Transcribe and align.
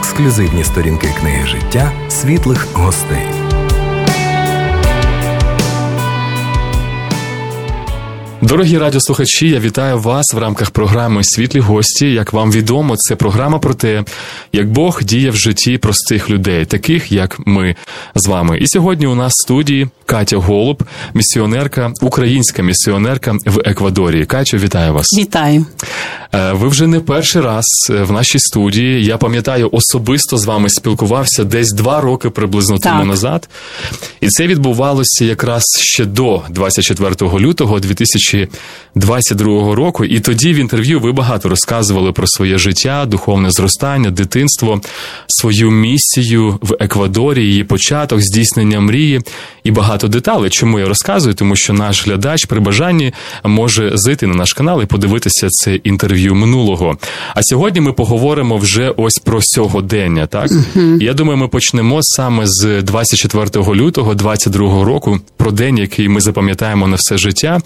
ексклюзивні 0.00 0.64
сторінки 0.64 1.08
книги 1.20 1.46
життя 1.46 1.92
світлих 2.08 2.66
гостей. 2.72 3.49
Дорогі 8.42 8.78
радіослухачі, 8.78 9.48
я 9.48 9.60
вітаю 9.60 9.98
вас 9.98 10.34
в 10.34 10.38
рамках 10.38 10.70
програми 10.70 11.24
Світлі 11.24 11.60
гості. 11.60 12.12
Як 12.12 12.32
вам 12.32 12.52
відомо, 12.52 12.96
це 12.96 13.16
програма 13.16 13.58
про 13.58 13.74
те, 13.74 14.04
як 14.52 14.70
Бог 14.70 15.02
діє 15.02 15.30
в 15.30 15.36
житті 15.36 15.78
простих 15.78 16.30
людей, 16.30 16.64
таких 16.64 17.12
як 17.12 17.36
ми 17.46 17.76
з 18.14 18.26
вами. 18.26 18.58
І 18.58 18.66
сьогодні 18.66 19.06
у 19.06 19.14
нас 19.14 19.32
в 19.32 19.42
студії 19.42 19.88
Катя 20.06 20.36
Голуб, 20.36 20.82
місіонерка, 21.14 21.92
українська 22.02 22.62
місіонерка 22.62 23.36
в 23.46 23.60
Еквадорі. 23.64 24.26
Катю, 24.26 24.56
вітаю 24.56 24.94
вас. 24.94 25.06
Вітаю. 25.18 25.66
Е, 26.34 26.52
ви 26.52 26.68
вже 26.68 26.86
не 26.86 27.00
перший 27.00 27.42
раз 27.42 27.64
е, 27.90 28.02
в 28.02 28.12
нашій 28.12 28.38
студії. 28.38 29.04
Я 29.04 29.16
пам'ятаю, 29.16 29.68
особисто 29.72 30.38
з 30.38 30.44
вами 30.44 30.68
спілкувався 30.68 31.44
десь 31.44 31.72
два 31.72 32.00
роки 32.00 32.30
приблизно 32.30 32.78
так. 32.78 32.92
тому 32.92 33.04
назад. 33.04 33.48
І 34.20 34.28
це 34.28 34.46
відбувалося 34.46 35.24
якраз 35.24 35.64
ще 35.80 36.04
до 36.04 36.42
24 36.50 37.14
лютого 37.38 37.80
2022 38.32 39.74
року. 39.74 40.04
І 40.04 40.20
тоді 40.20 40.52
в 40.52 40.56
інтерв'ю 40.56 41.00
ви 41.00 41.12
багато 41.12 41.48
розказували 41.48 42.12
про 42.12 42.26
своє 42.26 42.58
життя, 42.58 43.06
духовне 43.06 43.50
зростання, 43.50 44.10
дитинство, 44.10 44.80
свою 45.28 45.70
місію 45.70 46.58
в 46.62 46.76
Еквадорі, 46.80 47.44
її 47.44 47.64
початок, 47.64 48.20
здійснення 48.20 48.80
мрії 48.80 49.20
і 49.64 49.70
багато 49.70 50.08
деталей. 50.08 50.50
Чому 50.50 50.78
я 50.78 50.86
розказую? 50.86 51.34
Тому 51.34 51.56
що 51.56 51.72
наш 51.72 52.06
глядач 52.06 52.44
при 52.44 52.60
бажанні 52.60 53.12
може 53.44 53.92
зайти 53.94 54.26
на 54.26 54.34
наш 54.34 54.52
канал 54.52 54.82
і 54.82 54.86
подивитися 54.86 55.48
це 55.48 55.74
інтерв'ю 55.74 56.34
минулого. 56.34 56.98
А 57.34 57.42
сьогодні 57.42 57.80
ми 57.80 57.92
поговоримо 57.92 58.56
вже 58.56 58.94
ось 58.96 59.18
про 59.18 59.40
сьогодення. 59.42 60.26
Так 60.26 60.50
uh-huh. 60.50 61.02
я 61.02 61.14
думаю, 61.14 61.38
ми 61.38 61.48
почнемо 61.48 61.98
саме 62.02 62.42
з 62.46 62.82
24 62.82 63.66
лютого 63.74 64.14
22 64.14 64.84
року, 64.84 65.20
про 65.36 65.50
день, 65.50 65.78
який 65.78 66.08
ми 66.08 66.20
запам'ятаємо 66.20 66.88
на 66.88 66.96
все 66.96 67.18
життя. 67.18 67.60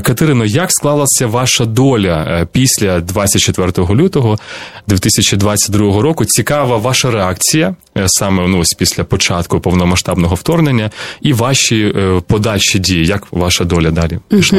Катерино, 0.00 0.44
як 0.44 0.72
склалася 0.72 1.26
ваша 1.26 1.64
доля 1.64 2.26
е, 2.28 2.46
після 2.52 3.00
24 3.00 3.72
лютого 3.90 4.38
2022 4.86 6.02
року? 6.02 6.24
Цікава 6.24 6.76
ваша 6.76 7.10
реакція 7.10 7.74
е, 7.98 8.04
саме 8.06 8.48
ну, 8.48 8.58
ось 8.58 8.74
після 8.78 9.04
початку 9.04 9.60
повномасштабного 9.60 10.34
вторгнення 10.34 10.90
і 11.20 11.32
ваші 11.32 11.92
е, 11.96 12.22
подальші 12.26 12.78
дії. 12.78 13.06
Як 13.06 13.26
ваша 13.30 13.64
доля 13.64 13.90
далі 13.90 14.18
пішла? 14.28 14.58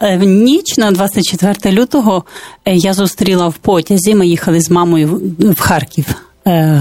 В 0.00 0.24
ніч 0.24 0.76
на 0.78 0.90
24 0.90 1.76
лютого 1.76 2.24
я 2.66 2.94
зустріла 2.94 3.48
в 3.48 3.54
потязі. 3.54 4.14
Ми 4.14 4.26
їхали 4.26 4.60
з 4.60 4.70
мамою 4.70 5.20
в 5.38 5.60
Харків. 5.60 6.04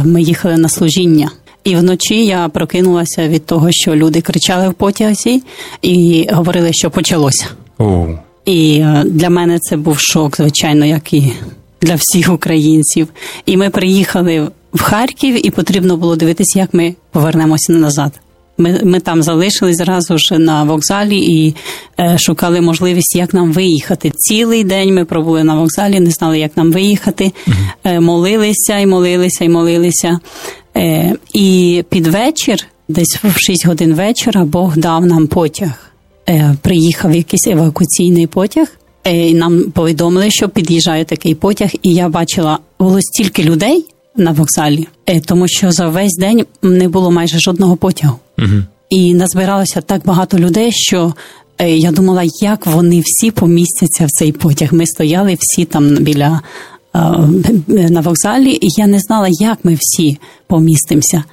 Ми 0.04 0.22
їхали 0.22 0.58
на 0.58 0.70
служіння. 0.70 1.32
І 1.64 1.76
вночі 1.76 2.26
я 2.26 2.50
прокинулася 2.50 3.28
від 3.28 3.46
того, 3.46 3.68
що 3.72 3.96
люди 3.96 4.22
кричали 4.22 4.70
в 4.70 4.74
потязі 4.74 5.44
і 5.82 6.28
говорили, 6.32 6.74
що 6.74 6.92
почалося. 6.92 7.46
Oh. 7.80 8.18
І 8.46 8.86
для 9.06 9.30
мене 9.30 9.60
це 9.60 9.78
був 9.78 10.00
шок, 10.00 10.38
звичайно, 10.38 10.86
як 10.86 11.14
і 11.14 11.34
для 11.82 11.96
всіх 11.96 12.34
українців. 12.34 13.08
І 13.46 13.58
ми 13.58 13.70
приїхали 13.70 14.48
в 14.74 14.82
Харків, 14.82 15.48
і 15.48 15.50
потрібно 15.50 15.98
було 15.98 16.16
дивитися, 16.16 16.60
як 16.60 16.74
ми 16.74 16.96
повернемося 17.12 17.74
назад. 17.74 18.20
Ми 18.58 18.82
ми 18.84 19.00
там 19.00 19.24
залишились 19.24 19.78
зразу 19.78 20.18
ж 20.18 20.38
на 20.38 20.64
вокзалі 20.64 21.20
і 21.20 21.56
е, 22.00 22.18
шукали 22.18 22.62
можливість, 22.62 23.16
як 23.16 23.34
нам 23.34 23.54
виїхати. 23.54 24.12
Цілий 24.16 24.64
день 24.64 24.94
ми 24.94 25.06
пробули 25.06 25.44
на 25.44 25.56
вокзалі, 25.56 26.00
не 26.00 26.12
знали, 26.12 26.40
як 26.40 26.58
нам 26.58 26.72
виїхати. 26.72 27.32
Е, 27.84 28.00
молилися 28.00 28.78
і 28.78 28.86
молилися 28.86 29.46
і 29.46 29.50
молилися. 29.50 30.20
Е, 30.78 31.16
і 31.34 31.84
під 31.90 32.08
вечір, 32.08 32.58
десь 32.88 33.20
в 33.24 33.40
6 33.40 33.66
годин 33.66 33.94
вечора, 33.94 34.46
Бог 34.46 34.78
дав 34.78 35.06
нам 35.06 35.28
потяг. 35.28 35.85
Е, 36.30 36.56
приїхав 36.62 37.16
якийсь 37.16 37.48
евакуаційний 37.48 38.28
потяг. 38.28 38.68
Е, 39.08 39.30
і 39.30 39.34
Нам 39.34 39.64
повідомили, 39.64 40.32
що 40.32 40.50
під'їжджає 40.50 41.06
такий 41.06 41.36
потяг, 41.36 41.70
і 41.84 41.94
я 41.94 42.10
бачила 42.10 42.60
було 42.80 43.02
стільки 43.02 43.44
людей 43.44 43.86
на 44.18 44.32
вокзалі, 44.32 44.88
тому 45.26 45.48
що 45.48 45.72
за 45.72 45.88
весь 45.88 46.18
день 46.18 46.46
не 46.62 46.90
було 46.90 47.12
майже 47.12 47.40
жодного 47.40 47.76
потягу. 47.78 48.16
Угу. 48.40 48.64
І 48.90 49.14
назбиралося 49.14 49.82
так 49.82 50.06
багато 50.06 50.40
людей, 50.40 50.72
що 50.72 51.14
я 51.60 51.92
думала, 51.92 52.24
як 52.42 52.66
вони 52.68 53.04
всі 53.06 53.32
помістяться 53.32 54.06
в 54.06 54.10
цей 54.10 54.32
потяг. 54.32 54.74
Ми 54.74 54.86
стояли 54.86 55.38
всі 55.40 55.66
там 55.66 55.96
біля 55.96 56.42
на 57.68 58.02
вокзалі, 58.02 58.52
і 58.62 58.68
я 58.78 58.88
не 58.88 59.00
знала, 59.00 59.28
як 59.32 59.58
ми 59.64 59.78
всі 59.82 60.18
помістимося. 60.48 61.24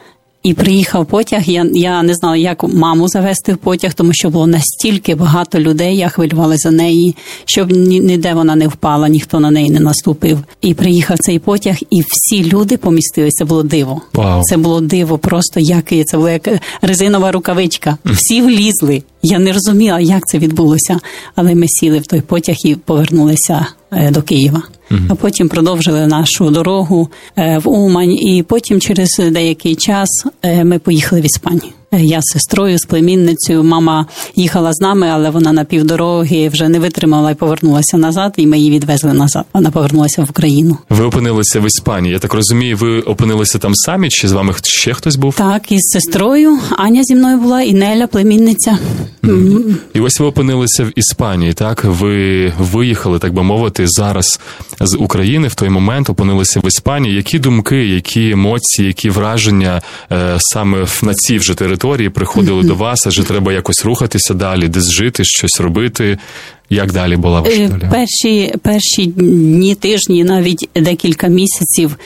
І 0.43 0.55
приїхав 0.55 1.07
потяг. 1.07 1.43
Я 1.47 1.67
я 1.75 2.03
не 2.03 2.15
знала, 2.15 2.37
як 2.37 2.65
маму 2.65 3.09
завести 3.09 3.53
в 3.53 3.57
потяг, 3.57 3.95
тому 3.95 4.11
що 4.13 4.31
було 4.31 4.47
настільки 4.47 5.15
багато 5.15 5.61
людей. 5.61 5.97
Я 5.97 6.09
хвилювалася 6.09 6.71
за 6.71 6.77
неї, 6.77 7.17
щоб 7.45 7.71
ніде 7.73 8.35
вона 8.35 8.57
не 8.57 8.69
впала, 8.69 9.09
ніхто 9.09 9.41
на 9.41 9.51
неї 9.51 9.71
не 9.71 9.81
наступив. 9.81 10.39
І 10.61 10.75
приїхав 10.75 11.19
цей 11.19 11.39
потяг, 11.39 11.77
і 11.91 12.03
всі 12.09 12.45
люди 12.45 12.77
помістилися. 12.77 13.37
Це 13.39 13.45
було 13.45 13.63
диво. 13.63 14.03
Wow. 14.15 14.43
Це 14.43 14.57
було 14.57 14.81
диво, 14.81 15.19
просто 15.19 15.61
як 15.61 15.85
це 16.07 16.17
була 16.17 16.31
як 16.31 16.49
резинова 16.83 17.33
рукавичка. 17.33 17.97
Всі 18.05 18.43
влізли. 18.43 19.03
Я 19.23 19.39
не 19.39 19.53
розуміла, 19.53 20.01
як 20.01 20.27
це 20.27 20.39
відбулося, 20.39 21.01
але 21.35 21.55
ми 21.55 21.69
сіли 21.69 21.99
в 21.99 22.07
той 22.07 22.21
потяг 22.21 22.57
і 22.65 22.75
повернулися 22.75 23.67
до 24.11 24.23
Києва. 24.23 24.63
А 25.09 25.15
потім 25.15 25.49
продовжили 25.49 26.07
нашу 26.07 26.51
дорогу 26.51 27.09
в 27.37 27.63
Умань, 27.69 28.13
і 28.13 28.43
потім 28.43 28.81
через 28.81 29.21
деякий 29.31 29.75
час 29.77 30.27
ми 30.65 30.79
поїхали 30.79 31.23
в 31.23 31.27
Іспанію. 31.27 31.73
Я 31.99 32.21
з 32.21 32.25
сестрою, 32.33 32.79
з 32.79 32.85
племінницею. 32.85 33.65
Мама 33.65 34.07
їхала 34.37 34.73
з 34.73 34.81
нами, 34.81 35.09
але 35.13 35.31
вона 35.31 35.53
на 35.53 35.65
півдороги 35.65 36.49
вже 36.49 36.69
не 36.69 36.79
витримала 36.79 37.31
і 37.31 37.35
повернулася 37.35 37.97
назад, 37.97 38.35
і 38.37 38.47
ми 38.47 38.59
її 38.59 38.71
відвезли 38.71 39.13
назад. 39.13 39.45
Вона 39.55 39.71
повернулася 39.71 40.23
в 40.23 40.31
Україну. 40.31 40.79
Ви 40.89 41.05
опинилися 41.05 41.61
в 41.61 41.67
Іспанії. 41.67 42.13
Я 42.13 42.19
так 42.19 42.35
розумію, 42.35 42.77
ви 42.77 43.01
опинилися 43.01 43.59
там 43.59 43.75
самі? 43.75 44.09
Чи 44.09 44.29
з 44.29 44.33
вами 44.33 44.55
ще 44.63 44.95
хтось 44.95 45.17
був? 45.17 45.35
Так, 45.35 45.73
із 45.73 45.83
сестрою 45.83 46.59
Аня 46.77 47.05
зі 47.05 47.15
мною 47.15 47.39
була 47.39 47.63
і 47.63 47.75
Неля, 47.75 48.07
племінниця. 48.07 48.79
Mm-hmm. 49.23 49.75
І 49.95 50.01
ось 50.01 50.21
ви 50.21 50.27
опинилися 50.27 50.85
в 50.85 50.99
Іспанії. 50.99 51.53
Так, 51.53 51.85
ви 51.85 52.53
виїхали, 52.59 53.19
так 53.19 53.35
би 53.35 53.43
мовити, 53.43 53.87
зараз 53.87 54.41
з 54.81 54.97
України 54.97 55.49
в 55.49 55.55
той 55.55 55.69
момент 55.69 56.11
опинилися 56.11 56.61
в 56.61 56.67
Іспанії. 56.67 57.15
Які 57.15 57.39
думки, 57.39 57.87
які 57.87 58.31
емоції, 58.31 58.89
які 58.89 59.11
враження 59.11 59.83
е, 60.13 60.37
саме 60.39 60.87
на 61.03 61.15
цій 61.15 61.39
вже 61.39 61.55
території? 61.55 61.82
Території 61.83 62.11
приходили 62.11 62.63
до 62.63 62.75
вас, 62.75 63.07
адже 63.07 63.25
треба 63.25 63.53
якось 63.53 63.85
рухатися 63.85 64.35
далі, 64.35 64.69
десь 64.69 64.91
жити, 64.91 65.25
щось 65.25 65.61
робити. 65.61 66.19
Як 66.71 66.93
далі 66.93 67.17
була 67.17 67.41
ваша 67.41 67.69
доля? 67.69 67.91
Перші 67.91 68.55
перші 68.63 69.07
дні, 69.07 69.75
тижні, 69.75 70.25
навіть 70.25 70.69
декілька 70.75 71.27
місяців 71.29 71.97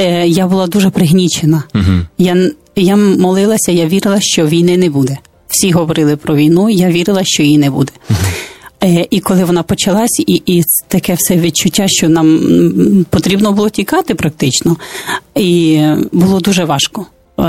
е, 0.00 0.28
я 0.28 0.46
була 0.46 0.66
дуже 0.66 0.90
пригнічена. 0.90 1.62
Uh-huh. 1.74 2.06
Я 2.18 2.50
я 2.76 2.96
молилася, 2.96 3.72
я 3.72 3.86
вірила, 3.86 4.18
що 4.20 4.46
війни 4.46 4.76
не 4.76 4.90
буде. 4.90 5.16
Всі 5.48 5.70
говорили 5.70 6.16
про 6.16 6.36
війну, 6.36 6.70
я 6.70 6.90
вірила, 6.90 7.22
що 7.24 7.42
її 7.42 7.58
не 7.58 7.70
буде. 7.70 7.92
Uh-huh. 8.10 9.06
І 9.10 9.20
коли 9.20 9.44
вона 9.44 9.62
почалась, 9.62 10.20
і 10.26 10.42
і 10.46 10.62
таке 10.88 11.14
все 11.14 11.36
відчуття, 11.36 11.84
що 11.88 12.08
нам 12.08 13.06
потрібно 13.10 13.52
було 13.52 13.68
тікати 13.68 14.14
практично, 14.14 14.76
і 15.34 15.80
було 16.12 16.40
дуже 16.40 16.64
важко 16.64 17.06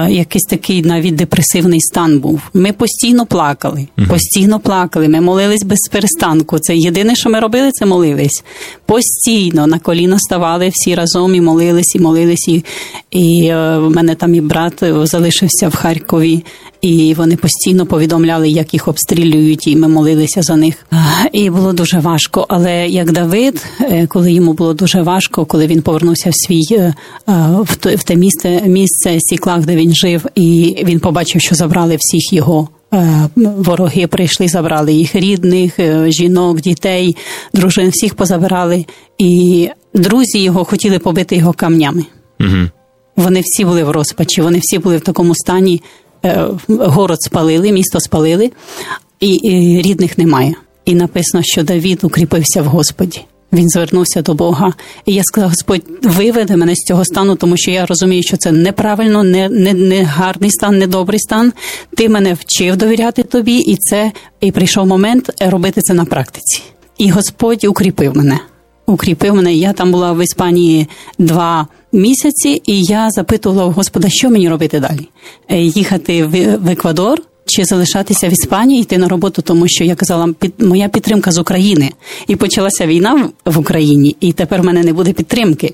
якийсь 0.09 0.43
такий 0.43 0.81
навіть 0.81 1.15
депресивний 1.15 1.81
стан 1.81 2.19
був. 2.19 2.41
Ми 2.53 2.71
постійно 2.71 3.25
плакали, 3.25 3.87
постійно 4.09 4.59
плакали. 4.59 5.07
Ми 5.07 5.21
молились 5.21 5.63
без 5.63 5.79
перестанку. 5.91 6.59
Це 6.59 6.75
єдине, 6.77 7.15
що 7.15 7.29
ми 7.29 7.39
робили, 7.39 7.71
це 7.71 7.85
молились. 7.85 8.43
Постійно 8.85 9.67
на 9.67 9.79
коліна 9.79 10.19
ставали 10.19 10.69
всі 10.73 10.95
разом 10.95 11.35
і 11.35 11.41
молились, 11.41 11.95
і 11.95 11.99
молились. 11.99 12.47
І, 12.47 12.63
і 13.11 13.45
е, 13.45 13.77
в 13.77 13.89
мене 13.89 14.15
там 14.15 14.35
і 14.35 14.41
брат 14.41 14.83
залишився 15.03 15.67
в 15.67 15.75
Харкові, 15.75 16.43
і 16.81 17.13
вони 17.13 17.35
постійно 17.35 17.85
повідомляли, 17.85 18.49
як 18.49 18.73
їх 18.73 18.87
обстрілюють, 18.87 19.67
і 19.67 19.75
ми 19.75 19.87
молилися 19.87 20.41
за 20.41 20.55
них. 20.55 20.85
І 21.33 21.49
було 21.49 21.73
дуже 21.73 21.99
важко. 21.99 22.45
Але 22.49 22.87
як 22.87 23.11
Давид, 23.11 23.65
е, 23.81 24.07
коли 24.07 24.31
йому 24.31 24.53
було 24.53 24.73
дуже 24.73 25.01
важко, 25.01 25.45
коли 25.45 25.67
він 25.67 25.81
повернувся 25.81 26.29
в 26.29 26.35
свій 26.35 26.63
е, 26.71 26.93
в 27.95 28.03
те 28.03 28.15
місце 28.15 28.61
місце 28.65 29.17
Сіклах, 29.19 29.65
де 29.65 29.75
він 29.75 29.95
жив, 29.95 30.25
і 30.35 30.77
він 30.83 30.99
побачив, 30.99 31.41
що 31.41 31.55
забрали 31.55 31.97
всіх 31.99 32.33
його. 32.33 32.67
Е, 32.93 33.29
вороги 33.35 34.07
прийшли, 34.07 34.47
забрали 34.47 34.93
їх 34.93 35.15
рідних, 35.15 35.79
жінок, 36.07 36.61
дітей, 36.61 37.15
дружин, 37.53 37.89
всіх 37.89 38.15
позабирали, 38.15 38.85
і 39.17 39.69
друзі 39.93 40.39
його 40.39 40.65
хотіли 40.65 40.99
побити 40.99 41.35
його 41.35 41.53
камнями. 41.53 42.05
Угу. 42.39 42.69
Вони 43.17 43.41
всі 43.45 43.65
були 43.65 43.83
в 43.83 43.89
розпачі, 43.89 44.41
вони 44.41 44.59
всі 44.61 44.79
були 44.79 44.97
в 44.97 45.01
такому 45.01 45.35
стані. 45.35 45.81
Е, 46.25 46.47
город 46.67 47.21
спалили, 47.21 47.71
місто 47.71 47.99
спалили, 47.99 48.51
і, 49.19 49.33
і 49.33 49.81
рідних 49.81 50.17
немає. 50.17 50.55
І 50.85 50.95
написано, 50.95 51.43
що 51.43 51.63
Давід 51.63 52.03
укріпився 52.03 52.61
в 52.61 52.65
Господі. 52.65 53.21
Він 53.53 53.69
звернувся 53.69 54.21
до 54.21 54.33
Бога, 54.33 54.73
і 55.05 55.13
я 55.13 55.23
сказала: 55.23 55.49
Господь, 55.49 55.81
виведи 56.03 56.57
мене 56.57 56.75
з 56.75 56.79
цього 56.79 57.05
стану, 57.05 57.35
тому 57.35 57.57
що 57.57 57.71
я 57.71 57.85
розумію, 57.85 58.23
що 58.23 58.37
це 58.37 58.51
неправильно, 58.51 59.23
не 59.23 59.49
не, 59.49 59.73
не 59.73 60.03
гарний 60.03 60.51
стан, 60.51 60.77
не 60.77 60.87
добрий 60.87 61.19
стан. 61.19 61.53
Ти 61.97 62.09
мене 62.09 62.33
вчив 62.33 62.77
довіряти 62.77 63.23
тобі, 63.23 63.57
і 63.57 63.75
це 63.77 64.11
і 64.41 64.51
прийшов 64.51 64.87
момент 64.87 65.31
робити 65.39 65.81
це 65.81 65.93
на 65.93 66.05
практиці. 66.05 66.61
І 66.97 67.09
Господь 67.09 67.63
укріпив 67.63 68.17
мене. 68.17 68.39
Укріпив 68.87 69.35
мене. 69.35 69.53
Я 69.53 69.73
там 69.73 69.91
була 69.91 70.13
в 70.13 70.23
Іспанії 70.23 70.87
два 71.17 71.67
місяці, 71.91 72.61
і 72.65 72.83
я 72.83 73.11
запитувала 73.11 73.65
у 73.65 73.71
Господа, 73.71 74.07
що 74.09 74.29
мені 74.29 74.49
робити 74.49 74.79
далі? 74.79 75.07
Е, 75.49 75.61
їхати 75.61 76.25
в, 76.25 76.59
Еквадор 76.71 77.21
чи 77.45 77.65
залишатися 77.65 78.29
в 78.29 78.31
Іспанії, 78.31 78.81
йти 78.81 78.97
на 78.97 79.07
роботу, 79.07 79.41
тому 79.41 79.67
що 79.67 79.83
я 79.83 79.95
казала, 79.95 80.33
під 80.39 80.53
моя 80.59 80.87
підтримка 80.87 81.31
з 81.31 81.37
України. 81.37 81.91
І 82.27 82.35
почалася 82.35 82.87
війна 82.87 83.29
в 83.45 83.59
Україні, 83.59 84.15
і 84.19 84.33
тепер 84.33 84.61
в 84.61 84.65
мене 84.65 84.83
не 84.83 84.93
буде 84.93 85.13
підтримки. 85.13 85.73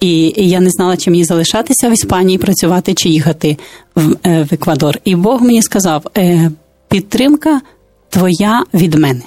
І, 0.00 0.34
і 0.36 0.48
я 0.48 0.60
не 0.60 0.70
знала, 0.70 0.96
чи 0.96 1.10
мені 1.10 1.24
залишатися 1.24 1.88
в 1.88 1.92
Іспанії, 1.92 2.38
працювати 2.38 2.94
чи 2.94 3.08
їхати 3.08 3.56
в, 3.94 4.16
е, 4.26 4.46
в 4.50 4.54
Еквадор. 4.54 4.98
І 5.04 5.16
Бог 5.16 5.42
мені 5.42 5.62
сказав: 5.62 6.06
е, 6.16 6.50
підтримка 6.88 7.60
твоя 8.08 8.64
від 8.74 8.94
мене, 8.94 9.22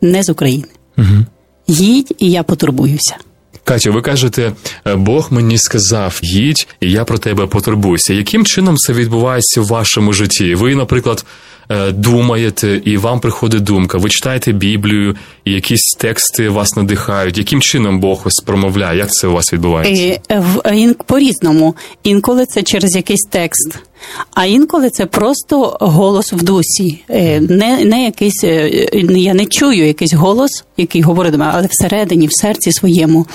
не 0.00 0.22
з 0.22 0.28
України. 0.28 0.66
Угу. 0.98 1.24
Їдь, 1.66 2.14
і 2.18 2.30
я 2.30 2.42
потурбуюся. 2.42 3.16
Катю, 3.64 3.92
ви 3.92 4.02
кажете, 4.02 4.52
«Е, 4.86 4.94
Бог 4.96 5.28
мені 5.30 5.58
сказав, 5.58 6.20
їдь, 6.22 6.68
і 6.80 6.90
я 6.90 7.04
про 7.04 7.18
тебе 7.18 7.46
потурбуюся. 7.46 8.14
Яким 8.14 8.44
чином 8.46 8.76
це 8.76 8.92
відбувається 8.92 9.60
в 9.60 9.66
вашому 9.66 10.12
житті? 10.12 10.54
Ви, 10.54 10.74
наприклад, 10.74 11.24
е, 11.68 11.92
думаєте, 11.92 12.80
і 12.84 12.96
вам 12.96 13.20
приходить 13.20 13.62
думка, 13.62 13.98
ви 13.98 14.08
читаєте 14.10 14.52
Біблію, 14.52 15.16
і 15.44 15.52
якісь 15.52 15.96
тексти 15.98 16.48
вас 16.48 16.76
надихають. 16.76 17.38
Яким 17.38 17.60
чином 17.60 18.00
Бог 18.00 18.22
ось 18.24 18.42
промовляє? 18.46 18.98
Як 18.98 19.12
це 19.12 19.26
у 19.26 19.32
вас 19.32 19.52
відбувається? 19.52 20.20
Е, 20.30 20.94
по 21.06 21.18
різному. 21.18 21.76
Інколи 22.02 22.46
це 22.46 22.62
через 22.62 22.96
якийсь 22.96 23.26
текст. 23.30 23.78
А 24.34 24.46
інколи 24.46 24.90
це 24.90 25.06
просто 25.06 25.76
голос 25.80 26.32
в 26.32 26.42
дусі. 26.42 27.04
Не 27.40 27.84
не 27.84 28.04
якийсь, 28.04 28.44
я 29.10 29.34
не 29.34 29.46
чую 29.46 29.86
якийсь 29.86 30.14
голос, 30.14 30.64
який 30.76 31.02
говорить 31.02 31.32
до 31.32 31.38
мене, 31.38 31.52
але 31.54 31.68
всередині, 31.70 32.26
в 32.26 32.32
серці 32.32 32.72
своєму. 32.72 33.26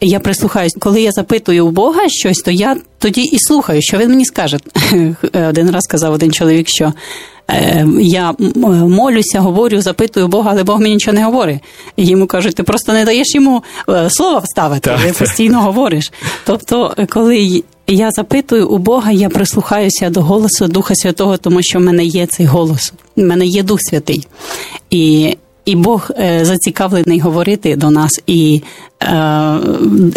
Я 0.00 0.20
прислухаюсь, 0.20 0.76
коли 0.80 1.02
я 1.02 1.12
запитую 1.12 1.66
у 1.66 1.70
Бога 1.70 2.08
щось, 2.08 2.38
то 2.38 2.50
я 2.50 2.76
тоді 2.98 3.22
і 3.22 3.38
слухаю, 3.38 3.82
що 3.82 3.98
він 3.98 4.08
мені 4.08 4.24
скаже. 4.24 4.58
Один 5.48 5.70
раз 5.70 5.82
сказав 5.82 6.12
один 6.12 6.32
чоловік, 6.32 6.68
що 6.68 6.92
я 8.00 8.34
молюся, 8.88 9.40
говорю, 9.40 9.80
запитую 9.80 10.28
Бога, 10.28 10.50
але 10.50 10.62
Бог 10.62 10.80
мені 10.80 10.94
нічого 10.94 11.14
не 11.14 11.24
говорить. 11.24 11.60
Йому 11.96 12.26
кажуть, 12.26 12.54
ти 12.54 12.62
просто 12.62 12.92
не 12.92 13.04
даєш 13.04 13.34
йому 13.34 13.62
слова 14.08 14.38
вставити, 14.38 14.98
ти 15.06 15.12
постійно 15.18 15.60
говориш. 15.60 16.12
Тобто, 16.46 16.94
коли 17.08 17.62
я 17.86 18.10
запитую 18.10 18.68
у 18.68 18.78
Бога, 18.78 19.10
я 19.10 19.28
прислухаюся 19.28 20.10
до 20.10 20.22
голосу 20.22 20.68
Духа 20.68 20.94
Святого, 20.94 21.36
тому 21.36 21.62
що 21.62 21.78
в 21.78 21.82
мене 21.82 22.04
є 22.04 22.26
цей 22.26 22.46
голос, 22.46 22.92
в 23.16 23.20
мене 23.20 23.46
є 23.46 23.62
Дух 23.62 23.78
Святий. 23.82 24.26
І 24.90 25.36
і 25.64 25.76
Бог 25.76 26.10
е, 26.18 26.44
зацікавлений 26.44 27.20
говорити 27.20 27.76
до 27.76 27.90
нас 27.90 28.20
і 28.26 28.62
е, 29.02 29.58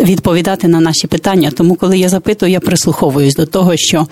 відповідати 0.02 0.68
на 0.68 0.80
наші 0.80 1.08
питання. 1.08 1.52
Тому, 1.52 1.76
коли 1.76 1.98
я 1.98 2.10
запитую, 2.10 2.52
я 2.52 2.60
прислуховуюсь 2.60 3.36
до 3.36 3.46
того, 3.46 3.74
що 3.76 4.08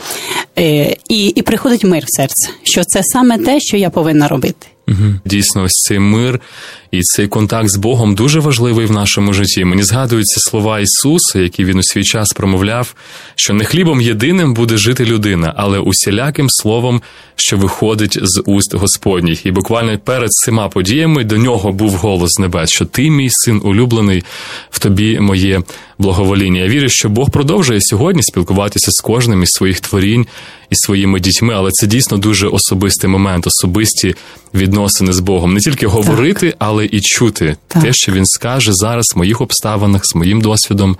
е, 0.57 0.95
і, 1.09 1.27
і 1.27 1.41
приходить 1.41 1.83
мир 1.83 2.03
в 2.05 2.15
серце, 2.15 2.49
що 2.63 2.83
це 2.83 3.03
саме 3.03 3.37
те, 3.37 3.59
що 3.59 3.77
я 3.77 3.89
повинна 3.89 4.27
робити. 4.27 4.67
Дійсно, 5.25 5.63
ось 5.63 5.83
цей 5.87 5.99
мир 5.99 6.41
і 6.91 7.01
цей 7.01 7.27
контакт 7.27 7.69
з 7.69 7.77
Богом 7.77 8.15
дуже 8.15 8.39
важливий 8.39 8.85
в 8.85 8.91
нашому 8.91 9.33
житті. 9.33 9.65
Мені 9.65 9.83
згадуються 9.83 10.39
слова 10.39 10.79
Ісуса, 10.79 11.39
які 11.39 11.65
він 11.65 11.77
у 11.77 11.83
свій 11.83 12.03
час 12.03 12.33
промовляв, 12.35 12.95
що 13.35 13.53
не 13.53 13.65
хлібом 13.65 14.01
єдиним 14.01 14.53
буде 14.53 14.77
жити 14.77 15.05
людина, 15.05 15.53
але 15.57 15.79
усіляким 15.79 16.49
словом, 16.49 17.01
що 17.35 17.57
виходить 17.57 18.19
з 18.21 18.43
уст 18.45 18.75
Господніх. 18.75 19.45
І 19.45 19.51
буквально 19.51 19.99
перед 19.99 20.31
цими 20.31 20.69
подіями 20.69 21.23
до 21.23 21.37
нього 21.37 21.71
був 21.71 21.93
голос 21.93 22.29
з 22.31 22.39
небес, 22.39 22.69
що 22.69 22.85
ти, 22.85 23.09
мій 23.09 23.29
син 23.31 23.61
улюблений, 23.63 24.23
в 24.69 24.79
тобі 24.79 25.19
моє 25.19 25.61
благовоління. 25.97 26.61
Я 26.61 26.67
вірю, 26.67 26.89
що 26.89 27.09
Бог 27.09 27.29
продовжує 27.29 27.81
сьогодні 27.81 28.23
спілкуватися 28.23 28.91
з 28.91 29.01
кожним 29.01 29.43
із 29.43 29.49
своїх 29.49 29.79
творінь 29.79 30.27
і 30.69 30.75
своїми 30.75 31.19
дітьми, 31.19 31.53
але 31.57 31.71
це 31.71 31.87
дійсно 31.87 32.17
дуже 32.17 32.47
особистий 32.47 33.09
момент, 33.09 33.47
особисті 33.47 34.15
відносини 34.53 35.13
з 35.13 35.19
Богом. 35.19 35.53
Не 35.53 35.59
тільки 35.59 35.87
говорити, 35.87 36.49
так. 36.49 36.55
І 36.85 37.01
чути 37.01 37.57
так. 37.67 37.83
те, 37.83 37.93
що 37.93 38.11
він 38.11 38.25
скаже 38.25 38.73
зараз 38.73 39.05
в 39.15 39.17
моїх 39.17 39.41
обставинах, 39.41 40.01
з 40.05 40.15
моїм 40.15 40.41
досвідом, 40.41 40.97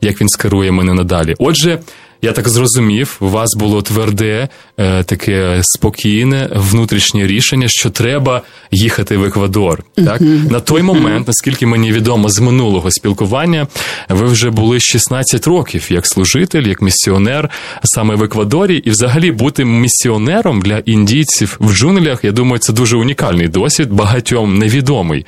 як 0.00 0.20
він 0.20 0.28
скерує 0.28 0.72
мене 0.72 0.94
надалі. 0.94 1.34
Отже. 1.38 1.80
Я 2.22 2.32
так 2.32 2.48
зрозумів, 2.48 3.16
у 3.20 3.28
вас 3.28 3.54
було 3.56 3.82
тверде, 3.82 4.48
е, 4.78 5.02
таке 5.02 5.60
спокійне 5.62 6.48
внутрішнє 6.54 7.26
рішення, 7.26 7.68
що 7.68 7.90
треба 7.90 8.42
їхати 8.70 9.16
в 9.16 9.24
Еквадор. 9.24 9.84
Так 9.96 10.20
на 10.50 10.60
той 10.60 10.82
момент, 10.82 11.26
наскільки 11.26 11.66
мені 11.66 11.92
відомо 11.92 12.28
з 12.28 12.40
минулого 12.40 12.90
спілкування, 12.90 13.66
ви 14.08 14.26
вже 14.26 14.50
були 14.50 14.80
16 14.80 15.46
років 15.46 15.86
як 15.88 16.06
служитель, 16.06 16.62
як 16.62 16.82
місіонер 16.82 17.50
саме 17.84 18.14
в 18.14 18.22
Еквадорі, 18.22 18.76
і 18.76 18.90
взагалі 18.90 19.32
бути 19.32 19.64
місіонером 19.64 20.62
для 20.62 20.78
індійців 20.78 21.56
в 21.60 21.72
джунглях, 21.72 22.24
я 22.24 22.32
думаю, 22.32 22.58
це 22.58 22.72
дуже 22.72 22.96
унікальний 22.96 23.48
досвід, 23.48 23.92
багатьом 23.92 24.58
невідомий. 24.58 25.26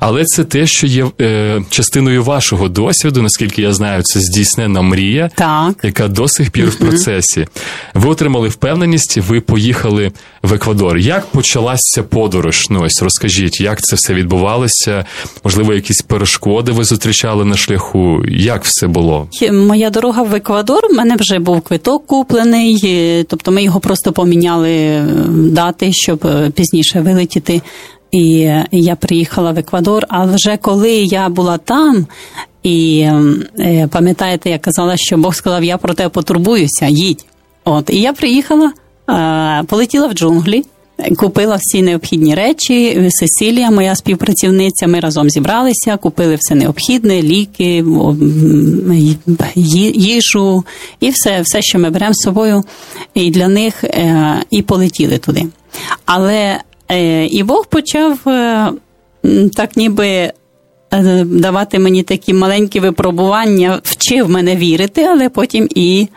Але 0.00 0.24
це 0.24 0.44
те, 0.44 0.66
що 0.66 0.86
є 0.86 1.06
е, 1.20 1.62
частиною 1.70 2.24
вашого 2.24 2.68
досвіду, 2.68 3.22
наскільки 3.22 3.62
я 3.62 3.72
знаю, 3.72 4.02
це 4.02 4.20
здійснена 4.20 4.82
мрія, 4.82 5.30
так. 5.34 5.74
яка 5.82 6.08
досить 6.08 6.33
сих 6.34 6.50
пір 6.50 6.68
в 6.68 6.74
процесі. 6.74 7.46
Ви 7.94 8.10
отримали 8.10 8.48
впевненість, 8.48 9.16
ви 9.16 9.40
поїхали 9.40 10.12
в 10.42 10.54
Еквадор. 10.54 10.98
Як 10.98 11.26
почалася 11.26 12.02
подорож? 12.02 12.66
Ну 12.70 12.82
ось 12.82 13.02
розкажіть, 13.02 13.60
як 13.60 13.82
це 13.82 13.96
все 13.96 14.14
відбувалося? 14.14 15.04
Можливо, 15.44 15.74
якісь 15.74 16.02
перешкоди 16.02 16.72
ви 16.72 16.84
зустрічали 16.84 17.44
на 17.44 17.56
шляху? 17.56 18.24
Як 18.28 18.64
все 18.64 18.86
було? 18.86 19.28
Моя 19.52 19.90
дорога 19.90 20.22
в 20.22 20.34
Еквадор. 20.34 20.86
У 20.90 20.94
мене 20.94 21.16
вже 21.16 21.38
був 21.38 21.60
квиток 21.60 22.06
куплений, 22.06 23.24
тобто 23.28 23.52
ми 23.52 23.62
його 23.62 23.80
просто 23.80 24.12
поміняли 24.12 25.02
дати, 25.28 25.92
щоб 25.92 26.26
е, 26.26 26.50
пізніше 26.50 27.00
вилетіти. 27.00 27.62
І 28.14 28.50
я 28.72 28.96
приїхала 28.96 29.52
в 29.52 29.58
Еквадор. 29.58 30.04
А 30.08 30.24
вже 30.24 30.56
коли 30.56 30.92
я 30.92 31.28
була 31.28 31.58
там, 31.58 32.06
і 32.62 33.00
е, 33.58 33.88
пам'ятаєте, 33.92 34.50
я 34.50 34.58
казала, 34.58 34.94
що 34.96 35.16
Бог 35.16 35.34
сказав, 35.34 35.64
я 35.64 35.78
про 35.78 35.94
тебе 35.94 36.08
потурбуюся, 36.08 36.86
їдь. 36.86 37.24
От, 37.64 37.90
і 37.90 38.00
я 38.00 38.12
приїхала, 38.12 38.72
е, 39.10 39.64
полетіла 39.66 40.06
в 40.06 40.12
джунглі. 40.12 40.64
Купила 41.16 41.58
всі 41.60 41.82
необхідні 41.82 42.34
речі. 42.34 43.08
Сесілія, 43.10 43.70
моя 43.70 43.96
співпрацівниця, 43.96 44.86
ми 44.86 45.00
разом 45.00 45.30
зібралися, 45.30 45.96
купили 45.96 46.34
все 46.34 46.54
необхідне, 46.54 47.22
ліки, 47.22 47.84
їжу 49.94 50.64
і 51.00 51.10
все, 51.10 51.40
все, 51.40 51.62
що 51.62 51.78
ми 51.78 51.90
беремо 51.90 52.14
з 52.14 52.22
собою, 52.22 52.64
і 53.14 53.30
для 53.30 53.48
них 53.48 53.84
е, 53.84 54.36
і 54.50 54.62
полетіли 54.62 55.18
туди. 55.18 55.46
Але 56.04 56.60
і 57.30 57.42
Бог 57.42 57.66
почав 57.66 58.18
е, 58.28 58.72
так, 59.54 59.76
ніби 59.76 60.32
Е, 60.94 61.24
давати 61.24 61.78
мені 61.78 62.02
такі 62.02 62.34
маленькі 62.34 62.80
випробування, 62.80 63.80
вчив 63.82 64.30
мене 64.30 64.56
вірити, 64.56 65.04
але 65.04 65.28
потім 65.28 65.68
і 65.74 66.08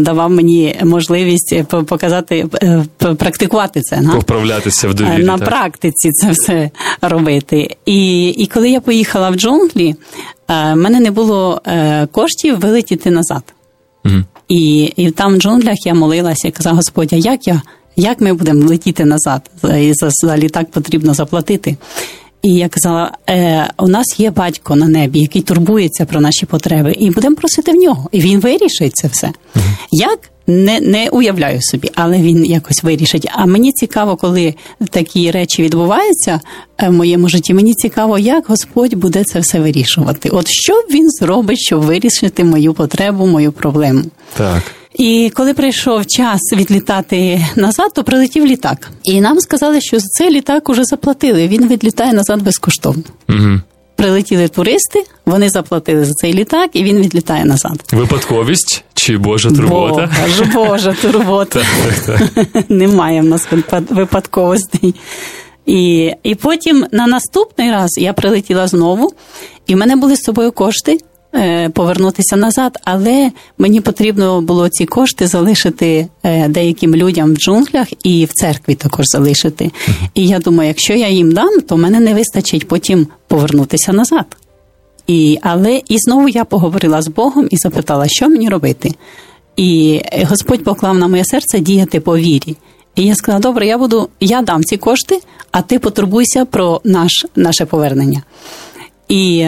давав 0.00 0.30
мені 0.30 0.76
можливість 0.84 1.52
е, 1.52 1.64
показати, 1.64 2.46
е, 2.62 2.84
практикувати 3.18 3.80
це 3.80 4.02
Повправлятися 4.12 4.88
в 4.88 4.94
довірі. 4.94 5.24
на 5.24 5.38
так. 5.38 5.48
практиці 5.48 6.10
це 6.10 6.30
все 6.30 6.70
робити. 7.02 7.76
І 7.86 8.28
і 8.28 8.46
коли 8.46 8.70
я 8.70 8.80
поїхала 8.80 9.30
в 9.30 9.34
джунглі, 9.34 9.94
в 10.48 10.74
мене 10.74 11.00
не 11.00 11.10
було 11.10 11.62
коштів 12.12 12.60
вилетіти 12.60 13.10
назад. 13.10 13.42
Угу. 14.04 14.14
І 14.48 14.92
і 14.96 15.10
там 15.10 15.34
в 15.34 15.38
джунглях 15.38 15.86
я 15.86 15.94
молилася 15.94 16.48
і 16.48 16.50
казала, 16.50 16.76
Господь, 16.76 17.12
а 17.12 17.16
як 17.16 17.46
я? 17.48 17.62
Як 18.00 18.20
ми 18.20 18.32
будемо 18.32 18.68
летіти 18.68 19.04
назад? 19.04 19.50
І 19.80 19.92
за, 19.94 20.08
за 20.10 20.38
літак 20.38 20.70
потрібно 20.70 21.14
заплатити. 21.14 21.76
І 22.42 22.54
я 22.54 22.68
казала, 22.68 23.12
е, 23.30 23.70
у 23.78 23.88
нас 23.88 24.20
є 24.20 24.30
батько 24.30 24.76
на 24.76 24.88
небі, 24.88 25.20
який 25.20 25.42
турбується 25.42 26.04
про 26.04 26.20
наші 26.20 26.46
потреби, 26.46 26.92
і 26.98 27.10
будемо 27.10 27.36
просити 27.36 27.72
в 27.72 27.74
нього. 27.74 28.08
І 28.12 28.20
він 28.20 28.40
вирішить 28.40 28.96
це 28.96 29.08
все. 29.08 29.26
uh 29.26 29.60
Як 29.90 30.18
не 30.46 30.80
не 30.80 31.08
уявляю 31.08 31.62
собі, 31.62 31.90
але 31.94 32.18
він 32.18 32.44
якось 32.44 32.82
вирішить. 32.82 33.28
А 33.32 33.46
мені 33.46 33.72
цікаво, 33.72 34.16
коли 34.16 34.54
такі 34.90 35.30
речі 35.30 35.62
відбуваються 35.62 36.40
е, 36.78 36.88
в 36.88 36.92
моєму 36.92 37.28
житті. 37.28 37.54
Мені 37.54 37.74
цікаво, 37.74 38.18
як 38.18 38.44
Господь 38.48 38.94
буде 38.94 39.24
це 39.24 39.40
все 39.40 39.60
вирішувати. 39.60 40.28
От 40.28 40.48
що 40.48 40.72
він 40.72 41.10
зробить, 41.10 41.58
щоб 41.58 41.82
вирішити 41.82 42.44
мою 42.44 42.74
потребу, 42.74 43.26
мою 43.26 43.52
проблему. 43.52 44.02
Так. 44.36 44.62
І 44.98 45.32
коли 45.34 45.54
прийшов 45.54 46.06
час 46.06 46.40
відлітати 46.52 47.46
назад, 47.56 47.92
то 47.94 48.04
прилетів 48.04 48.46
літак. 48.46 48.90
І 49.02 49.20
нам 49.20 49.40
сказали, 49.40 49.80
що 49.80 49.98
за 49.98 50.06
цей 50.06 50.30
літак 50.30 50.68
уже 50.68 50.84
заплатили. 50.84 51.48
Він 51.48 51.68
відлітає 51.68 52.12
назад 52.12 52.42
безкоштовно. 52.42 53.02
Угу. 53.28 53.60
прилетіли 53.96 54.48
туристи, 54.48 55.04
вони 55.26 55.50
заплатили 55.50 56.04
за 56.04 56.12
цей 56.12 56.34
літак, 56.34 56.70
і 56.72 56.84
він 56.84 56.98
відлітає 56.98 57.44
назад. 57.44 57.84
Випадковість 57.92 58.84
чи 58.94 59.18
Божа 59.18 59.50
турбота? 59.50 60.10
Боже, 60.22 60.44
Божа 60.44 60.92
турбота. 61.02 61.62
Немає 62.68 63.20
в 63.20 63.24
нас 63.24 63.48
випадковостей. 63.90 64.94
І 65.66 66.12
і 66.22 66.34
потім 66.34 66.86
на 66.92 67.06
наступний 67.06 67.70
раз 67.70 67.98
я 67.98 68.12
прилетіла 68.12 68.66
знову, 68.66 69.12
і 69.66 69.74
в 69.74 69.78
мене 69.78 69.96
були 69.96 70.16
з 70.16 70.22
собою 70.22 70.52
кошти 70.52 70.98
повернутися 71.72 72.36
назад, 72.36 72.78
але 72.84 73.30
мені 73.58 73.80
потрібно 73.80 74.40
було 74.40 74.68
ці 74.68 74.86
кошти 74.86 75.26
залишити 75.26 76.08
е, 76.22 76.48
деяким 76.48 76.94
людям 76.94 77.34
в 77.34 77.36
джунглях 77.36 77.88
і 78.04 78.24
в 78.24 78.32
церкві 78.32 78.74
також 78.74 79.06
залишити. 79.06 79.70
І 80.14 80.26
я 80.26 80.38
думаю, 80.38 80.68
якщо 80.68 80.94
я 80.94 81.08
їм 81.08 81.32
дам, 81.32 81.60
то 81.60 81.76
мене 81.76 82.00
не 82.00 82.14
вистачить 82.14 82.68
потім 82.68 83.06
повернутися 83.26 83.92
назад. 83.92 84.26
І, 85.06 85.38
Але 85.42 85.82
і 85.88 85.98
знову 85.98 86.28
я 86.28 86.44
поговорила 86.44 87.02
з 87.02 87.08
Богом 87.08 87.48
і 87.50 87.56
запитала, 87.56 88.08
що 88.08 88.28
мені 88.28 88.48
робити. 88.48 88.90
І 89.56 90.00
Господь 90.28 90.64
поклав 90.64 90.98
на 90.98 91.08
моє 91.08 91.24
серце 91.24 91.60
діяти 91.60 92.00
по 92.00 92.16
вірі. 92.16 92.56
І 92.94 93.02
я 93.02 93.14
сказала: 93.14 93.40
добре, 93.40 93.66
я 93.66 93.78
буду, 93.78 94.08
я 94.20 94.42
дам 94.42 94.64
ці 94.64 94.76
кошти, 94.76 95.20
а 95.50 95.62
ти 95.62 95.78
потурбуйся 95.78 96.44
про 96.44 96.80
наш, 96.84 97.26
наше 97.36 97.64
повернення. 97.64 98.22
І 99.08 99.38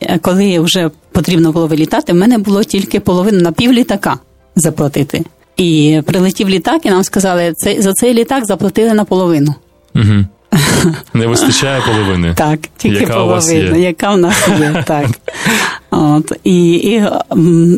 е, 0.00 0.18
коли 0.22 0.60
вже 0.60 0.90
потрібно 1.18 1.52
було 1.52 1.66
вилітати, 1.66 2.12
в 2.12 2.16
мене 2.16 2.38
було 2.38 2.64
тільки 2.64 3.00
половина 3.00 3.40
на 3.40 3.52
пів 3.52 3.72
літака 3.72 4.18
заплатити. 4.56 5.24
І 5.56 6.00
прилетів 6.06 6.48
літак, 6.48 6.86
і 6.86 6.90
нам 6.90 7.04
сказали, 7.04 7.52
це 7.56 7.82
за 7.82 7.92
цей 7.92 8.14
літак 8.14 8.46
заплатили 8.46 8.94
наполовину. 8.94 9.54
Угу. 9.94 10.24
Не 11.14 11.26
вистачає 11.26 11.82
половини. 11.86 12.34
Так, 12.36 12.60
тільки 12.76 13.00
яка 13.00 13.14
половина, 13.14 13.76
яка 13.76 14.10
в 14.10 14.18
нас 14.18 14.48
є. 14.60 14.84
так. 14.86 15.06
От, 15.90 16.32
І 16.44 16.72
і, 16.72 17.02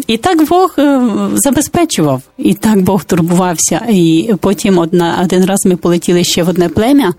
і 0.06 0.16
так 0.16 0.48
Бог 0.48 0.74
е, 0.78 1.00
забезпечував, 1.34 2.22
і 2.38 2.54
так 2.54 2.82
Бог 2.82 3.04
турбувався. 3.04 3.80
І 3.88 4.30
потім 4.40 4.78
одна, 4.78 5.20
один 5.24 5.44
раз 5.44 5.66
ми 5.66 5.76
полетіли 5.76 6.24
ще 6.24 6.42
в 6.42 6.48
одне 6.48 6.68
плем'я, 6.68 7.14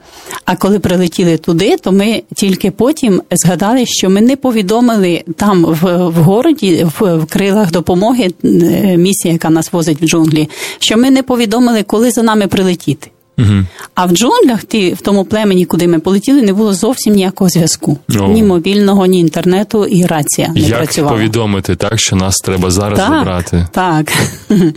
а 0.46 0.56
коли 0.56 0.80
прилетіли 0.80 1.38
туди, 1.38 1.78
то 1.78 1.92
ми 1.92 2.24
тільки 2.36 2.72
потім 2.72 3.22
згадали, 3.32 3.86
що 3.86 4.10
ми 4.10 4.22
не 4.22 4.36
повідомили 4.36 5.24
там 5.36 5.66
в 5.66 6.08
в 6.08 6.14
городі, 6.14 6.88
в, 7.00 7.18
в 7.18 7.26
крилах 7.26 7.72
допомоги, 7.72 8.32
е, 8.44 8.98
місія, 8.98 9.34
яка 9.34 9.50
нас 9.50 9.74
возить 9.74 10.02
в 10.02 10.06
джунглі, 10.06 10.50
що 10.80 10.98
ми 10.98 11.12
не 11.12 11.24
повідомили, 11.24 11.84
коли 11.84 12.12
за 12.12 12.24
нами 12.24 12.48
прилетіти. 12.48 13.12
Угу. 13.42 13.66
А 13.96 14.06
в 14.06 14.12
джунглях, 14.12 14.64
ті, 14.64 14.94
в 14.94 15.02
тому 15.02 15.26
племені, 15.26 15.66
куди 15.66 15.88
ми 15.88 16.00
полетіли, 16.00 16.42
не 16.42 16.54
було 16.54 16.74
зовсім 16.74 17.14
ніякого 17.14 17.50
зв'язку. 17.50 17.98
О. 18.20 18.28
Ні 18.28 18.44
мобільного, 18.44 19.06
ні 19.06 19.20
інтернету, 19.20 19.86
і 19.86 20.06
рація 20.06 20.48
не 20.48 20.62
Як 20.62 20.78
працювала. 20.78 21.14
Як 21.14 21.20
повідомити, 21.20 21.76
так, 21.76 22.00
що 22.00 22.16
нас 22.16 22.38
треба 22.38 22.72
зараз 22.72 23.00
так, 23.00 23.10
забрати? 23.10 23.68
Так. 23.72 24.14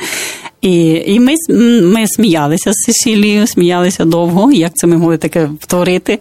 І 0.61 1.03
і 1.07 1.21
ми 1.21 1.35
ми 1.83 2.07
сміялися 2.09 2.73
з 2.73 2.77
Сесілією, 2.77 3.47
сміялися 3.47 4.05
довго, 4.05 4.53
як 4.53 4.73
це 4.75 4.87
ми 4.87 4.97
могли 4.97 5.17
таке 5.17 5.51
втворити. 5.61 6.19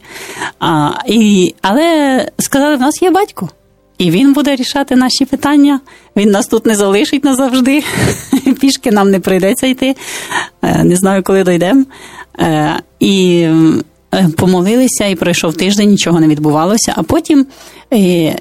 А, 0.60 0.90
і, 1.08 1.54
Але 1.62 2.28
сказали, 2.40 2.76
в 2.76 2.80
нас 2.80 3.02
є 3.02 3.12
батько. 3.12 3.50
І 4.04 4.12
він 4.12 4.34
буде 4.34 4.56
рішати 4.56 4.96
наші 4.96 5.26
питання. 5.26 5.80
Він 6.16 6.30
нас 6.30 6.48
тут 6.48 6.66
не 6.66 6.76
залишить 6.76 7.24
назавжди. 7.24 7.84
Пішки 8.60 8.92
нам 8.92 9.12
не 9.12 9.20
прийдеться 9.20 9.68
йти. 9.68 9.96
Е, 10.62 10.84
не 10.84 10.96
знаю, 10.96 11.24
коли 11.24 11.44
дійдемо. 11.44 11.86
Е, 12.40 12.80
і 13.00 13.48
е, 14.14 14.30
помолилися, 14.38 15.06
і 15.06 15.16
пройшов 15.16 15.58
тиждень, 15.58 15.90
нічого 15.90 16.20
не 16.20 16.28
відбувалося. 16.28 16.94
А 16.96 17.04
потім 17.04 17.46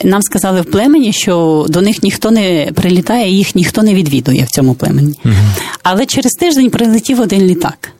нам 0.05 0.23
сказали 0.23 0.61
в 0.61 0.65
племені, 0.65 1.13
що 1.13 1.67
до 1.69 1.81
них 1.81 2.03
ніхто 2.03 2.31
не 2.31 2.71
прилітає, 2.75 3.31
їх 3.31 3.55
ніхто 3.55 3.83
не 3.83 3.95
відвідує 3.95 4.45
в 4.45 4.51
цьому 4.51 4.75
племені. 4.75 5.15
Угу. 5.25 5.35
Але 5.83 6.07
через 6.07 6.33
тиждень 6.33 6.71
прилетів 6.71 7.21
один 7.21 7.43
літак. 7.43 7.93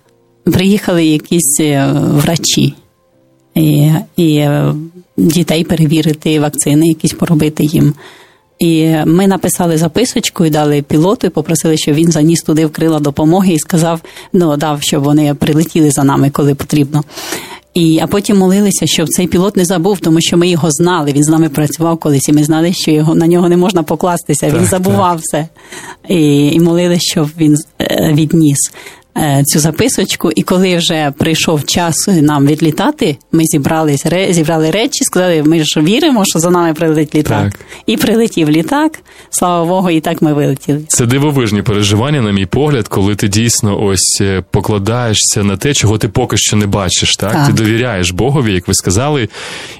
Приїхали 0.45 1.05
якісь 1.05 1.61
врачі. 1.97 2.75
І, 3.55 3.91
і 4.17 4.49
дітей 5.17 5.65
перевірити, 5.65 6.41
вакцини 6.41 6.89
якісь 6.89 7.13
поробити 7.13 7.65
їм. 7.65 7.95
І 8.59 8.95
ми 9.07 9.27
написали 9.27 9.79
записочку 9.79 10.45
і 10.45 10.51
дали 10.51 10.83
пілоту, 10.83 11.27
і 11.27 11.31
попросили, 11.31 11.77
щоб 11.77 11.95
він 11.95 12.13
заніс 12.13 12.43
туди 12.43 12.67
вкрила 12.67 13.01
допомоги 13.01 13.53
і 13.53 13.59
сказав, 13.59 14.01
ну 14.33 14.57
дав, 14.57 14.83
щоб 14.83 15.05
вони 15.05 15.35
прилетіли 15.35 15.91
за 15.91 16.05
нами, 16.05 16.31
коли 16.31 16.55
потрібно. 16.55 17.05
І 17.75 17.99
а 18.03 18.07
потім 18.07 18.39
молилися, 18.39 18.87
щоб 18.87 19.09
цей 19.09 19.27
пілот 19.27 19.57
не 19.57 19.65
забув, 19.65 20.01
тому 20.01 20.21
що 20.21 20.37
ми 20.37 20.49
його 20.49 20.71
знали. 20.71 21.13
Він 21.13 21.25
з 21.25 21.29
нами 21.29 21.49
працював 21.49 21.99
колись, 21.99 22.29
і 22.29 22.33
ми 22.33 22.45
знали, 22.45 22.73
що 22.73 22.91
його 22.91 23.15
на 23.15 23.27
нього 23.27 23.49
не 23.49 23.57
можна 23.57 23.83
покластися. 23.83 24.51
Так, 24.51 24.61
він 24.61 24.67
забував 24.67 25.17
так. 25.17 25.21
все. 25.23 25.49
І 26.09 26.49
і 26.49 26.61
молилися, 26.61 27.01
щоб 27.01 27.29
він 27.39 27.57
е, 27.81 28.13
відніс. 28.15 28.59
Е, 29.17 29.43
цю 29.47 29.59
записочку, 29.59 30.31
і 30.31 30.43
коли 30.43 30.77
вже 30.77 31.13
прийшов 31.19 31.65
час 31.65 32.09
нам 32.09 32.47
відлітати, 32.47 33.17
ми 33.33 33.45
зібрались, 33.45 34.07
зібрали 34.31 34.71
речі, 34.71 35.05
сказали, 35.05 35.43
ми 35.43 35.65
ж 35.65 35.81
віримо, 35.81 36.25
що 36.25 36.39
за 36.39 36.51
нами 36.51 36.75
прилетить 36.75 37.15
літак. 37.15 37.53
Так. 37.53 37.61
І 37.87 37.97
прилетів 37.97 38.51
літак, 38.51 38.99
слава 39.31 39.65
Богу, 39.65 39.91
і 39.91 40.01
так 40.01 40.23
ми 40.23 40.33
вилетіли. 40.33 40.81
Це 40.89 41.07
дивовижні 41.07 41.63
переживання, 41.63 42.23
на 42.23 42.33
мій 42.33 42.47
погляд, 42.47 42.89
коли 42.89 43.15
ти 43.15 43.29
дійсно 43.29 43.85
ось 43.85 44.19
е, 44.21 44.45
покладаєшся 44.51 45.45
на 45.45 45.57
те, 45.57 45.75
чого 45.75 45.99
ти 45.99 46.09
поки 46.09 46.37
що 46.37 46.57
не 46.57 46.67
бачиш. 46.67 47.17
Так, 47.17 47.33
так. 47.33 47.47
ти 47.47 47.53
довіряєш 47.53 48.11
Богові, 48.11 48.55
як 48.55 48.69
ви 48.69 48.75
сказали. 48.75 49.29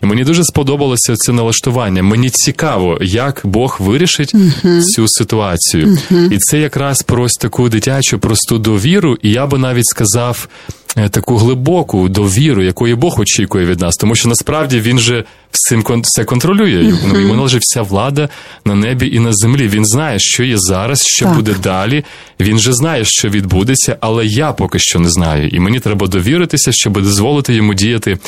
І 0.03 0.07
мені 0.07 0.25
дуже 0.25 0.45
сподобалося 0.45 1.17
це 1.17 1.33
налаштування. 1.33 2.03
Мені 2.03 2.31
цікаво, 2.31 2.99
як 3.03 3.41
Бог 3.45 3.77
вирішить 3.81 4.35
uh 4.35 4.83
цю 4.83 5.09
ситуацію. 5.09 5.87
uh 5.87 6.33
І 6.33 6.39
це 6.39 6.59
якраз 6.59 7.03
про 7.03 7.23
ось 7.23 7.35
таку 7.35 7.69
дитячу 7.69 8.19
просту 8.19 8.59
довіру. 8.59 9.19
І 9.23 9.31
я 9.31 9.47
би 9.47 9.59
навіть 9.59 9.87
сказав 9.87 10.49
таку 10.95 11.37
глибоку 11.37 12.09
довіру, 12.09 12.63
якої 12.63 12.95
Бог 12.95 13.21
очікує 13.21 13.67
від 13.67 13.81
нас, 13.81 13.97
тому 13.97 14.15
що 14.15 14.29
насправді 14.29 14.81
він 14.81 14.99
же 14.99 15.25
всім 15.53 15.85
все 16.03 16.25
контролює. 16.25 16.95
Ну, 17.07 17.21
Йому 17.21 17.35
належить 17.35 17.63
вся 17.63 17.83
влада 17.83 18.29
на 18.65 18.75
небі 18.75 19.11
і 19.13 19.19
на 19.19 19.33
землі. 19.33 19.69
Він 19.69 19.87
знає, 19.87 20.19
що 20.21 20.45
є 20.45 20.55
зараз, 20.59 21.03
що 21.07 21.25
так. 21.25 21.35
буде 21.35 21.55
далі. 21.63 22.05
Він 22.41 22.59
же 22.59 22.73
знає, 22.73 23.05
що 23.05 23.29
відбудеться, 23.29 23.97
але 24.01 24.27
я 24.27 24.53
поки 24.53 24.79
що 24.79 24.99
не 24.99 25.11
знаю. 25.11 25.49
І 25.49 25.61
мені 25.61 25.81
треба 25.81 26.07
довіритися, 26.07 26.73
щоб 26.73 26.93
дозволити 26.93 27.55
йому 27.55 27.75
діяти 27.75 28.19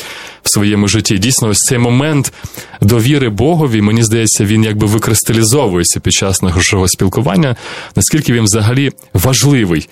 в 0.43 0.49
своєму 0.49 0.87
житті. 0.87 1.17
Дійсно, 1.17 1.47
ось 1.47 1.57
цей 1.57 1.77
момент 1.77 2.33
довіри 2.81 3.29
Богові, 3.29 3.81
мені 3.81 4.03
здається, 4.03 4.45
він 4.45 4.63
якби 4.63 4.87
викристалізовується 4.87 5.99
під 5.99 6.13
час 6.13 6.41
нашого 6.41 6.87
спілкування, 6.87 7.55
наскільки 7.95 8.33
він 8.33 8.43
взагалі 8.43 8.91
важливий. 9.13 9.89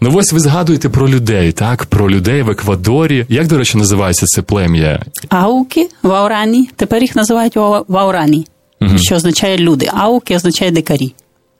Ну 0.00 0.12
ось 0.14 0.32
ви 0.32 0.40
згадуєте 0.40 0.88
про 0.88 1.08
людей, 1.08 1.52
так? 1.52 1.84
Про 1.84 2.10
людей 2.10 2.15
в 2.42 2.50
Еквадорі. 2.50 3.26
Як, 3.28 3.46
до 3.46 3.58
речі, 3.58 3.78
називається 3.78 4.26
це 4.26 4.42
плем'я? 4.42 5.02
Ауки 5.28 5.88
ваурані. 6.02 6.68
Тепер 6.76 7.02
їх 7.02 7.16
називають 7.16 7.56
Ваурані, 7.88 8.46
угу. 8.80 8.98
що 8.98 9.14
означає 9.14 9.58
люди. 9.58 9.90
Ауки 9.92 10.36
означає 10.36 10.70
дикарі. 10.70 11.14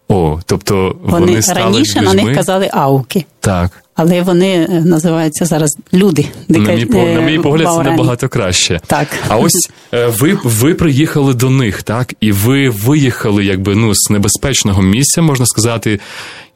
О, 0.09 0.39
тобто 0.47 0.97
вони, 1.03 1.27
вони 1.27 1.43
стали 1.43 1.61
раніше 1.61 2.01
людьми? 2.01 2.15
на 2.15 2.23
них 2.23 2.37
казали 2.37 2.71
ауки. 2.73 3.25
Так. 3.47 3.71
Але 3.95 4.23
вони 4.23 4.53
е, 4.53 4.83
називаються 4.85 5.45
зараз 5.45 5.77
люди. 5.95 6.27
Дика... 6.49 6.65
На, 6.65 6.75
мій, 6.75 7.15
на 7.15 7.21
мій 7.21 7.39
погляд, 7.39 7.69
це 7.77 7.91
набагато 7.91 8.29
краще. 8.29 8.81
Так. 8.87 9.09
А 9.29 9.37
ось 9.37 9.71
е, 9.95 10.07
ви 10.07 10.39
ви 10.45 10.75
приїхали 10.75 11.35
до 11.35 11.51
них, 11.51 11.83
так? 11.83 12.15
І 12.21 12.33
ви 12.33 12.69
виїхали 12.69 13.45
якби 13.45 13.75
ну 13.75 13.95
з 13.95 14.11
небезпечного 14.11 14.83
місця, 14.83 15.23
можна 15.23 15.47
сказати, 15.47 16.01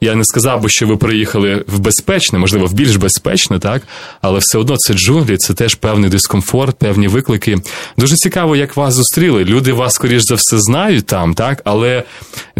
я 0.01 0.15
не 0.15 0.25
сказав 0.25 0.61
би, 0.61 0.69
що 0.69 0.87
ви 0.87 0.97
приїхали 0.97 1.65
в 1.67 1.79
безпечне, 1.79 2.39
можливо, 2.39 2.65
в 2.65 2.73
більш 2.73 2.95
безпечне, 2.95 3.59
так, 3.59 3.81
але 4.21 4.39
все 4.39 4.57
одно 4.57 4.77
це 4.77 4.93
джунглі, 4.93 5.37
це 5.37 5.53
теж 5.53 5.75
певний 5.75 6.09
дискомфорт, 6.09 6.75
певні 6.75 7.07
виклики. 7.07 7.57
Дуже 7.97 8.15
цікаво, 8.15 8.55
як 8.55 8.77
вас 8.77 8.93
зустріли. 8.93 9.45
Люди 9.45 9.73
вас, 9.73 9.93
скоріш 9.93 10.23
за 10.23 10.35
все, 10.35 10.59
знають 10.59 11.05
там, 11.05 11.33
так, 11.33 11.61
але 11.63 12.03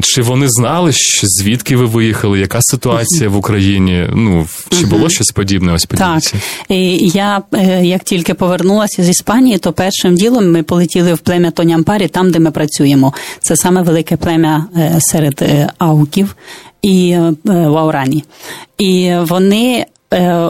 чи 0.02 0.22
вони 0.22 0.50
знали, 0.50 0.92
що 0.92 1.28
звідки 1.28 1.76
ви 1.76 1.86
виїхали? 1.86 2.40
Яка 2.40 2.60
ситуація 2.62 3.30
в 3.30 3.36
Україні? 3.36 4.08
Ну 4.22 4.48
чи 4.70 4.86
було 4.86 5.10
щось 5.10 5.32
подібне? 5.32 5.74
Ось 5.74 5.86
подивіться? 5.86 6.32
Так. 6.32 6.42
І 6.70 7.10
Я 7.10 7.42
е, 7.54 7.86
як 7.86 8.04
тільки 8.04 8.34
повернулася 8.34 9.04
з 9.04 9.10
Іспанії, 9.10 9.58
то 9.58 9.74
першим 9.74 10.16
ділом 10.16 10.52
ми 10.52 10.64
полетіли 10.64 11.14
в 11.14 11.20
плем'я 11.20 11.52
Тонямпарі, 11.52 12.08
там 12.08 12.32
де 12.32 12.40
ми 12.40 12.52
працюємо. 12.52 13.14
Це 13.40 13.56
саме 13.56 13.82
велике 13.82 14.18
плем'я 14.18 14.66
е, 14.78 14.96
серед 15.00 15.42
е, 15.42 15.70
ауків 15.78 16.36
і 16.82 17.18
в 17.44 17.78
Аурані. 17.78 18.24
І 18.78 19.14
вони 19.22 19.86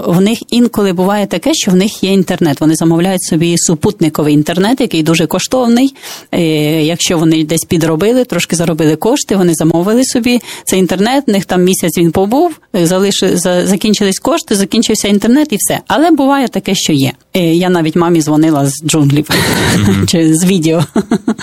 в 0.06 0.22
них 0.22 0.40
інколи 0.50 0.94
буває 0.94 1.28
таке, 1.28 1.54
що 1.54 1.72
в 1.72 1.76
них 1.76 2.04
є 2.04 2.12
інтернет. 2.12 2.62
Вони 2.62 2.76
замовляють 2.76 3.24
собі 3.24 3.58
супутниковий 3.58 4.34
інтернет, 4.34 4.82
який 4.82 5.04
дуже 5.04 5.28
коштовний. 5.28 5.96
Е, 6.32 6.42
якщо 6.84 7.18
вони 7.18 7.44
десь 7.44 7.64
підробили, 7.64 8.26
трошки 8.26 8.56
заробили 8.56 8.96
кошти, 8.96 9.36
вони 9.36 9.54
замовили 9.54 10.04
собі 10.04 10.42
цей 10.66 10.80
інтернет. 10.80 11.24
В 11.28 11.32
них 11.32 11.46
там 11.46 11.64
місяць 11.64 11.98
він 11.98 12.12
побув, 12.12 12.60
залиши, 12.74 13.38
закінчились 13.64 14.20
кошти, 14.20 14.56
закінчився 14.56 15.08
інтернет 15.08 15.48
і 15.52 15.56
все. 15.56 15.80
Але 15.88 16.12
буває 16.12 16.48
таке, 16.48 16.76
що 16.76 16.94
є. 16.94 17.12
Я 17.34 17.70
навіть 17.70 17.96
мамі 17.96 18.22
дзвонила 18.22 18.66
з 18.66 18.84
джунглів 18.86 19.26
mm-hmm. 19.26 20.06
чи 20.08 20.36
з 20.36 20.46
відео. 20.46 20.84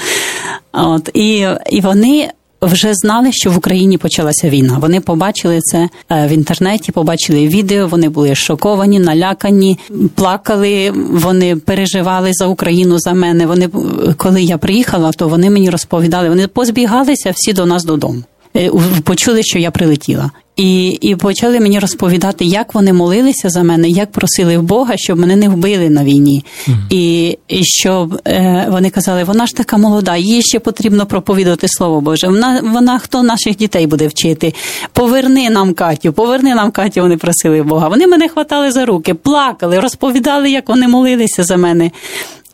От 0.72 1.10
і, 1.14 1.46
і 1.70 1.80
вони 1.80 2.28
вже 2.62 2.94
знали, 2.94 3.32
що 3.32 3.50
в 3.50 3.56
Україні 3.56 3.98
почалася 3.98 4.50
війна. 4.50 4.78
Вони 4.80 5.00
побачили 5.00 5.60
це 5.60 5.88
е, 6.10 6.26
в 6.26 6.30
інтернеті, 6.30 6.92
побачили 6.92 7.48
відео. 7.48 7.86
Вони 7.86 8.08
були 8.08 8.34
шоковані, 8.34 8.98
налякані, 8.98 9.78
плакали. 10.14 10.90
Вони 11.10 11.56
переживали 11.56 12.30
за 12.32 12.46
Україну 12.46 12.98
за 12.98 13.12
мене. 13.12 13.46
Вони 13.46 13.68
коли 14.16 14.42
я 14.42 14.58
приїхала, 14.58 15.12
то 15.12 15.28
вони 15.28 15.50
мені 15.50 15.70
розповідали. 15.70 16.28
Вони 16.28 16.48
позбігалися 16.48 17.30
всі 17.30 17.52
до 17.52 17.66
нас 17.66 17.84
додому. 17.84 18.22
Е, 18.58 18.70
почули, 19.04 19.42
що 19.42 19.58
я 19.58 19.70
прилетіла, 19.70 20.30
і 20.56 20.88
і 20.88 21.16
почали 21.16 21.60
мені 21.60 21.78
розповідати, 21.78 22.44
як 22.44 22.74
вони 22.74 22.92
молилися 22.92 23.50
за 23.50 23.62
мене, 23.62 23.88
як 23.88 24.12
просили 24.12 24.58
в 24.58 24.62
Бога, 24.62 24.96
щоб 24.96 25.18
мене 25.18 25.36
не 25.36 25.48
вбили 25.48 25.90
на 25.90 26.04
війні. 26.04 26.44
Mm-hmm. 26.66 26.74
І 26.90 27.38
і 27.48 27.64
щоб 27.64 28.20
е, 28.26 28.66
вони 28.70 28.90
казали, 28.90 29.24
вона 29.24 29.46
ж 29.46 29.54
така 29.56 29.76
молода, 29.76 30.16
їй 30.16 30.42
ще 30.42 30.58
потрібно 30.58 31.06
проповідати 31.06 31.68
слово 31.68 32.00
Боже. 32.00 32.28
Вона 32.28 32.60
вона 32.64 32.98
хто 32.98 33.22
наших 33.22 33.56
дітей 33.56 33.86
буде 33.86 34.06
вчити? 34.06 34.54
Поверни 34.92 35.50
нам 35.50 35.74
Катю, 35.74 36.12
поверни 36.12 36.54
нам 36.54 36.70
Катю. 36.70 37.00
Вони 37.00 37.16
просили 37.16 37.62
в 37.62 37.64
Бога. 37.64 37.88
Вони 37.88 38.06
мене 38.06 38.28
хватали 38.28 38.72
за 38.72 38.86
руки, 38.86 39.14
плакали, 39.14 39.80
розповідали, 39.80 40.50
як 40.50 40.68
вони 40.68 40.88
молилися 40.88 41.44
за 41.44 41.56
мене. 41.56 41.90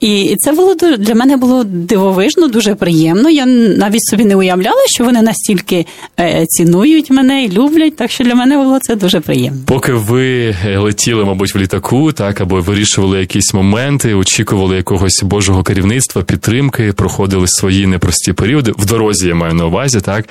І 0.04 0.36
це 0.38 0.52
було 0.52 0.74
для 0.98 1.14
мене 1.14 1.36
було 1.36 1.64
дивовижно, 1.64 2.48
дуже 2.48 2.74
приємно. 2.74 3.30
Я 3.30 3.46
навіть 3.46 4.04
собі 4.04 4.24
не 4.24 4.36
уявляла, 4.36 4.82
що 4.86 5.04
вони 5.04 5.22
настільки 5.22 5.86
е, 6.20 6.46
цінують 6.48 7.10
мене 7.10 7.44
і 7.44 7.52
люблять. 7.52 7.96
Так 7.96 8.10
що 8.10 8.24
для 8.24 8.34
мене 8.34 8.56
було 8.56 8.78
це 8.82 8.96
дуже 8.96 9.20
приємно. 9.20 9.60
Поки 9.66 9.92
ви 9.92 10.54
е, 10.66 10.78
летіли, 10.78 11.24
мабуть, 11.24 11.54
в 11.54 11.58
літаку, 11.58 12.12
так 12.12 12.40
або 12.40 12.60
вирішували 12.60 13.20
якісь 13.20 13.54
моменти, 13.54 14.14
очікували 14.14 14.76
якогось 14.76 15.22
божого 15.22 15.62
керівництва, 15.62 16.22
підтримки, 16.22 16.92
проходили 16.92 17.48
свої 17.48 17.86
непрості 17.86 18.32
періоди. 18.32 18.72
В 18.78 18.86
дорозі 18.86 19.28
я 19.28 19.34
маю 19.34 19.54
на 19.54 19.66
увазі, 19.66 20.00
так 20.00 20.28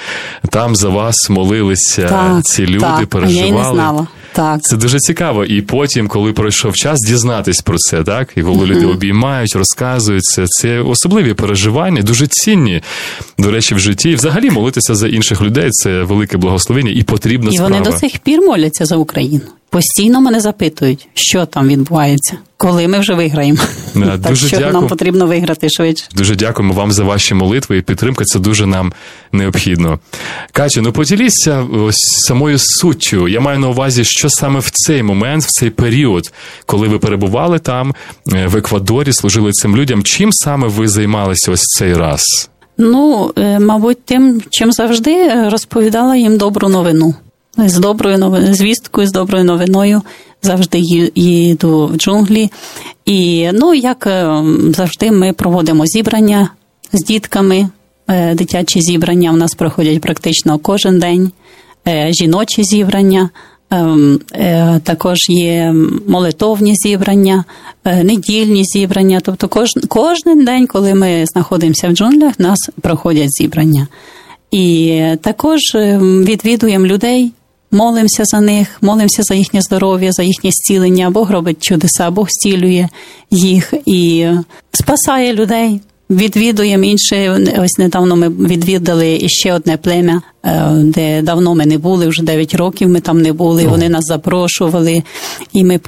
там 0.50 0.76
за 0.76 0.90
вас 0.90 1.30
молилися 1.30 2.08
так, 2.08 2.44
ці 2.44 2.66
люди, 2.66 2.80
так, 2.80 3.06
переживали. 3.06 3.48
Я 3.48 3.64
не 3.64 3.74
знала. 3.74 4.08
Так. 4.34 4.62
Це 4.62 4.78
дуже 4.78 5.00
цікаво. 5.00 5.46
І 5.46 5.62
потім, 5.62 6.08
коли 6.08 6.34
пройшов 6.34 6.76
час, 6.76 7.00
дізнатись 7.08 7.62
про 7.62 7.78
це, 7.78 8.04
так? 8.04 8.30
І 8.36 8.44
коли 8.44 8.66
люди 8.66 8.86
обіймають, 8.86 9.56
розказують 9.64 10.24
це. 10.24 10.46
Це 10.48 10.80
особливі 10.80 11.34
переживання, 11.34 12.02
дуже 12.02 12.28
цінні, 12.28 12.82
до 13.38 13.52
речі, 13.52 13.76
в 13.76 13.80
житті. 13.80 14.10
І 14.10 14.16
взагалі 14.16 14.50
молитися 14.50 14.96
за 14.96 15.08
інших 15.08 15.42
людей 15.42 15.70
це 15.72 16.04
велике 16.04 16.38
благословення 16.38 16.92
і 16.92 17.04
потрібна 17.04 17.50
і 17.50 17.54
справа. 17.54 17.76
І 17.76 17.80
вони 17.80 17.92
до 17.92 17.98
сих 17.98 18.20
пір 18.20 18.42
моляться 18.42 18.86
за 18.86 18.96
Україну. 18.96 19.42
Постійно 19.74 20.22
мене 20.22 20.40
запитують, 20.40 21.08
що 21.14 21.46
там 21.46 21.68
відбувається, 21.68 22.38
коли 22.58 22.88
ми 22.88 23.00
вже 23.00 23.14
виграємо. 23.14 23.60
Да, 23.96 24.18
так 24.18 24.20
дуже 24.20 24.48
що 24.48 24.58
дякую. 24.58 24.74
нам 24.74 24.88
потрібно 24.88 25.28
виграти 25.28 25.70
швидше. 25.70 26.06
Дуже 26.16 26.36
дякуємо 26.36 26.74
вам 26.74 26.92
за 26.92 27.04
ваші 27.04 27.34
молитви 27.34 27.78
і 27.78 27.82
підтримка. 27.82 28.26
Це 28.26 28.40
дуже 28.40 28.66
нам 28.66 28.94
необхідно. 29.32 30.00
Катю, 30.52 30.82
ну 30.82 30.92
поділіться 30.92 31.62
ось 31.62 32.00
самою 32.28 32.60
суттю. 32.60 33.28
Я 33.28 33.40
маю 33.40 33.60
на 33.60 33.70
увазі, 33.70 34.04
що 34.06 34.30
саме 34.30 34.60
в 34.60 34.70
цей 34.70 35.04
момент, 35.04 35.44
в 35.44 35.52
цей 35.52 35.70
період, 35.70 36.34
коли 36.66 36.88
ви 36.88 37.00
перебували 37.00 37.60
там 37.60 37.96
е, 38.34 38.48
в 38.48 38.58
Еквадорі, 38.58 39.14
служили 39.14 39.52
цим 39.52 39.78
людям. 39.78 40.04
Чим 40.04 40.32
саме 40.32 40.68
ви 40.68 40.88
займалися 40.88 41.52
ось 41.52 41.64
цей 41.64 41.94
раз? 41.94 42.50
Ну, 42.78 43.32
е, 43.38 43.60
мабуть, 43.60 44.06
тим, 44.06 44.42
чим 44.50 44.72
завжди 44.72 45.34
розповідала 45.50 46.16
їм 46.16 46.38
добру 46.38 46.70
новину 46.70 47.16
з 47.58 47.80
доброю 47.80 48.18
новиною, 48.18 48.54
звісткою, 48.54 49.08
з 49.08 49.12
доброю 49.12 49.44
новиною 49.44 50.02
завжди 50.44 50.80
їду 51.16 51.90
в 51.94 51.98
джунглі. 51.98 52.52
І 53.06 53.50
ну, 53.54 53.74
як 53.74 54.08
е, 54.08 54.44
завжди, 54.76 55.12
ми 55.12 55.34
проводимо 55.34 55.86
зібрання 55.86 56.50
з 56.94 57.04
дітками. 57.04 57.70
Е, 58.08 58.36
дитячі 58.36 58.82
зібрання 58.82 59.32
у 59.32 59.36
нас 59.36 59.54
проходять 59.54 60.02
практично 60.02 60.60
кожен 60.60 61.00
день, 61.00 61.32
е, 61.88 62.10
жіночі 62.12 62.64
зібрання. 62.64 63.30
Ем, 63.72 64.20
також 64.84 65.18
є 65.30 65.76
молитовні 66.08 66.76
зібрання, 66.76 67.44
недільні 67.86 68.64
зібрання. 68.66 69.20
Тобто, 69.24 69.48
кожен, 69.48 69.84
кожен 69.88 70.46
день, 70.46 70.68
коли 70.68 70.96
ми 70.96 71.26
знаходимося 71.26 71.90
в 71.90 71.92
джунглях, 71.92 72.40
нас 72.40 72.70
проходять 72.82 73.32
зібрання. 73.32 73.88
І 74.52 75.02
також 75.22 75.60
ем, 75.76 76.24
відвідуємо 76.24 76.86
людей, 76.86 77.32
молимося 77.74 78.26
за 78.26 78.40
них, 78.42 78.68
молимося 78.82 79.24
за 79.24 79.36
їхнє 79.36 79.62
здоров'я, 79.62 80.12
за 80.12 80.24
їхнє 80.24 80.50
зцілення. 80.52 81.10
Бог 81.10 81.32
робить 81.32 81.64
чудеса, 81.64 82.12
Бог 82.12 82.28
зцілює 82.30 82.88
їх 83.32 83.74
і 83.86 84.28
спасає 84.72 85.34
людей. 85.34 85.82
Відвідуємо 86.10 86.84
інше. 86.84 87.40
Ось 87.60 87.78
недавно 87.78 88.16
ми 88.16 88.30
відвідали 88.30 89.20
ще 89.26 89.54
одне 89.54 89.78
плем'я 89.78 90.22
де 90.84 91.22
давно 91.22 91.56
ми 91.56 91.66
не 91.66 91.78
були, 91.78 92.08
вже 92.08 92.24
9 92.24 92.56
років 92.56 92.90
ми 92.90 93.00
там 93.00 93.22
не 93.22 93.34
були. 93.34 93.68
Вони 93.68 93.90
нас 93.90 94.06
запрошували, 94.06 95.04
і 95.54 95.64
ми 95.64 95.80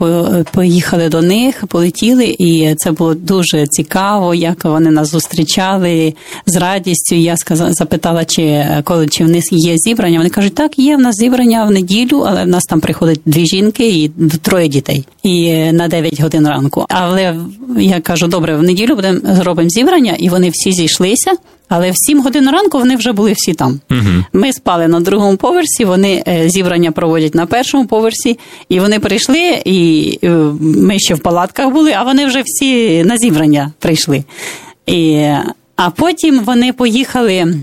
поїхали 0.52 1.10
до 1.10 1.22
них, 1.22 1.64
полетіли, 1.68 2.36
і 2.40 2.76
це 2.78 2.92
було 2.92 3.14
дуже 3.14 3.68
цікаво, 3.68 4.36
як 4.36 4.66
вони 4.66 4.92
нас 4.92 5.12
зустрічали 5.12 6.14
з 6.46 6.56
радістю. 6.56 7.16
Я 7.16 7.38
сказала, 7.38 7.74
запитала, 7.74 8.26
чи 8.26 8.66
коли 8.84 9.08
чи 9.08 9.24
в 9.24 9.30
них 9.30 9.44
є 9.52 9.78
зібрання. 9.78 10.18
Вони 10.18 10.30
кажуть, 10.30 10.56
так, 10.56 10.80
є 10.80 10.98
в 10.98 11.00
нас 11.00 11.16
зібрання 11.16 11.66
в 11.66 11.72
неділю, 11.72 12.26
але 12.28 12.44
в 12.44 12.48
нас 12.48 12.64
там 12.64 12.80
приходять 12.80 13.20
дві 13.26 13.46
жінки 13.46 13.90
і 13.90 14.12
троє 14.42 14.68
дітей. 14.68 15.06
І 15.24 15.54
на 15.72 15.88
9 15.88 16.22
годин 16.22 16.48
ранку. 16.48 16.86
Але 16.90 17.36
я 17.78 18.02
кажу, 18.02 18.28
добре, 18.28 18.58
в 18.58 18.64
неділю 18.64 18.96
будемо 18.96 19.20
зробимо 19.24 19.70
зібрання, 19.70 20.16
і 20.20 20.30
вони 20.30 20.50
всі 20.50 20.72
зійшлися. 20.72 21.32
Але 21.70 21.92
в 21.92 21.98
7 21.98 22.22
годин 22.22 22.50
ранку 22.50 22.80
вони 22.80 22.96
вже 22.96 23.12
були 23.12 23.34
всі 23.34 23.54
там. 23.54 23.80
Угу. 23.92 24.24
Ми 24.34 24.54
спали 24.54 24.88
на 24.88 25.00
другому 25.00 25.38
поверсі, 25.38 25.86
вони 25.86 26.24
е, 26.28 26.50
зібрання 26.50 26.92
проводять 26.92 27.36
на 27.36 27.46
першому 27.46 27.88
поверсі, 27.88 28.40
і 28.70 28.80
вони 28.80 29.00
прийшли, 29.00 29.62
і 29.66 30.20
е, 30.24 30.30
ми 30.60 31.00
ще 31.00 31.16
в 31.16 31.20
палатках 31.20 31.74
були, 31.74 31.92
а 31.92 32.04
вони 32.04 32.26
вже 32.26 32.42
всі 32.46 33.04
на 33.04 33.18
зібрання 33.18 33.72
прийшли. 33.80 34.24
І, 34.86 35.28
А 35.76 35.90
потім 35.90 36.40
вони 36.40 36.74
поїхали. 36.74 37.56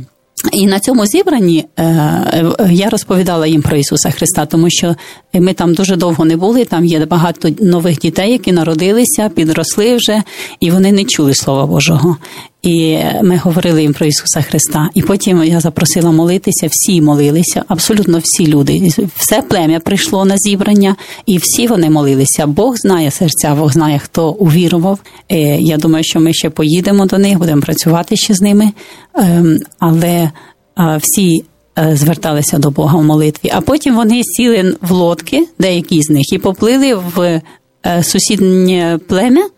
І 0.53 0.67
на 0.67 0.81
цьому 0.81 1.07
зібранні 1.07 1.65
е, 1.79 2.45
я 2.71 2.91
розповідала 2.91 3.47
їм 3.47 3.63
про 3.63 3.77
Ісуса 3.77 4.11
Христа, 4.11 4.47
тому 4.47 4.71
що 4.71 4.97
ми 5.35 5.53
там 5.53 5.75
дуже 5.75 5.97
довго 5.97 6.25
не 6.25 6.37
були. 6.37 6.65
Там 6.65 6.85
є 6.85 7.07
багато 7.07 7.49
нових 7.61 7.99
дітей, 7.99 8.33
які 8.33 8.53
народилися, 8.53 9.29
підросли 9.29 9.97
вже, 9.97 10.23
і 10.61 10.71
вони 10.71 10.93
не 10.93 11.05
чули 11.05 11.35
Слова 11.35 11.67
Божого. 11.67 12.17
І 12.63 12.99
ми 13.23 13.37
говорили 13.37 13.83
їм 13.83 13.93
про 13.93 14.07
Ісуса 14.07 14.43
Христа. 14.43 14.89
І 14.95 15.03
потім 15.03 15.45
я 15.45 15.61
запросила 15.61 16.11
молитися. 16.11 16.69
Всі 16.71 17.01
молилися, 17.01 17.65
абсолютно 17.69 18.19
всі 18.19 18.47
люди. 18.47 18.93
Все 19.17 19.43
плем'я 19.43 19.81
прийшло 19.81 20.25
на 20.25 20.37
зібрання, 20.39 20.97
і 21.27 21.39
всі 21.39 21.67
вони 21.67 21.91
молилися. 21.91 22.47
Бог 22.47 22.77
знає 22.77 23.11
серця, 23.11 23.55
Бог 23.55 23.73
знає, 23.73 23.99
хто 23.99 24.31
увірував. 24.31 24.99
Е, 25.29 25.37
я 25.61 25.77
думаю, 25.77 26.05
що 26.05 26.21
ми 26.21 26.33
ще 26.33 26.51
поїдемо 26.51 27.07
до 27.07 27.19
них, 27.19 27.39
будемо 27.39 27.63
працювати 27.63 28.17
ще 28.17 28.35
з 28.35 28.41
ними. 28.41 28.73
Ем, 29.15 29.59
але 29.79 30.31
всі. 30.77 31.45
Е, 31.79 31.97
зверталися 31.97 32.59
до 32.59 32.71
Бога 32.71 32.99
в 32.99 33.05
молитві, 33.05 33.51
а 33.55 33.61
потім 33.61 33.95
вони 33.95 34.23
сіли 34.25 34.77
в 34.83 34.91
лодки, 34.91 35.47
деякі 35.59 36.03
з 36.03 36.11
них, 36.11 36.33
і 36.33 36.39
поплили 36.39 36.95
в 36.95 37.41
е, 37.87 38.03
сусіднє 38.03 38.99
плем'я, 39.09 39.49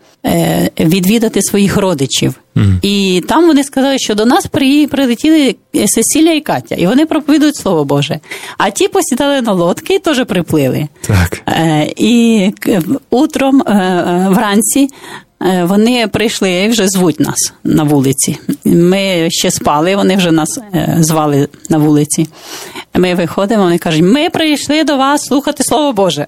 відвідати 0.79 1.41
своїх 1.41 1.77
родичів. 1.77 2.33
Mm. 2.55 2.79
І 2.81 3.23
там 3.27 3.47
вони 3.47 3.63
сказали, 3.63 3.99
що 3.99 4.15
до 4.15 4.25
нас 4.25 4.45
прилетіли 4.91 5.55
Сесілія 5.85 6.35
і 6.35 6.41
Катя, 6.41 6.75
і 6.75 6.87
вони 6.87 7.05
проповідують 7.05 7.55
Слово 7.55 7.85
Боже. 7.85 8.19
А 8.57 8.69
ті 8.69 8.87
посідали 8.87 9.41
на 9.41 9.51
лодки 9.51 9.95
і 9.95 9.99
теж 9.99 10.25
приплили. 10.25 10.87
Так. 11.01 11.41
Е, 11.47 11.93
і 11.97 12.51
утром 13.09 13.61
е, 13.61 14.27
вранці. 14.29 14.89
Вони 15.63 16.07
прийшли 16.07 16.51
і 16.51 16.67
вже 16.67 16.87
звуть 16.87 17.19
нас 17.19 17.53
на 17.63 17.83
вулиці. 17.83 18.37
Ми 18.65 19.27
ще 19.31 19.51
спали, 19.51 19.95
вони 19.95 20.15
вже 20.15 20.31
нас 20.31 20.59
звали 20.99 21.47
на 21.69 21.77
вулиці. 21.77 22.27
Ми 22.93 23.15
виходимо, 23.15 23.63
вони 23.63 23.77
кажуть, 23.77 24.01
ми 24.01 24.29
прийшли 24.29 24.83
до 24.83 24.97
вас 24.97 25.25
слухати 25.25 25.63
Слово 25.63 25.93
Боже. 25.93 26.27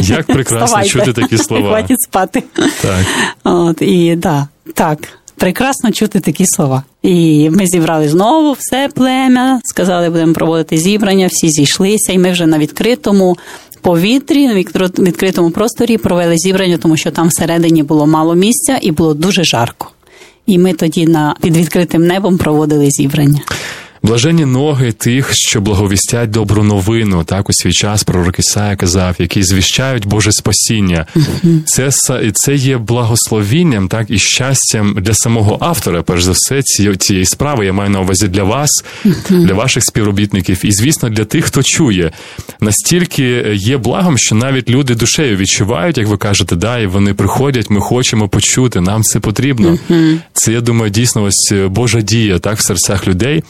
Як 0.00 0.26
прекрасно 0.26 0.84
чути 0.84 1.12
такі 1.12 1.38
слова. 1.38 1.68
Хватить 1.68 2.02
спати. 2.02 2.42
Так. 2.82 3.06
От, 3.44 3.82
І 3.82 4.16
да, 4.16 4.48
так, 4.74 4.98
прекрасно 5.36 5.92
чути 5.92 6.20
такі 6.20 6.46
слова. 6.46 6.82
І 7.02 7.50
ми 7.50 7.66
зібрали 7.66 8.08
знову 8.08 8.52
все 8.52 8.88
плем'я, 8.94 9.60
сказали, 9.64 10.10
будемо 10.10 10.32
проводити 10.32 10.76
зібрання, 10.76 11.26
всі 11.26 11.48
зійшлися, 11.48 12.12
і 12.12 12.18
ми 12.18 12.32
вже 12.32 12.46
на 12.46 12.58
відкритому 12.58 13.36
повітрі, 13.86 14.46
на 14.46 14.54
відкритому 14.98 15.50
просторі 15.50 15.98
провели 15.98 16.38
зібрання, 16.38 16.78
тому 16.78 16.96
що 16.96 17.10
там 17.10 17.28
всередині 17.28 17.82
було 17.82 18.06
мало 18.06 18.34
місця 18.34 18.78
і 18.82 18.90
було 18.90 19.14
дуже 19.14 19.44
жарко. 19.44 19.90
І 20.46 20.58
ми 20.58 20.72
тоді 20.72 21.06
на 21.06 21.36
під 21.40 21.56
відкритим 21.56 22.06
небом 22.06 22.38
проводили 22.38 22.90
зібрання. 22.90 23.40
Блаженні 24.06 24.44
ноги 24.44 24.92
тих, 24.92 25.30
що 25.32 25.60
благовістять 25.60 26.30
добру 26.30 26.62
новину, 26.62 27.24
так 27.24 27.50
у 27.50 27.52
свій 27.52 27.72
час 27.72 28.04
пророк 28.04 28.38
Ісая 28.38 28.76
казав, 28.76 29.16
які 29.18 29.42
звіщають 29.42 30.06
Боже 30.06 30.32
спасіння. 30.32 31.06
Це 31.64 31.90
це 32.34 32.54
є 32.54 32.78
благословінням, 32.78 33.88
так 33.88 34.06
і 34.10 34.18
щастям 34.18 34.94
для 35.00 35.14
самого 35.14 35.58
автора. 35.60 36.02
Перш 36.02 36.24
за 36.24 36.32
все, 36.32 36.62
цієї, 36.62 36.96
цієї 36.96 37.24
справи 37.24 37.66
я 37.66 37.72
маю 37.72 37.90
на 37.90 38.00
увазі 38.00 38.28
для 38.28 38.42
вас, 38.42 38.84
для 39.30 39.54
ваших 39.54 39.84
співробітників, 39.84 40.60
і 40.62 40.72
звісно, 40.72 41.08
для 41.08 41.24
тих, 41.24 41.44
хто 41.44 41.62
чує. 41.62 42.10
Настільки 42.60 43.44
є 43.54 43.76
благом, 43.76 44.18
що 44.18 44.34
навіть 44.34 44.70
люди 44.70 44.94
душею 44.94 45.36
відчувають, 45.36 45.98
як 45.98 46.08
ви 46.08 46.16
кажете, 46.16 46.56
да, 46.56 46.78
і 46.78 46.86
вони 46.86 47.14
приходять, 47.14 47.70
ми 47.70 47.80
хочемо 47.80 48.28
почути, 48.28 48.80
нам 48.80 49.02
це 49.02 49.20
потрібно. 49.20 49.78
Це 50.32 50.52
я 50.52 50.60
думаю, 50.60 50.90
дійсно 50.90 51.22
ось 51.22 51.52
Божа 51.68 52.00
дія 52.00 52.38
так 52.38 52.58
в 52.58 52.66
серцях 52.66 53.08
людей. 53.08 53.42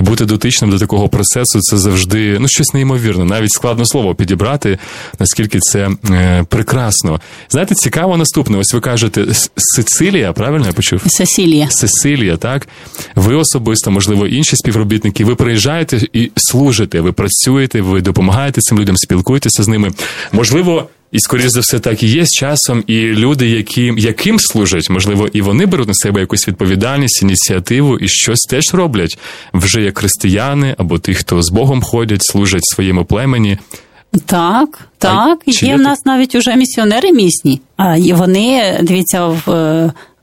І 0.00 0.02
бути 0.02 0.24
дотичним 0.24 0.70
до 0.70 0.78
такого 0.78 1.08
процесу 1.08 1.60
це 1.60 1.78
завжди 1.78 2.38
ну 2.38 2.48
щось 2.48 2.74
неймовірне. 2.74 3.24
Навіть 3.24 3.50
складно 3.50 3.86
слово 3.86 4.14
підібрати, 4.14 4.78
наскільки 5.18 5.58
це 5.58 5.90
е, 6.10 6.44
прекрасно. 6.48 7.20
Знаєте, 7.50 7.74
цікаво 7.74 8.16
наступне. 8.16 8.58
Ось 8.58 8.74
ви 8.74 8.80
кажете 8.80 9.26
Сицилія, 9.56 10.32
правильно 10.32 10.66
я 10.66 10.72
почув? 10.72 11.02
Сесилія. 11.06 11.70
Сесилія, 11.70 12.36
так 12.36 12.68
ви 13.14 13.34
особисто, 13.34 13.90
можливо, 13.90 14.26
інші 14.26 14.56
співробітники. 14.56 15.24
Ви 15.24 15.34
приїжджаєте 15.34 16.00
і 16.12 16.30
служите. 16.36 17.00
Ви 17.00 17.12
працюєте, 17.12 17.80
ви 17.80 18.00
допомагаєте 18.00 18.60
цим 18.60 18.78
людям, 18.78 18.96
спілкуєтеся 18.96 19.62
з 19.62 19.68
ними. 19.68 19.90
Можливо. 20.32 20.88
І, 21.12 21.20
скоріш 21.20 21.46
за 21.46 21.60
все, 21.60 21.78
так 21.78 22.02
і 22.02 22.06
є 22.06 22.24
з 22.24 22.30
часом, 22.30 22.84
і 22.86 23.00
люди, 23.00 23.48
які, 23.48 23.94
яким 23.96 24.40
служать, 24.40 24.90
можливо, 24.90 25.28
і 25.32 25.40
вони 25.40 25.66
беруть 25.66 25.88
на 25.88 25.94
себе 25.94 26.20
якусь 26.20 26.48
відповідальність, 26.48 27.22
ініціативу 27.22 27.98
і 27.98 28.08
щось 28.08 28.40
теж 28.40 28.74
роблять 28.74 29.18
вже 29.54 29.82
як 29.82 29.98
християни 29.98 30.74
або 30.78 30.98
ті, 30.98 31.14
хто 31.14 31.42
з 31.42 31.50
Богом 31.50 31.82
ходять, 31.82 32.22
служать 32.22 32.64
своєму 32.64 33.04
племені. 33.04 33.58
Так, 34.26 34.88
так. 34.98 35.38
А, 35.46 35.50
є 35.66 35.76
в 35.76 35.80
нас 35.80 36.06
навіть 36.06 36.34
уже 36.34 36.56
місіонери 36.56 37.12
місні. 37.12 37.60
А 37.76 37.96
і 37.96 38.12
вони, 38.12 38.78
дивіться, 38.82 39.26
в, 39.26 39.42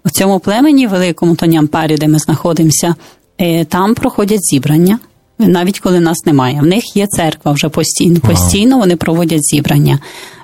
в 0.05 0.11
цьому 0.11 0.39
племені, 0.39 0.87
великому 0.87 1.35
Тонямпарі, 1.35 1.95
де 1.95 2.07
ми 2.07 2.19
знаходимося, 2.19 2.95
е, 3.41 3.65
там 3.65 3.95
проходять 3.95 4.45
зібрання. 4.45 4.99
Навіть 5.39 5.79
коли 5.79 5.99
нас 5.99 6.25
немає. 6.25 6.59
В 6.61 6.65
них 6.65 6.95
є 6.95 7.07
церква 7.07 7.51
вже 7.51 7.69
постійно. 7.69 8.19
Постійно 8.19 8.79
вони 8.79 8.95
проводять 8.95 9.43
зібрання. 9.43 9.99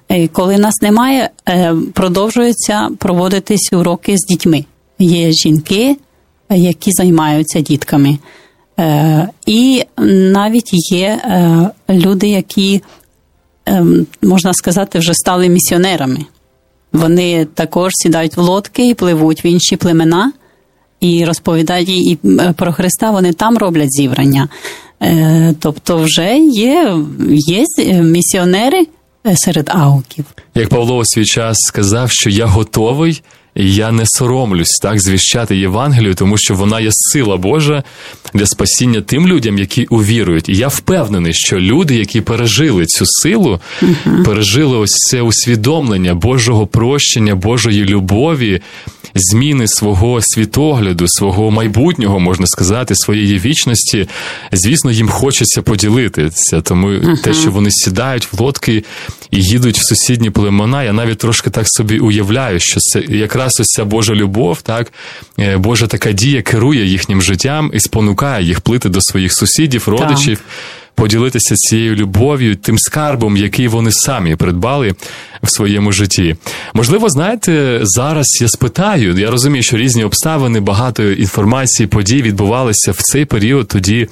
Е, 0.09 0.27
коли 0.27 0.57
нас 0.57 0.81
немає, 0.81 1.29
е, 1.49 1.75
продовжуються 1.93 2.89
проводитись 2.97 3.73
уроки 3.73 4.17
з 4.17 4.25
дітьми. 4.25 4.65
Є 4.99 5.31
жінки, 5.31 5.97
які 6.49 6.91
займаються 6.91 7.59
дітками. 7.59 8.17
Е, 8.79 9.29
і 9.45 9.83
навіть 10.07 10.91
є 10.91 11.19
люди, 11.89 12.27
які, 12.27 12.81
можна 14.21 14.53
сказати, 14.53 14.99
вже 14.99 15.13
стали 15.13 15.49
місіонерами. 15.49 16.25
Вони 16.93 17.45
також 17.45 17.91
сідають 17.95 18.37
в 18.37 18.41
лодки 18.41 18.89
і 18.89 18.93
пливуть 18.93 19.45
в 19.45 19.47
інші 19.47 19.75
племена 19.75 20.31
і 20.99 21.25
розповідають 21.25 21.89
і 21.89 22.17
про 22.55 22.73
Христа. 22.73 23.11
Вони 23.11 23.33
там 23.33 23.57
роблять 23.57 23.91
зібрання. 23.91 24.49
Тобто, 25.59 25.97
вже 25.97 26.37
є, 26.37 26.97
є 27.29 27.65
місіонери. 28.01 28.87
Е, 29.25 29.37
серед 29.37 29.69
ауків. 29.69 30.25
Як 30.55 30.69
Павло 30.69 30.97
у 30.97 31.05
свій 31.05 31.25
час 31.25 31.57
сказав, 31.59 32.11
що 32.11 32.29
я 32.29 32.45
готовий. 32.45 33.21
І 33.55 33.73
я 33.75 33.91
не 33.91 34.03
соромлюсь 34.05 34.79
так 34.81 34.99
звіщати 34.99 35.57
Євангелію, 35.57 36.15
тому 36.15 36.37
що 36.37 36.55
вона 36.55 36.79
є 36.79 36.89
сила 36.91 37.37
Божа 37.37 37.83
для 38.33 38.45
спасіння 38.45 39.01
тим 39.01 39.27
людям, 39.27 39.57
які 39.57 39.85
увірують. 39.85 40.49
І 40.49 40.55
я 40.55 40.67
впевнений, 40.67 41.33
що 41.33 41.59
люди, 41.59 41.95
які 41.95 42.21
пережили 42.21 42.85
цю 42.85 43.05
силу, 43.05 43.59
uh-huh. 43.81 44.23
пережили 44.25 44.77
ось 44.77 44.91
це 44.91 45.21
усвідомлення 45.21 46.15
Божого 46.15 46.67
прощення, 46.67 47.35
Божої 47.35 47.85
любові, 47.85 48.61
зміни 49.15 49.67
свого 49.67 50.21
світогляду, 50.21 51.07
свого 51.07 51.51
майбутнього, 51.51 52.19
можна 52.19 52.47
сказати, 52.47 52.95
своєї 52.95 53.39
вічності, 53.39 54.07
звісно, 54.51 54.91
їм 54.91 55.09
хочеться 55.09 55.61
поділитися. 55.61 56.61
Тому 56.61 56.87
uh-huh. 56.87 57.23
те, 57.23 57.33
що 57.33 57.51
вони 57.51 57.71
сідають 57.71 58.33
в 58.33 58.41
лодки 58.41 58.83
і 59.31 59.41
їдуть 59.41 59.77
в 59.77 59.83
сусідні 59.83 60.29
племена, 60.29 60.83
я 60.83 60.93
навіть 60.93 61.17
трошки 61.17 61.49
так 61.49 61.65
собі 61.69 61.99
уявляю, 61.99 62.59
що 62.59 62.79
це 62.79 63.01
якраз 63.01 63.42
ось 63.45 63.67
ця 63.67 63.85
Божа 63.85 64.13
любов, 64.13 64.61
так 64.61 64.93
е, 65.39 65.57
Божа 65.57 65.87
така 65.87 66.11
дія 66.11 66.41
керує 66.41 66.85
їхнім 66.85 67.21
життям 67.21 67.71
і 67.73 67.79
спонукає 67.79 68.45
їх 68.45 68.61
плити 68.61 68.89
до 68.89 69.01
своїх 69.01 69.33
сусідів, 69.33 69.87
родичів. 69.87 70.37
Так 70.37 70.47
поділитися 70.95 71.55
цією 71.55 71.95
любов'ю, 71.95 72.55
тим 72.55 72.79
скарбом, 72.79 73.37
який 73.37 73.67
вони 73.67 73.91
самі 73.91 74.35
придбали 74.35 74.95
в 75.43 75.49
своєму 75.49 75.91
житті. 75.91 76.35
Можливо, 76.73 77.09
знаєте, 77.09 77.79
зараз 77.83 78.27
я 78.41 78.47
спитаю, 78.47 79.19
я 79.19 79.31
розумію, 79.31 79.63
що 79.63 79.77
різні 79.77 80.03
обставини, 80.03 80.59
багато 80.59 81.03
інформації, 81.03 81.87
подій 81.87 82.21
відбувалися 82.21 82.91
в 82.91 82.97
цей 82.97 83.25
період 83.25 83.67
тоді 83.67 84.07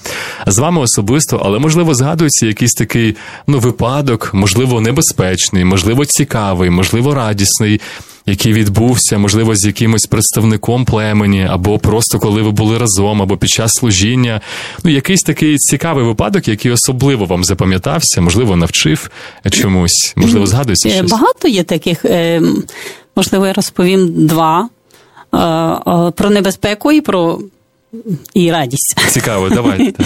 з 0.48 0.58
вами 0.58 0.82
особисто, 0.82 1.42
але 1.46 1.60
можливо 1.60 1.96
згадується 1.96 2.46
якийсь 2.46 2.74
такий 2.74 3.16
ну 3.48 3.60
випадок, 3.60 4.30
можливо, 4.34 4.82
небезпечний, 4.82 5.66
можливо, 5.66 6.06
цікавий, 6.06 6.70
можливо, 6.70 7.14
радісний 7.16 7.82
який 8.32 8.54
відбувся, 8.54 9.18
можливо, 9.18 9.56
з 9.56 9.66
якимось 9.66 10.06
представником 10.06 10.86
племені, 10.86 11.48
або 11.50 11.80
просто 11.80 12.20
коли 12.20 12.42
ви 12.42 12.52
були 12.52 12.78
разом, 12.78 13.22
або 13.22 13.38
під 13.38 13.50
час 13.50 13.72
служіння. 13.72 14.42
Ну, 14.84 14.92
якийсь 14.92 15.22
такий 15.22 15.58
цікавий 15.58 16.06
випадок, 16.06 16.48
який 16.48 16.72
особливо 16.72 17.26
вам 17.26 17.44
запам'ятався, 17.44 18.22
можливо, 18.22 18.56
навчив 18.56 19.12
чомусь, 19.52 20.14
можливо, 20.16 20.48
згадується 20.48 20.90
е, 20.90 20.92
щось? 20.92 21.12
Багато 21.12 21.48
є 21.48 21.64
таких, 21.64 22.06
е, 22.06 22.42
можливо, 23.16 23.48
я 23.48 23.54
розповім 23.54 24.28
два 24.28 24.70
е, 25.34 26.12
про 26.12 26.30
небезпеку 26.30 26.92
і 26.92 27.02
про. 27.02 27.40
І 28.34 28.52
радість. 28.52 28.98
Цікаво, 29.10 29.50
давайте. 29.50 30.04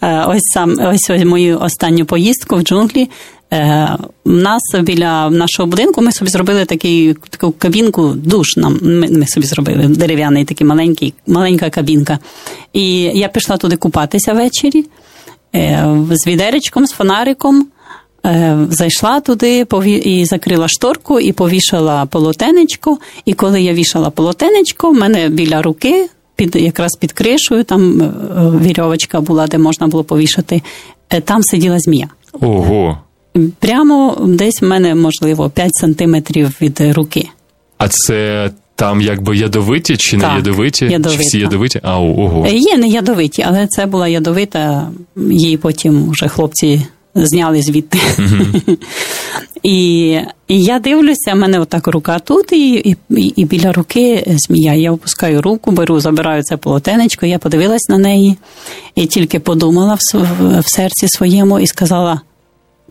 Ось 0.26 0.42
сам 0.54 0.76
ось 0.80 1.10
ось 1.10 1.24
мою 1.24 1.60
останню 1.60 2.04
поїздку 2.04 2.56
в 2.56 2.62
джунглі. 2.62 3.08
Е, 3.52 3.96
у 4.24 4.30
нас 4.30 4.62
біля 4.80 5.30
нашого 5.30 5.66
будинку 5.66 6.02
ми 6.02 6.12
собі 6.12 6.30
зробили 6.30 6.64
такий, 6.64 7.14
таку 7.14 7.52
кабінку, 7.52 8.08
душ 8.08 8.56
нам 8.56 8.78
ми, 8.82 9.08
ми 9.10 9.26
собі 9.26 9.46
зробили 9.46 9.88
дерев'яний, 9.88 10.44
такий 10.44 10.66
маленький, 10.66 11.14
маленька 11.26 11.70
кабінка. 11.70 12.18
І 12.72 13.00
я 13.00 13.28
пішла 13.28 13.56
туди 13.56 13.76
купатися 13.76 14.32
ввечері 14.32 14.84
е, 15.54 15.86
з 16.10 16.26
відеречком, 16.26 16.86
з 16.86 16.90
фонариком. 16.90 17.66
Е, 18.26 18.58
зайшла 18.70 19.20
туди 19.20 19.66
і 20.04 20.24
закрила 20.24 20.68
шторку 20.68 21.20
і 21.20 21.32
повішала 21.32 22.06
полотенечко. 22.06 22.98
І 23.24 23.34
коли 23.34 23.62
я 23.62 23.72
вішала 23.72 24.10
полотенечко, 24.10 24.90
в 24.90 24.94
мене 24.94 25.28
біля 25.28 25.62
руки, 25.62 26.08
під 26.36 26.56
якраз 26.56 26.96
під 26.96 27.12
кришою, 27.12 27.64
там 27.64 28.12
вірьовочка 28.62 29.20
була, 29.20 29.46
де 29.46 29.58
можна 29.58 29.86
було 29.86 30.04
повішати, 30.04 30.62
там 31.24 31.42
сиділа 31.42 31.78
змія. 31.78 32.08
Ого! 32.40 32.98
Прямо 33.58 34.18
десь 34.26 34.62
в 34.62 34.64
мене, 34.64 34.94
можливо, 34.94 35.50
5 35.50 35.74
сантиметрів 35.74 36.56
від 36.60 36.80
руки. 36.80 37.28
А 37.78 37.88
це 37.88 38.50
там 38.74 39.00
якби 39.00 39.36
ядовиті 39.36 39.96
чи 39.96 40.16
не 40.16 40.22
так, 40.22 40.36
ядовиті? 40.36 40.84
Ядовита. 40.84 41.22
Чи 41.22 41.28
всі 41.28 41.38
ядовиті? 41.38 41.80
А, 41.82 42.00
ого. 42.00 42.46
Є 42.48 42.76
не 42.76 42.88
ядовиті, 42.88 43.44
але 43.48 43.66
це 43.66 43.86
була 43.86 44.08
ядовита, 44.08 44.90
її 45.16 45.56
потім 45.56 46.10
вже 46.10 46.28
хлопці 46.28 46.82
зняли 47.14 47.62
звідти. 47.62 47.98
І 49.62 50.08
і 50.48 50.62
я 50.62 50.78
дивлюся, 50.78 51.34
в 51.34 51.36
мене 51.36 51.60
отак 51.60 51.86
рука 51.86 52.18
тут, 52.18 52.52
і, 52.52 52.74
і 52.74 52.96
і, 53.36 53.44
біля 53.44 53.72
руки 53.72 54.24
змія. 54.26 54.74
Я 54.74 54.92
опускаю 54.92 55.42
руку, 55.42 55.70
беру, 55.70 56.00
забираю 56.00 56.42
це 56.42 56.56
полотенечко, 56.56 57.26
я 57.26 57.38
подивилась 57.38 57.88
на 57.88 57.98
неї 57.98 58.36
і 58.94 59.06
тільки 59.06 59.40
подумала 59.40 59.94
в, 59.94 60.18
в, 60.18 60.60
в 60.60 60.68
серці 60.68 61.08
своєму 61.08 61.60
і 61.60 61.66
сказала: 61.66 62.20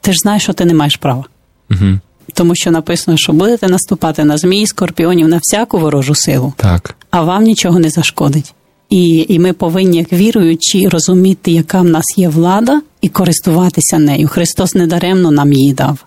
ти 0.02 0.12
ж 0.12 0.18
знаєш, 0.22 0.44
що 0.44 0.54
ти 0.54 0.66
не 0.66 0.74
маєш 0.74 0.96
права. 0.96 1.24
Угу. 1.72 2.00
Тому 2.34 2.56
що 2.56 2.72
написано, 2.72 3.18
що 3.18 3.34
будете 3.34 3.68
наступати 3.68 4.24
на 4.24 4.38
змії, 4.38 4.68
скорпіонів, 4.68 5.28
на 5.28 5.40
всяку 5.44 5.78
ворожу 5.78 6.16
силу, 6.16 6.54
так. 6.58 6.96
а 7.12 7.22
вам 7.22 7.44
нічого 7.44 7.80
не 7.80 7.90
зашкодить. 7.90 8.54
І 8.90 9.26
і 9.30 9.40
ми 9.40 9.54
повинні, 9.54 9.98
як 9.98 10.14
віруючі, 10.14 10.88
розуміти, 10.88 11.52
яка 11.52 11.82
в 11.82 11.86
нас 11.86 12.06
є 12.18 12.30
влада, 12.30 12.82
і 13.02 13.10
користуватися 13.10 14.00
нею. 14.00 14.28
Христос 14.28 14.76
недаремно 14.76 15.32
нам 15.32 15.54
її 15.54 15.74
дав. 15.74 15.98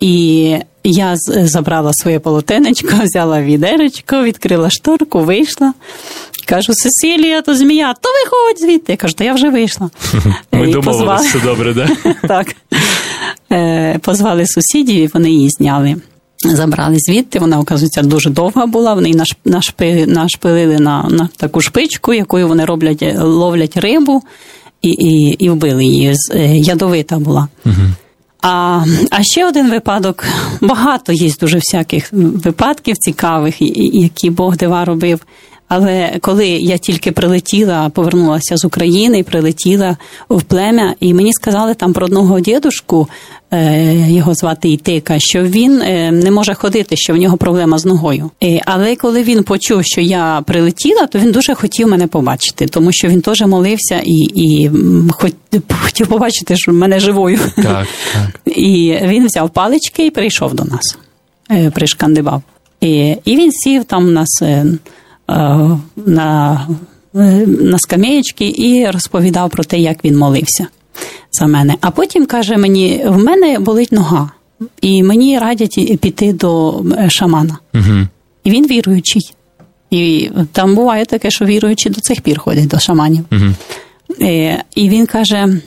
І 0.00 0.56
я 0.84 1.14
забрала 1.26 1.92
своє 1.92 2.18
полотенечко, 2.18 2.88
взяла 3.02 3.42
відеречко, 3.42 4.22
відкрила 4.22 4.70
шторку, 4.70 5.20
вийшла. 5.20 5.72
Кажу, 6.46 6.74
Сесилія, 6.74 7.42
то 7.42 7.56
змія, 7.56 7.94
то 7.94 8.08
виходь 8.08 8.60
звідти. 8.60 8.92
Я 8.92 8.96
кажу, 8.96 9.14
то 9.14 9.24
я 9.24 9.34
вже 9.34 9.50
вийшла. 9.50 9.90
Ми 10.52 10.72
домовилися, 10.72 11.28
все 11.28 11.40
добре, 11.40 11.74
да? 11.74 11.88
так? 12.28 12.56
Позвали 14.00 14.46
сусідів, 14.46 14.96
і 14.96 15.06
вони 15.06 15.30
її 15.30 15.50
зняли. 15.50 15.96
Забрали 16.44 16.96
звідти, 16.98 17.38
вона, 17.38 17.58
оказується, 17.58 18.02
дуже 18.02 18.30
довга 18.30 18.66
була. 18.66 18.94
Вони 18.94 19.14
нашпилили 20.06 20.78
на 20.78 21.02
на 21.10 21.28
таку 21.36 21.60
шпичку, 21.60 22.14
якою 22.14 22.48
вони 22.48 22.64
роблять, 22.64 23.04
ловлять 23.18 23.76
рибу 23.76 24.22
і 24.82 24.88
і, 24.88 25.36
і 25.44 25.50
вбили 25.50 25.84
її. 25.84 26.14
Ядовита 26.54 27.18
була. 27.18 27.48
Угу. 27.66 27.74
А 28.42 28.84
а 29.10 29.22
ще 29.22 29.48
один 29.48 29.70
випадок: 29.70 30.24
багато 30.60 31.12
є 31.12 31.32
дуже 31.40 31.58
всяких 31.58 32.08
випадків 32.12 32.96
цікавих, 32.96 33.56
які 33.94 34.30
Бог 34.30 34.56
дива 34.56 34.84
робив. 34.84 35.20
Але 35.68 36.18
коли 36.20 36.48
я 36.48 36.78
тільки 36.78 37.12
прилетіла, 37.12 37.88
повернулася 37.88 38.56
з 38.56 38.64
України 38.64 39.18
і 39.18 39.22
прилетіла 39.22 39.96
в 40.28 40.42
плем'я, 40.42 40.94
і 41.00 41.14
мені 41.14 41.32
сказали 41.32 41.74
там 41.74 41.92
про 41.92 42.06
одного 42.06 42.40
дідушку, 42.40 43.08
е, 43.50 43.94
його 44.08 44.34
звати 44.34 44.68
Ітика, 44.68 45.18
що 45.18 45.42
він 45.42 45.82
е, 45.82 46.10
не 46.12 46.30
може 46.30 46.54
ходити, 46.54 46.96
що 46.96 47.12
в 47.12 47.16
нього 47.16 47.36
проблема 47.36 47.78
з 47.78 47.84
ногою. 47.84 48.30
Е, 48.42 48.60
але 48.66 48.96
коли 48.96 49.22
він 49.22 49.42
почув, 49.42 49.84
що 49.84 50.00
я 50.00 50.42
прилетіла, 50.46 51.06
то 51.06 51.18
він 51.18 51.32
дуже 51.32 51.54
хотів 51.54 51.88
мене 51.88 52.06
побачити, 52.06 52.66
тому 52.66 52.92
що 52.92 53.08
він 53.08 53.20
теж 53.20 53.42
молився 53.42 54.02
і 54.04 54.26
і 54.34 54.70
хотів 55.80 56.06
побачити, 56.06 56.56
що 56.56 56.72
мене 56.72 57.00
живою. 57.00 57.38
Так, 57.56 57.86
так. 58.12 58.56
І 58.56 58.98
він 59.02 59.26
взяв 59.26 59.50
палички 59.50 60.06
і 60.06 60.10
прийшов 60.10 60.54
до 60.54 60.64
нас, 60.64 60.98
пришкандивав. 61.72 62.42
І, 62.80 63.16
і 63.24 63.36
він 63.36 63.52
сів 63.52 63.84
там 63.84 64.08
у 64.08 64.10
нас. 64.10 64.42
Е, 65.30 65.78
на 66.06 66.66
на 67.46 67.78
скамеєчки 67.78 68.54
і 68.56 68.90
розповідав 68.90 69.50
про 69.50 69.64
те, 69.64 69.78
як 69.78 70.04
він 70.04 70.18
молився 70.18 70.66
за 71.32 71.46
мене. 71.46 71.74
А 71.80 71.90
потім 71.90 72.26
каже 72.26 72.56
мені: 72.56 73.02
в 73.06 73.18
мене 73.18 73.58
болить 73.58 73.92
нога, 73.92 74.30
і 74.80 75.02
мені 75.02 75.38
радять 75.38 76.00
піти 76.00 76.32
до 76.32 76.82
е, 76.98 77.10
шамана. 77.10 77.58
Угу. 77.74 78.06
І 78.44 78.50
він 78.50 78.66
віруючий. 78.66 79.22
І 79.90 80.30
там 80.52 80.74
буває 80.74 81.04
таке, 81.04 81.30
що 81.30 81.44
віруючі 81.44 81.90
до 81.90 82.00
цих 82.00 82.20
пір 82.20 82.38
ходять 82.38 82.68
до 82.68 82.78
шаманів. 82.78 83.24
Угу. 83.32 83.54
І 84.74 84.88
він 84.88 85.06
каже: 85.06 85.60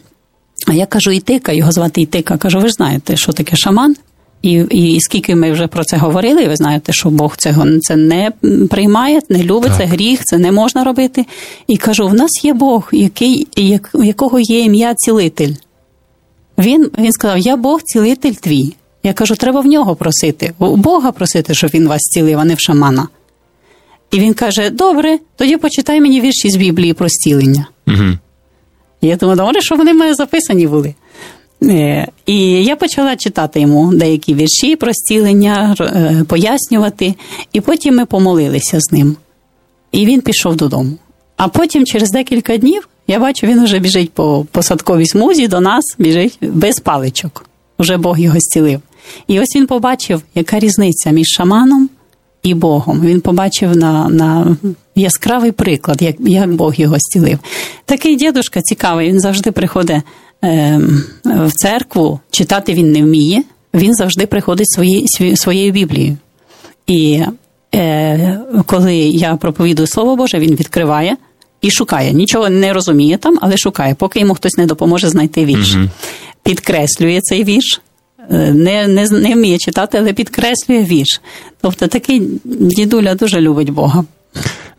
а 0.68 0.74
я 0.74 0.86
кажу, 0.86 1.12
Ітика, 1.12 1.52
його 1.52 1.72
звати 1.72 2.02
Ітика. 2.02 2.38
Кажу, 2.38 2.60
ви 2.60 2.68
ж 2.68 2.74
знаєте, 2.74 3.18
що 3.18 3.32
таке 3.32 3.56
шаман? 3.56 3.96
І 4.42 4.52
і 4.72 5.00
скільки 5.02 5.36
ми 5.36 5.52
вже 5.52 5.68
про 5.68 5.84
це 5.84 5.98
говорили, 5.98 6.48
ви 6.48 6.56
знаєте, 6.56 6.94
що 6.94 7.10
Бог 7.10 7.38
цього 7.38 7.80
це 7.80 7.96
не 7.96 8.32
приймає, 8.70 9.22
не 9.30 9.44
любить, 9.44 9.70
так. 9.70 9.78
це 9.78 9.86
гріх, 9.86 10.24
це 10.24 10.38
не 10.38 10.52
можна 10.52 10.84
робити. 10.84 11.26
І 11.68 11.78
кажу: 11.78 12.08
в 12.08 12.14
нас 12.14 12.46
є 12.46 12.54
Бог, 12.54 12.90
який, 12.92 13.48
як, 13.56 13.90
якого 13.94 14.40
є 14.40 14.60
ім'я 14.60 14.94
цілитель. 14.96 15.54
Він 16.58 16.92
він 16.98 17.12
сказав: 17.12 17.38
Я 17.38 17.56
Бог, 17.56 17.82
цілитель 17.84 18.34
твій. 18.34 18.76
Я 19.04 19.14
кажу, 19.14 19.36
треба 19.36 19.62
в 19.62 19.66
нього 19.66 19.96
просити, 19.96 20.54
у 20.60 20.76
Бога 20.76 21.12
просити, 21.12 21.54
щоб 21.54 21.70
він 21.74 21.88
вас 21.88 22.02
цілив, 22.02 22.40
а 22.40 22.46
не 22.46 22.56
в 22.56 22.60
шамана. 22.60 23.08
І 24.12 24.20
він 24.20 24.34
каже: 24.34 24.70
Добре, 24.70 25.20
тоді 25.36 25.58
почитай 25.58 26.02
мені 26.02 26.22
вірші 26.22 26.50
з 26.50 26.56
Біблії 26.56 26.94
про 26.94 27.08
зцілення. 27.10 27.68
Угу. 27.88 28.18
Я 29.02 29.16
думаю, 29.16 29.38
добре, 29.38 29.62
що 29.62 29.76
вони 29.76 29.94
в 29.94 29.96
мене 29.96 30.14
записані 30.14 30.68
були. 30.68 30.96
Е, 31.64 32.08
і 32.26 32.64
я 32.64 32.76
почала 32.76 33.16
читати 33.16 33.62
йому 33.62 33.94
деякі 33.94 34.34
вірші 34.34 34.76
про 34.76 34.92
зцілення, 34.94 35.76
е, 35.80 36.24
пояснювати, 36.28 37.16
і 37.54 37.62
потім 37.62 37.96
ми 37.96 38.06
помолилися 38.06 38.80
з 38.80 38.92
ним. 38.92 39.16
І 39.92 40.06
він 40.06 40.22
пішов 40.22 40.56
додому. 40.56 40.92
А 41.38 41.48
потім, 41.48 41.86
через 41.86 42.12
декілька 42.12 42.58
днів, 42.58 42.90
я 43.08 43.20
бачу, 43.20 43.48
він 43.48 43.64
вже 43.64 43.80
біжить 43.80 44.12
по 44.12 44.46
посадковій 44.52 45.06
смузі 45.06 45.48
до 45.48 45.60
нас, 45.60 45.84
біжить 45.98 46.38
без 46.42 46.80
паличок. 46.80 47.46
Уже 47.78 47.98
Бог 47.98 48.20
його 48.20 48.40
зцілив. 48.40 48.82
І 49.28 49.40
ось 49.40 49.56
він 49.56 49.68
побачив, 49.68 50.22
яка 50.36 50.60
різниця 50.60 51.12
між 51.12 51.28
шаманом 51.28 51.90
і 52.44 52.54
Богом. 52.54 53.02
Він 53.02 53.22
побачив 53.22 53.78
на 53.78 54.10
на 54.10 54.58
яскравий 54.96 55.52
приклад, 55.52 56.02
як 56.02 56.16
як 56.20 56.54
Бог 56.54 56.74
його 56.76 56.96
зцілив. 57.00 57.40
Такий 57.86 58.16
дідушка 58.16 58.62
цікавий, 58.62 59.10
він 59.10 59.20
завжди 59.20 59.52
приходить 59.52 60.02
в 61.26 61.52
церкву 61.52 62.20
читати 62.32 62.74
він 62.74 62.92
не 62.92 63.04
вміє, 63.04 63.44
він 63.74 63.96
завжди 63.96 64.26
приходить 64.26 64.72
свої, 64.72 65.06
своєю 65.36 65.72
Біблією. 65.72 66.18
І 66.88 67.22
е, 67.76 68.40
коли 68.66 68.96
я 68.96 69.36
проповідую 69.36 69.88
Слово 69.88 70.16
Боже, 70.16 70.40
він 70.40 70.56
відкриває 70.56 71.18
і 71.62 71.72
шукає. 71.72 72.14
Нічого 72.14 72.50
не 72.50 72.74
розуміє 72.74 73.18
там, 73.18 73.38
але 73.42 73.58
шукає, 73.58 73.96
поки 73.96 74.20
йому 74.20 74.34
хтось 74.34 74.58
не 74.58 74.66
допоможе 74.66 75.10
знайти 75.10 75.46
вірш. 75.46 75.76
Угу. 75.76 75.86
Підкреслює 76.44 77.20
цей 77.22 77.44
вірш. 77.44 77.82
Е, 78.32 78.54
не 78.54 78.88
не, 78.88 79.10
не 79.10 79.34
вміє 79.34 79.58
читати, 79.58 79.98
але 79.98 80.14
підкреслює 80.14 80.84
вірш. 80.84 81.22
Тобто 81.62 81.88
такий 81.88 82.22
дідуля 82.46 83.16
дуже 83.16 83.42
любить 83.42 83.70
Бога. 83.70 84.06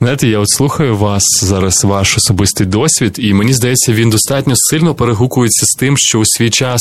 Знаєте, 0.00 0.28
я 0.28 0.38
от 0.38 0.50
слухаю 0.50 0.96
вас 0.96 1.22
зараз, 1.42 1.84
ваш 1.84 2.16
особистий 2.16 2.66
досвід, 2.66 3.16
і 3.18 3.34
мені 3.34 3.52
здається, 3.52 3.92
він 3.92 4.10
достатньо 4.10 4.54
сильно 4.56 4.94
перегукується 4.94 5.66
з 5.66 5.78
тим, 5.78 5.98
що 5.98 6.18
у 6.18 6.26
свій 6.26 6.50
час 6.50 6.80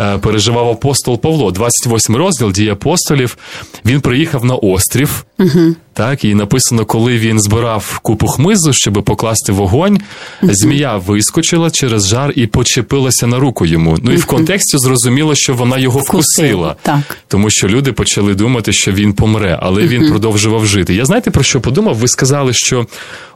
е, 0.00 0.18
переживав 0.18 0.68
апостол 0.68 1.20
Павло, 1.20 1.50
28 1.50 2.16
розділ 2.16 2.52
дії 2.52 2.70
апостолів. 2.70 3.38
Він 3.84 4.00
приїхав 4.00 4.44
на 4.44 4.54
острів, 4.54 5.24
угу. 5.38 5.74
так 5.92 6.24
і 6.24 6.34
написано, 6.34 6.84
коли 6.84 7.18
він 7.18 7.40
збирав 7.40 7.98
купу 8.02 8.26
хмизу, 8.26 8.72
щоб 8.72 8.94
покласти 8.94 9.52
вогонь, 9.52 10.00
угу. 10.42 10.54
змія 10.54 10.96
вискочила 10.96 11.70
через 11.70 12.08
жар 12.08 12.32
і 12.36 12.46
почепилася 12.46 13.26
на 13.26 13.38
руку 13.38 13.66
йому. 13.66 13.98
Ну 14.02 14.12
і 14.12 14.16
в 14.16 14.24
контексті 14.24 14.78
зрозуміло, 14.78 15.34
що 15.34 15.54
вона 15.54 15.78
його 15.78 16.00
вкусила, 16.00 16.76
так. 16.82 17.18
тому 17.28 17.50
що 17.50 17.68
люди 17.68 17.92
почали 17.92 18.34
думати, 18.34 18.72
що 18.72 18.92
він 18.92 19.12
помре, 19.12 19.58
але 19.62 19.82
він 19.82 20.08
продовжував 20.08 20.66
жити. 20.66 20.94
Я 20.94 21.04
знаєте 21.04 21.30
про 21.30 21.42
що 21.42 21.60
подумав? 21.60 21.96
Ви 21.96 22.08
сказали, 22.08 22.52
що 22.54 22.86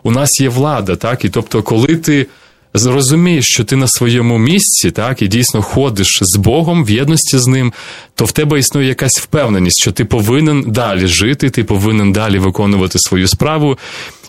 у 0.02 0.10
нас 0.10 0.40
є 0.40 0.48
влада, 0.48 0.96
так, 0.96 1.24
і 1.24 1.28
тобто, 1.28 1.62
коли 1.62 1.96
ти. 1.96 2.26
Зрозумієш, 2.74 3.44
що 3.44 3.64
ти 3.64 3.76
на 3.76 3.88
своєму 3.88 4.38
місці, 4.38 4.90
так, 4.90 5.22
і 5.22 5.28
дійсно 5.28 5.62
ходиш 5.62 6.18
з 6.22 6.36
Богом 6.36 6.84
в 6.84 6.90
єдності 6.90 7.38
з 7.38 7.46
ним, 7.46 7.72
то 8.14 8.24
в 8.24 8.32
тебе 8.32 8.58
існує 8.58 8.88
якась 8.88 9.18
впевненість, 9.20 9.80
що 9.80 9.92
ти 9.92 10.04
повинен 10.04 10.64
далі 10.66 11.06
жити, 11.06 11.50
ти 11.50 11.64
повинен 11.64 12.12
далі 12.12 12.38
виконувати 12.38 12.98
свою 12.98 13.28
справу. 13.28 13.78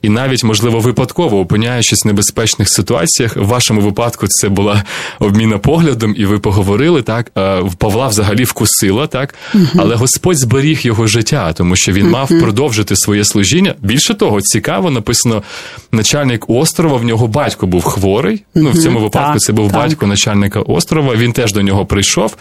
І 0.01 0.09
навіть, 0.09 0.43
можливо, 0.43 0.79
випадково 0.79 1.39
опиняючись 1.39 2.05
в 2.05 2.07
небезпечних 2.07 2.69
ситуаціях, 2.69 3.37
в 3.37 3.45
вашому 3.45 3.81
випадку 3.81 4.27
це 4.27 4.49
була 4.49 4.83
обміна 5.19 5.57
поглядом, 5.57 6.15
і 6.17 6.25
ви 6.25 6.39
поговорили 6.39 7.01
так. 7.01 7.31
Павла 7.77 8.07
взагалі 8.07 8.43
вкусила, 8.43 9.07
так, 9.07 9.35
але 9.77 9.95
Господь 9.95 10.37
зберіг 10.37 10.79
його 10.81 11.07
життя, 11.07 11.53
тому 11.53 11.75
що 11.75 11.91
він 11.91 12.09
мав 12.09 12.27
продовжити 12.27 12.95
своє 12.95 13.25
служіння. 13.25 13.75
Більше 13.81 14.13
того, 14.13 14.41
цікаво 14.41 14.91
написано: 14.91 15.43
начальник 15.91 16.49
острова 16.49 16.97
в 16.97 17.03
нього 17.03 17.27
батько 17.27 17.67
був 17.67 17.83
хворий. 17.83 18.43
Ну 18.55 18.71
в 18.71 18.77
цьому 18.77 18.99
випадку 18.99 19.39
це 19.39 19.53
був 19.53 19.71
батько 19.71 20.07
начальника 20.07 20.59
острова. 20.59 21.15
Він 21.15 21.33
теж 21.33 21.53
до 21.53 21.61
нього 21.61 21.85
прийшов, 21.85 22.35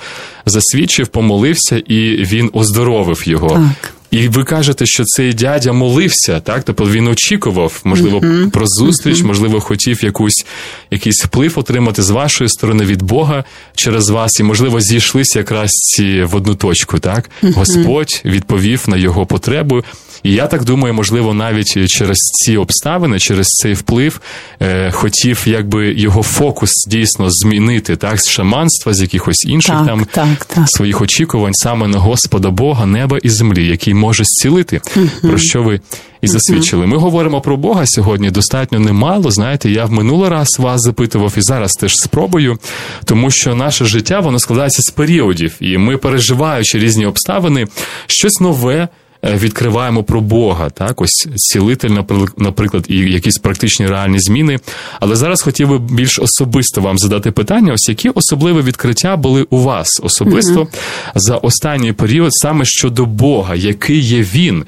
засвідчив, 0.47 1.09
помолився, 1.09 1.79
і 1.79 2.16
він 2.25 2.51
оздоровив 2.53 3.29
його. 3.29 3.49
Так. 3.49 3.92
І 4.11 4.29
ви 4.29 4.44
кажете, 4.44 4.87
що 4.87 5.05
цей 5.05 5.33
дядя 5.33 5.73
молився, 5.73 6.40
так? 6.40 6.62
Тобто 6.64 6.90
він 6.90 7.09
очікував, 7.09 7.81
можливо, 7.85 8.18
uh-huh. 8.18 8.51
про 8.51 8.66
зустріч, 8.66 9.18
uh-huh. 9.18 9.27
можливо, 9.27 9.61
хотів 9.61 10.05
якусь 10.05 10.47
якийсь 10.90 11.25
вплив 11.25 11.59
отримати 11.59 12.03
з 12.03 12.11
вашої 12.11 12.51
сторони 12.51 12.85
від 12.85 13.03
Бога 13.03 13.44
через 13.75 14.09
вас, 14.09 14.40
і, 14.40 14.42
можливо, 14.42 14.81
зійшлися 14.81 15.38
якраз 15.38 15.71
ці 15.71 16.23
в 16.23 16.37
одну 16.37 16.55
точку, 16.55 16.99
так? 16.99 17.31
Uh-huh. 17.42 17.53
Господь 17.53 18.23
відповів 18.25 18.85
на 18.87 18.97
його 18.97 19.27
потребу. 19.27 19.85
І 20.22 20.33
я 20.33 20.46
так 20.46 20.64
думаю, 20.64 20.94
можливо, 20.94 21.35
навіть 21.35 21.88
через 21.88 22.16
ці 22.16 22.57
обставини, 22.57 23.18
через 23.18 23.46
цей 23.46 23.74
вплив, 23.74 24.20
е, 24.61 24.90
хотів 24.90 25.42
якби 25.46 25.92
його 25.94 26.22
фокус 26.22 26.70
дійсно 26.88 27.26
змінити 27.31 27.96
так 27.96 28.20
з 28.20 28.28
шаманства, 28.28 28.94
з 28.94 29.00
якихось 29.00 29.44
інших 29.44 29.74
так, 29.74 29.87
там 29.87 30.07
так, 30.12 30.44
так. 30.44 30.68
своїх 30.68 31.00
очікувань 31.00 31.54
саме 31.54 31.88
на 31.88 31.98
Господа 31.98 32.50
Бога, 32.50 32.87
неба 32.87 33.18
і 33.22 33.28
землі, 33.28 33.66
який 33.66 33.94
може 33.94 34.24
зцілити, 34.24 34.81
uh 34.96 35.28
про 35.28 35.38
що 35.38 35.62
ви 35.62 35.81
і 36.20 36.26
засвідчили. 36.26 36.87
Ми 36.87 36.96
говоримо 36.96 37.40
про 37.40 37.57
Бога 37.57 37.87
сьогодні 37.87 38.31
достатньо 38.31 38.78
немало. 38.78 39.31
Знаєте, 39.31 39.70
я 39.70 39.85
в 39.85 39.92
минулий 39.92 40.31
раз 40.31 40.48
вас 40.59 40.81
запитував 40.83 41.35
і 41.37 41.42
зараз 41.42 41.72
теж 41.72 41.94
спробую, 41.94 42.59
тому 43.04 43.31
що 43.31 43.54
наше 43.54 43.85
життя 43.85 44.20
воно 44.20 44.38
складається 44.38 44.83
з 44.83 44.90
періодів, 44.90 45.57
і 45.61 45.78
ми, 45.78 45.96
переживаючи 45.96 46.78
різні 46.78 47.07
обставини, 47.07 47.66
щось 48.07 48.40
нове. 48.40 48.88
Е, 49.24 49.37
відкриваємо 49.37 50.04
про 50.04 50.20
Бога, 50.20 50.70
так 50.70 51.00
ось 51.00 51.28
цілитель, 51.37 51.90
наприклад, 52.37 52.87
і 52.88 52.96
якісь 52.96 53.38
практичні 53.38 53.87
реальні 53.87 54.20
зміни. 54.20 54.59
Але 55.00 55.16
зараз 55.16 55.42
хотів 55.42 55.68
би 55.68 55.78
більш 55.78 56.18
особисто 56.18 56.81
вам 56.81 56.98
задати 56.98 57.31
питання: 57.31 57.72
ось 57.72 57.88
які 57.88 58.09
особливі 58.09 58.62
відкриття 58.62 59.16
були 59.16 59.46
у 59.50 59.59
вас 59.59 60.00
особисто 60.02 60.61
mm-hmm. 60.61 61.12
за 61.14 61.37
останній 61.37 61.92
період, 61.92 62.31
саме 62.33 62.64
щодо 62.64 63.07
Бога, 63.07 63.54
який 63.54 64.00
є 64.00 64.22
він. 64.22 64.64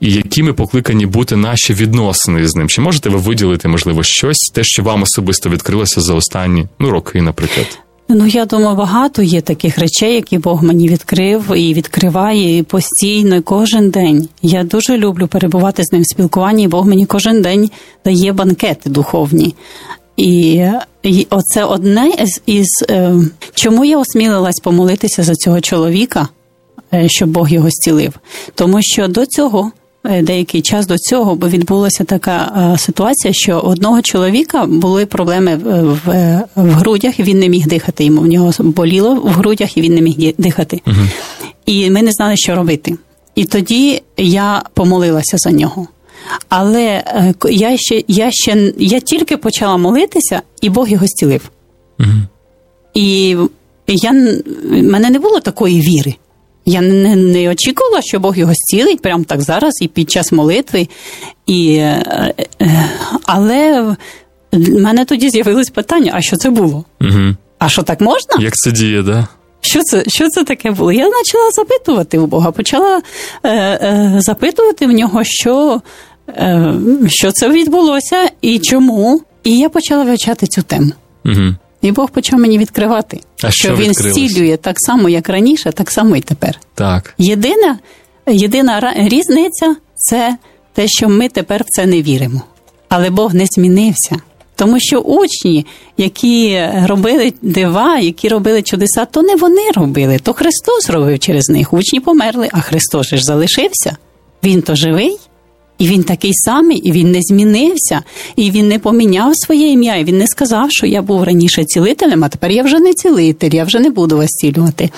і 0.00 0.12
якими 0.12 0.52
покликані 0.52 1.06
бути 1.06 1.36
наші 1.36 1.74
відносини 1.74 2.48
з 2.48 2.56
ним? 2.56 2.68
Чи 2.68 2.80
можете 2.80 3.08
ви 3.08 3.18
виділити, 3.18 3.68
можливо, 3.68 4.02
щось, 4.02 4.50
те, 4.54 4.64
що 4.64 4.82
вам 4.82 5.02
особисто 5.02 5.50
відкрилося 5.50 6.00
за 6.00 6.14
останні 6.14 6.66
ну, 6.78 6.90
роки, 6.90 7.22
наприклад? 7.22 7.83
Ну, 8.08 8.26
я 8.26 8.44
думаю, 8.44 8.76
багато 8.76 9.22
є 9.22 9.40
таких 9.40 9.78
речей, 9.78 10.14
які 10.14 10.38
Бог 10.38 10.62
мені 10.62 10.88
відкрив 10.88 11.56
і 11.56 11.74
відкриває 11.74 12.62
постійно, 12.62 13.42
кожен 13.42 13.90
день. 13.90 14.28
Я 14.42 14.64
дуже 14.64 14.98
люблю 14.98 15.28
перебувати 15.28 15.84
з 15.84 15.92
ним 15.92 16.02
в 16.02 16.06
спілкуванні, 16.06 16.62
і 16.62 16.68
Бог 16.68 16.86
мені 16.86 17.06
кожен 17.06 17.42
день 17.42 17.70
дає 18.04 18.32
банкети 18.32 18.90
духовні. 18.90 19.54
І 20.16 20.64
і 21.02 21.26
оце 21.30 21.64
одне 21.64 22.10
із, 22.22 22.40
із 22.46 22.66
е, 22.90 23.14
чому 23.54 23.84
я 23.84 23.98
осмілилась 23.98 24.60
помолитися 24.60 25.22
за 25.22 25.34
цього 25.34 25.60
чоловіка, 25.60 26.28
е, 26.94 27.08
щоб 27.08 27.28
Бог 27.28 27.48
його 27.48 27.70
зцілив. 27.70 28.12
Тому 28.54 28.78
що 28.82 29.08
до 29.08 29.26
цього. 29.26 29.72
Е, 30.06 30.22
деякий 30.22 30.62
час 30.62 30.86
до 30.86 30.98
цього 30.98 31.34
бо 31.34 31.48
відбулася 31.48 32.04
така 32.04 32.70
е, 32.74 32.78
ситуація, 32.78 33.34
що 33.34 33.58
одного 33.58 34.02
чоловіка 34.02 34.66
були 34.66 35.06
проблеми 35.06 35.56
в, 35.56 35.82
в, 35.82 36.42
в 36.56 36.70
грудях, 36.70 37.20
і 37.20 37.22
він 37.22 37.38
не 37.38 37.48
міг 37.48 37.66
дихати. 37.66 38.04
Йому 38.04 38.20
в 38.20 38.26
нього 38.26 38.52
боліло 38.58 39.14
в 39.14 39.28
грудях, 39.28 39.76
і 39.76 39.80
він 39.80 39.94
не 39.94 40.00
міг 40.00 40.34
дихати. 40.38 40.80
Угу. 40.86 40.96
І 41.66 41.90
ми 41.90 42.02
не 42.02 42.12
знали, 42.12 42.36
що 42.36 42.54
робити. 42.54 42.96
І 43.34 43.44
тоді 43.44 44.02
я 44.16 44.62
помолилася 44.74 45.38
за 45.38 45.50
нього. 45.50 45.88
Але 46.48 46.82
е, 46.82 47.34
я 47.50 47.76
ще 47.76 48.04
я 48.08 48.30
ще 48.32 48.72
я 48.78 49.00
тільки 49.00 49.36
почала 49.36 49.76
молитися, 49.76 50.42
і 50.60 50.70
Бог 50.70 50.88
його 50.88 51.06
зцілив. 51.06 51.50
Угу. 52.00 52.08
І 52.94 53.36
я, 53.86 54.12
мене 54.70 55.10
не 55.10 55.18
було 55.18 55.40
такої 55.40 55.80
віри. 55.80 56.14
Я 56.66 56.80
не 56.80 57.16
не 57.16 57.50
очікувала, 57.50 58.02
що 58.02 58.20
Бог 58.20 58.38
його 58.38 58.52
зцілить 58.54 59.02
прямо 59.02 59.24
так 59.24 59.40
зараз 59.40 59.82
і 59.82 59.88
під 59.88 60.10
час 60.10 60.32
молитви. 60.32 60.88
І, 61.46 61.74
е, 61.76 62.34
е, 62.62 62.90
Але 63.26 63.82
в 64.52 64.80
мене 64.80 65.04
тоді 65.04 65.30
з'явилось 65.30 65.70
питання: 65.70 66.12
а 66.14 66.20
що 66.20 66.36
це 66.36 66.50
було? 66.50 66.84
Угу. 67.00 67.36
А 67.58 67.68
що 67.68 67.82
так 67.82 68.00
можна? 68.00 68.36
Як 68.40 68.54
це 68.54 68.72
діє, 68.72 69.02
да? 69.02 69.28
Що 69.60 69.82
це 69.82 70.04
що 70.06 70.28
це 70.28 70.44
таке 70.44 70.70
було? 70.70 70.92
Я 70.92 71.10
почала 71.10 71.50
запитувати 71.50 72.18
у 72.18 72.26
Бога, 72.26 72.50
почала 72.50 73.02
е, 73.42 73.50
е, 73.50 74.14
запитувати 74.18 74.86
в 74.86 74.90
нього, 74.90 75.24
що 75.24 75.80
е, 76.28 76.74
що 77.06 77.32
це 77.32 77.48
відбулося 77.48 78.30
і 78.40 78.58
чому. 78.58 79.20
І 79.44 79.58
я 79.58 79.68
почала 79.68 80.04
вивчати 80.04 80.46
цю 80.46 80.62
тему. 80.62 80.92
Угу. 81.24 81.54
І 81.82 81.92
Бог 81.92 82.10
почав 82.10 82.40
мені 82.40 82.58
відкривати, 82.58 83.20
а 83.46 83.50
що, 83.50 83.68
що 83.68 83.76
він 83.76 83.94
зцілює 83.94 84.56
так 84.56 84.76
само, 84.78 85.08
як 85.08 85.28
раніше, 85.28 85.72
так 85.72 85.90
само 85.90 86.16
і 86.16 86.20
тепер. 86.20 86.60
Так. 86.74 87.14
Єдина, 87.18 87.78
єдина 88.26 88.94
різниця 88.96 89.76
це 89.94 90.36
те, 90.72 90.88
що 90.88 91.08
ми 91.08 91.28
тепер 91.28 91.62
в 91.62 91.66
це 91.68 91.86
не 91.86 92.02
віримо. 92.02 92.42
Але 92.88 93.10
Бог 93.10 93.34
не 93.34 93.46
змінився. 93.46 94.16
Тому 94.56 94.80
що 94.80 94.98
учні, 94.98 95.66
які 95.96 96.62
робили 96.84 97.32
дива, 97.42 97.98
які 97.98 98.28
робили 98.28 98.62
чудеса, 98.62 99.04
то 99.04 99.22
не 99.22 99.36
вони 99.36 99.70
робили, 99.74 100.18
то 100.18 100.32
Христос 100.32 100.90
робив 100.90 101.18
через 101.18 101.48
них. 101.48 101.72
Учні 101.72 102.00
померли, 102.00 102.48
а 102.52 102.60
Христос 102.60 103.06
ж 103.06 103.24
залишився. 103.24 103.96
Він 104.44 104.62
то 104.62 104.74
живий. 104.74 105.18
І 105.78 105.88
він 105.88 106.02
такий 106.02 106.34
самий, 106.34 106.78
і 106.78 106.92
він 106.92 107.10
не 107.10 107.22
змінився, 107.22 108.02
і 108.36 108.50
він 108.50 108.68
не 108.68 108.78
поміняв 108.78 109.36
своє 109.36 109.68
ім'я. 109.68 109.96
і 109.96 110.04
Він 110.04 110.18
не 110.18 110.26
сказав, 110.26 110.66
що 110.70 110.86
я 110.86 111.02
був 111.02 111.22
раніше 111.22 111.64
цілителем, 111.64 112.24
а 112.24 112.28
тепер 112.28 112.50
я 112.50 112.62
вже 112.62 112.78
не 112.78 112.94
цілитель, 112.94 113.50
я 113.50 113.64
вже 113.64 113.80
не 113.80 113.90
буду 113.90 114.16
вас 114.16 114.30
цілювати. 114.30 114.90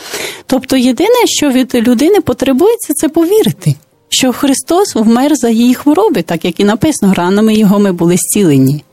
Тобто, 0.46 0.76
єдине, 0.76 1.26
що 1.26 1.50
від 1.50 1.74
людини 1.74 2.20
потребується, 2.20 2.94
це 2.94 3.08
повірити, 3.08 3.74
що 4.08 4.32
Христос 4.32 4.94
вмер 4.94 5.36
за 5.36 5.48
її 5.48 5.74
хвороби, 5.74 6.22
так 6.22 6.44
як 6.44 6.60
і 6.60 6.64
написано, 6.64 7.14
ранами 7.14 7.54
його 7.54 7.78
ми 7.78 7.92
були 7.92 8.16
зцілені. 8.16 8.84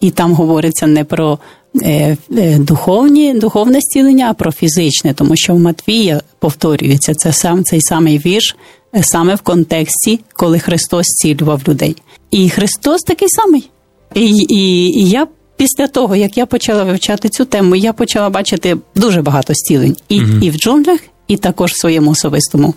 І 0.00 0.10
там 0.10 0.32
говориться 0.32 0.86
не 0.86 1.04
про 1.04 1.38
е, 1.82 2.16
е, 2.36 2.58
духовні, 2.58 3.34
духовне 3.34 3.80
зцілення, 3.80 4.30
а 4.30 4.34
про 4.34 4.52
фізичне, 4.52 5.14
тому 5.14 5.36
що 5.36 5.54
в 5.54 5.58
Матвія 5.58 6.20
повторюється 6.38 7.14
це 7.14 7.32
сам 7.32 7.64
цей 7.64 7.80
самий 7.80 8.18
вірш 8.18 8.56
саме 9.02 9.34
в 9.34 9.40
контексті, 9.40 10.20
коли 10.32 10.58
Христос 10.58 11.06
зцілював 11.06 11.62
людей. 11.68 11.96
І 12.30 12.50
Христос 12.50 13.02
такий 13.02 13.28
самий. 13.28 13.70
І, 14.14 14.36
і, 14.36 14.90
і 15.00 15.08
я 15.08 15.26
після 15.56 15.88
того, 15.88 16.16
як 16.16 16.36
я 16.36 16.46
почала 16.46 16.84
вивчати 16.84 17.28
цю 17.28 17.44
тему, 17.44 17.76
я 17.76 17.92
почала 17.92 18.30
бачити 18.30 18.76
дуже 18.94 19.22
багато 19.22 19.54
зцілень 19.54 19.96
і, 20.08 20.20
угу. 20.20 20.30
і 20.42 20.50
в 20.50 20.54
джунглях, 20.54 21.00
і 21.28 21.36
також 21.36 21.72
в 21.72 21.80
своєму 21.80 22.10
особистому 22.10 22.74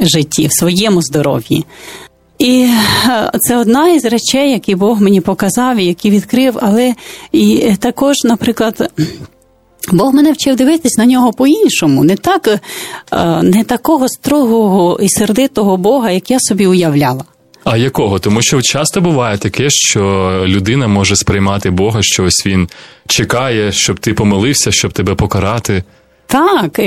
житті, 0.00 0.46
в 0.46 0.52
своєму 0.52 1.02
здоров'ї. 1.02 1.64
І 2.38 2.68
е, 3.08 3.30
це 3.40 3.56
одна 3.56 3.88
із 3.88 4.04
речей, 4.04 4.50
які 4.50 4.74
Бог 4.74 5.00
мені 5.00 5.20
показав, 5.20 5.76
і 5.76 5.84
які 5.84 6.10
відкрив, 6.10 6.58
але 6.60 6.94
і 7.32 7.72
також, 7.78 8.16
наприклад. 8.24 8.90
Бог 9.92 10.14
мене 10.14 10.32
вчив 10.32 10.56
дивитись 10.56 10.98
на 10.98 11.06
нього 11.06 11.32
по-іншому, 11.32 12.04
не 12.04 12.16
так, 12.16 12.48
е, 12.48 13.42
не 13.42 13.64
такого 13.64 14.08
строгого 14.08 14.98
і 15.02 15.08
сердитого 15.08 15.76
Бога, 15.76 16.10
як 16.10 16.30
я 16.30 16.40
собі 16.40 16.66
уявляла. 16.66 17.24
А 17.64 17.76
якого? 17.76 18.18
Тому 18.18 18.42
що 18.42 18.62
часто 18.62 19.00
буває 19.00 19.38
таке, 19.38 19.70
що 19.70 20.32
людина 20.46 20.88
може 20.88 21.16
сприймати 21.16 21.70
Бога, 21.70 21.98
що 22.02 22.24
ось 22.24 22.46
він 22.46 22.68
чекає, 23.06 23.72
щоб 23.72 23.98
ти 23.98 24.14
помилився, 24.14 24.72
щоб 24.72 24.92
тебе 24.92 25.14
покарати. 25.14 25.82
Так, 26.30 26.80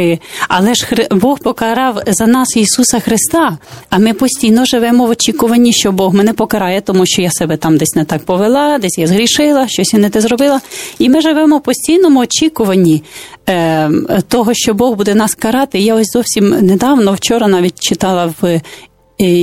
але 0.47 0.73
ж 0.73 1.07
Бог 1.11 1.39
покарав 1.39 2.01
за 2.07 2.27
нас 2.27 2.57
Ісуса 2.57 2.99
Христа, 2.99 3.57
а 3.89 3.97
ми 3.97 4.13
постійно 4.13 4.65
живемо 4.65 5.05
в 5.05 5.09
очікуванні, 5.09 5.73
що 5.73 5.91
Бог 5.91 6.13
мене 6.13 6.33
покарає, 6.33 6.81
тому 6.81 7.05
що 7.05 7.21
я 7.21 7.31
себе 7.31 7.57
там 7.57 7.77
десь 7.77 7.95
не 7.95 8.05
так 8.05 8.25
повела, 8.25 8.77
десь 8.77 8.97
я 8.97 9.07
згрішила, 9.07 9.67
щось 9.67 9.93
я 9.93 9.99
не 9.99 10.09
те 10.09 10.21
зробила. 10.21 10.61
І 10.99 11.09
ми 11.09 11.21
живемо 11.21 11.57
в 11.57 11.63
постійному 11.63 12.19
очікуванні 12.19 13.03
е, 13.49 13.89
того, 14.27 14.53
що 14.53 14.73
Бог 14.73 14.95
буде 14.95 15.15
нас 15.15 15.35
карати. 15.35 15.79
Я 15.79 15.95
ось 15.95 16.11
зовсім 16.13 16.49
недавно, 16.49 17.13
вчора 17.13 17.47
навіть 17.47 17.79
читала 17.79 18.33
в 18.41 18.45
е, 18.45 18.61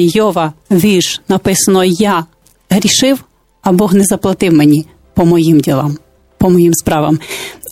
Йова 0.05 0.53
вірш, 0.71 1.21
написано: 1.29 1.85
Я 1.85 2.25
грішив, 2.71 3.25
а 3.63 3.73
Бог 3.73 3.95
не 3.95 4.05
заплатив 4.05 4.53
мені 4.53 4.87
по 5.15 5.25
моїм 5.25 5.61
ділам, 5.61 5.99
по 6.39 6.51
моїм 6.51 6.75
справам. 6.75 7.19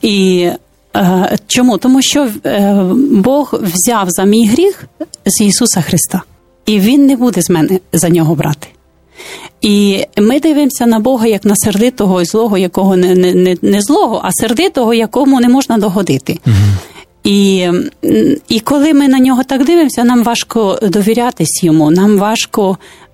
І 0.03 0.47
Е, 0.47 0.59
чому? 1.47 1.79
Тому 1.79 2.03
що 2.03 2.29
е, 2.45 2.75
Бог 3.11 3.55
взяв 3.63 4.11
за 4.11 4.25
мій 4.25 4.47
гріх 4.47 4.85
з 5.27 5.41
Ісуса 5.41 5.81
Христа, 5.81 6.23
і 6.67 6.81
Він 6.81 7.07
не 7.07 7.17
буде 7.17 7.43
з 7.43 7.51
мене 7.51 7.81
за 7.93 8.09
нього 8.09 8.35
брати. 8.35 8.69
І 9.61 10.05
ми 10.19 10.41
дивимося 10.41 10.87
на 10.87 10.99
Бога 10.99 11.27
як 11.27 11.45
на 11.45 11.57
сердитого 11.57 12.23
і 12.23 12.25
злого, 12.25 12.59
якого 12.59 12.97
не 12.97 13.15
не, 13.15 13.57
не 13.63 13.83
злого, 13.83 14.21
а 14.25 14.33
сердитого, 14.33 14.95
якому 14.95 15.41
не 15.41 15.49
можна 15.49 15.79
догодити. 15.79 16.39
Угу. 16.47 16.55
І 17.25 17.69
і 18.49 18.61
коли 18.61 18.95
ми 18.95 19.09
на 19.09 19.19
нього 19.19 19.45
так 19.45 19.65
дивимося, 19.65 20.05
нам 20.05 20.23
важко 20.23 20.79
довірятись 20.83 21.63
йому, 21.63 21.91
нам 21.91 22.19
важко 22.19 22.79
Е, 22.79 23.06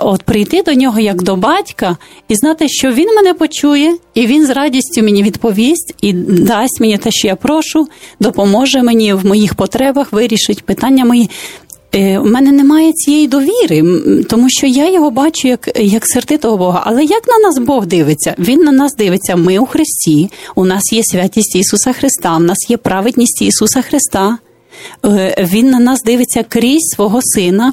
от 0.00 0.22
прийти 0.22 0.62
до 0.62 0.74
нього 0.74 1.00
як 1.00 1.22
до 1.22 1.36
батька 1.36 1.96
і 2.28 2.34
знати, 2.34 2.68
що 2.68 2.92
він 2.92 3.14
мене 3.14 3.34
почує, 3.34 3.96
і 4.14 4.26
він 4.26 4.46
з 4.46 4.50
радістю 4.50 5.02
мені 5.02 5.22
відповість 5.22 5.94
і 6.00 6.12
дасть 6.12 6.80
мені 6.80 6.98
те, 6.98 7.10
що 7.12 7.28
я 7.28 7.36
прошу, 7.36 7.86
допоможе 8.20 8.82
мені 8.82 9.12
в 9.12 9.26
моїх 9.26 9.54
потребах, 9.54 10.12
вирішить 10.12 10.64
питання 10.64 11.04
мої. 11.04 11.30
Е, 11.94 12.18
у 12.18 12.24
мене 12.24 12.52
немає 12.52 12.92
цієї 12.92 13.26
довіри, 13.26 13.84
тому 14.28 14.50
що 14.50 14.66
я 14.66 14.92
його 14.92 15.10
бачу 15.10 15.48
як 15.48 15.70
як 15.80 16.06
сердитого 16.06 16.56
Бога. 16.56 16.82
Але 16.86 17.04
як 17.04 17.22
на 17.28 17.48
нас 17.48 17.58
Бог 17.58 17.86
дивиться? 17.86 18.34
Він 18.38 18.60
на 18.60 18.72
нас 18.72 18.94
дивиться. 18.94 19.36
Ми 19.36 19.58
у 19.58 19.66
Христі, 19.66 20.30
у 20.54 20.64
нас 20.64 20.92
є 20.92 21.02
святість 21.04 21.56
Ісуса 21.56 21.92
Христа, 21.92 22.36
у 22.36 22.40
нас 22.40 22.70
є 22.70 22.76
праведність 22.76 23.42
Ісуса 23.42 23.82
Христа. 23.82 24.38
Е, 25.04 25.46
він 25.52 25.70
на 25.70 25.78
нас 25.78 26.02
дивиться 26.02 26.44
крізь 26.48 26.90
свого 26.94 27.20
Сина. 27.22 27.72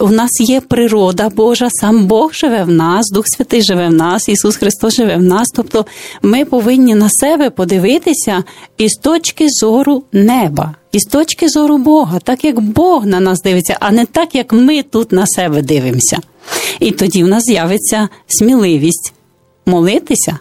У 0.00 0.08
нас 0.08 0.30
є 0.40 0.60
природа 0.60 1.28
Божа, 1.28 1.68
сам 1.70 2.06
Бог 2.06 2.34
живе 2.34 2.64
в 2.64 2.70
нас, 2.70 3.10
Дух 3.10 3.24
Святий 3.26 3.62
живе 3.62 3.88
в 3.88 3.92
нас, 3.92 4.28
Ісус 4.28 4.56
Христос 4.56 4.94
живе 4.94 5.16
в 5.16 5.22
нас. 5.22 5.48
Тобто 5.54 5.86
ми 6.22 6.44
повинні 6.44 6.94
на 6.94 7.10
себе 7.10 7.50
подивитися 7.50 8.44
із 8.78 8.92
точки 8.92 9.46
зору 9.48 10.02
неба, 10.12 10.74
із 10.92 11.02
точки 11.02 11.48
зору 11.48 11.78
Бога, 11.78 12.18
так 12.18 12.44
як 12.44 12.60
Бог 12.60 13.06
на 13.06 13.20
нас 13.20 13.42
дивиться, 13.42 13.76
а 13.80 13.90
не 13.90 14.06
так, 14.06 14.34
як 14.34 14.52
ми 14.52 14.82
тут 14.82 15.12
на 15.12 15.26
себе 15.26 15.62
дивимося. 15.62 16.18
І 16.80 16.90
тоді 16.90 17.24
в 17.24 17.28
нас 17.28 17.44
з'явиться 17.44 18.08
сміливість 18.26 19.12
молитися. 19.66 20.38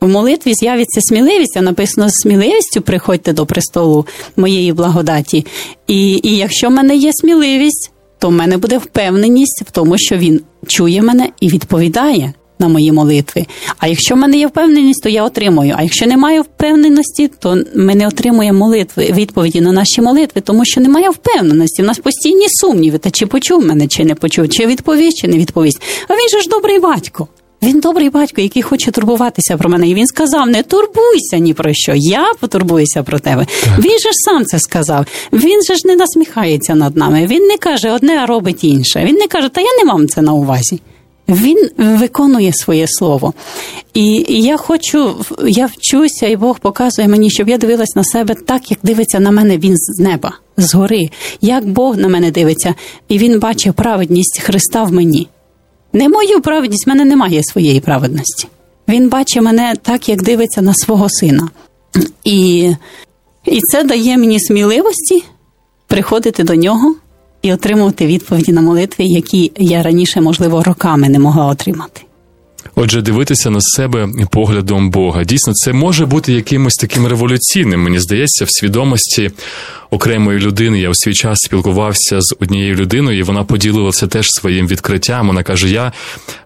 В 0.00 0.08
молитві 0.08 0.54
з'явиться 0.54 1.00
сміливість, 1.00 1.56
а 1.56 1.62
написано 1.62 2.08
з 2.08 2.12
сміливістю 2.12 2.80
приходьте 2.80 3.32
до 3.32 3.46
престолу 3.46 4.06
моєї 4.36 4.72
благодаті. 4.72 5.46
І, 5.86 6.20
І 6.22 6.36
якщо 6.36 6.68
в 6.68 6.70
мене 6.70 6.96
є 6.96 7.12
сміливість, 7.12 7.89
то 8.20 8.28
в 8.28 8.32
мене 8.32 8.56
буде 8.56 8.78
впевненість 8.78 9.62
в 9.66 9.70
тому, 9.70 9.98
що 9.98 10.16
він 10.16 10.40
чує 10.66 11.02
мене 11.02 11.28
і 11.40 11.48
відповідає. 11.48 12.32
на 12.58 12.68
мої 12.68 12.92
молитви. 12.92 13.46
А 13.78 13.86
якщо 13.86 14.14
в 14.14 14.18
мене 14.18 14.36
є 14.36 14.46
впевненість, 14.46 15.02
то 15.02 15.08
я 15.08 15.24
отримую. 15.24 15.74
А 15.76 15.82
якщо 15.82 16.06
немає 16.06 16.40
впевненості, 16.40 17.30
то 17.38 17.62
ми 17.74 17.94
не 17.94 18.08
отримуємо 18.08 18.58
молитви, 18.58 19.12
відповіді 19.12 19.60
на 19.60 19.72
наші 19.72 20.00
молитви, 20.02 20.40
тому 20.40 20.64
що 20.64 20.80
немає 20.80 21.10
впевненості. 21.10 21.82
У 21.82 21.86
нас 21.86 21.98
постійні 21.98 22.46
сумніви. 22.48 22.98
Та 22.98 23.10
чи 23.10 23.26
почув 23.26 23.66
мене, 23.66 23.86
чи 23.86 24.04
не 24.04 24.14
почув, 24.14 24.48
чи 24.48 24.66
відповість, 24.66 25.18
чи 25.18 25.28
не 25.28 25.38
відповість. 25.38 25.82
А 26.08 26.14
він 26.14 26.28
же 26.28 26.40
ж 26.40 26.48
добрий 26.48 26.80
батько. 26.80 27.28
Він 27.62 27.80
добрий 27.80 28.10
батько, 28.10 28.40
який 28.40 28.62
хоче 28.62 28.90
турбуватися 28.90 29.56
про 29.56 29.70
мене. 29.70 29.88
І 29.88 29.94
він 29.94 30.06
сказав: 30.06 30.46
не 30.46 30.62
турбуйся 30.62 31.38
ні 31.38 31.54
про 31.54 31.70
що. 31.74 31.92
Я 31.96 32.32
потурбуюся 32.40 33.02
про 33.02 33.18
тебе. 33.18 33.46
Так. 33.64 33.78
Він 33.78 33.98
же 33.98 34.08
ж 34.08 34.14
сам 34.24 34.44
це 34.44 34.58
сказав. 34.58 35.06
Він 35.32 35.62
же 35.62 35.74
ж 35.74 35.82
не 35.84 35.96
насміхається 35.96 36.74
над 36.74 36.96
нами. 36.96 37.26
Він 37.26 37.42
не 37.42 37.56
каже 37.56 37.92
одне, 37.92 38.18
а 38.18 38.26
робить 38.26 38.64
інше. 38.64 39.04
Він 39.04 39.14
не 39.14 39.26
каже, 39.26 39.48
та 39.48 39.60
я 39.60 39.68
не 39.78 39.84
мам 39.84 40.08
це 40.08 40.22
на 40.22 40.32
увазі. 40.32 40.80
Він 41.28 41.70
виконує 41.78 42.52
своє 42.52 42.86
слово. 42.88 43.34
І 43.94 44.24
я 44.28 44.56
хочу, 44.56 45.14
я 45.48 45.66
вчуся, 45.66 46.26
і 46.26 46.36
Бог 46.36 46.58
показує 46.58 47.08
мені, 47.08 47.30
щоб 47.30 47.48
я 47.48 47.58
дивилась 47.58 47.96
на 47.96 48.04
себе 48.04 48.34
так, 48.34 48.70
як 48.70 48.80
дивиться 48.82 49.20
на 49.20 49.30
мене 49.30 49.58
він 49.58 49.76
з 49.76 49.98
неба, 49.98 50.32
згори. 50.56 51.10
Як 51.40 51.68
Бог 51.68 51.96
на 51.96 52.08
мене 52.08 52.30
дивиться, 52.30 52.74
і 53.08 53.18
він 53.18 53.40
бачить 53.40 53.72
праведність 53.72 54.40
Христа 54.42 54.82
в 54.82 54.92
мені. 54.92 55.28
Не 55.92 56.08
мою 56.08 56.40
праведність, 56.40 56.86
в 56.86 56.88
мене 56.88 57.04
немає 57.04 57.42
своєї 57.42 57.80
праведності. 57.80 58.48
Він 58.88 59.08
бачить 59.08 59.42
мене 59.42 59.74
так, 59.82 60.08
як 60.08 60.22
дивиться 60.22 60.62
на 60.62 60.74
свого 60.74 61.08
сина. 61.08 61.48
І, 62.24 62.70
І 63.44 63.60
це 63.60 63.84
дає 63.84 64.18
мені 64.18 64.40
сміливості 64.40 65.24
приходити 65.86 66.44
до 66.44 66.54
нього 66.54 66.94
і 67.42 67.52
отримувати 67.52 68.06
відповіді 68.06 68.52
на 68.52 68.60
молитви, 68.60 69.04
які 69.04 69.52
я 69.56 69.82
раніше, 69.82 70.20
можливо, 70.20 70.62
роками 70.62 71.08
не 71.08 71.18
могла 71.18 71.46
отримати. 71.46 72.00
Отже, 72.74 73.02
дивитися 73.02 73.50
на 73.50 73.60
себе 73.60 74.08
поглядом 74.30 74.90
Бога. 74.90 75.24
Дійсно, 75.24 75.52
це 75.52 75.72
може 75.72 76.06
бути 76.06 76.32
якимось 76.32 76.74
таким 76.74 77.06
революційним, 77.06 77.82
мені 77.82 77.98
здається, 77.98 78.44
в 78.44 78.50
свідомості 78.50 79.30
окремої 79.90 80.38
людини. 80.38 80.80
Я 80.80 80.90
у 80.90 80.94
свій 80.94 81.14
час 81.14 81.38
спілкувався 81.38 82.20
з 82.20 82.34
однією 82.40 82.74
людиною, 82.74 83.18
і 83.18 83.22
вона 83.22 83.44
поділилася 83.44 84.06
теж 84.06 84.26
своїм 84.30 84.66
відкриттям. 84.66 85.26
Вона 85.26 85.42
каже: 85.42 85.68
Я 85.68 85.92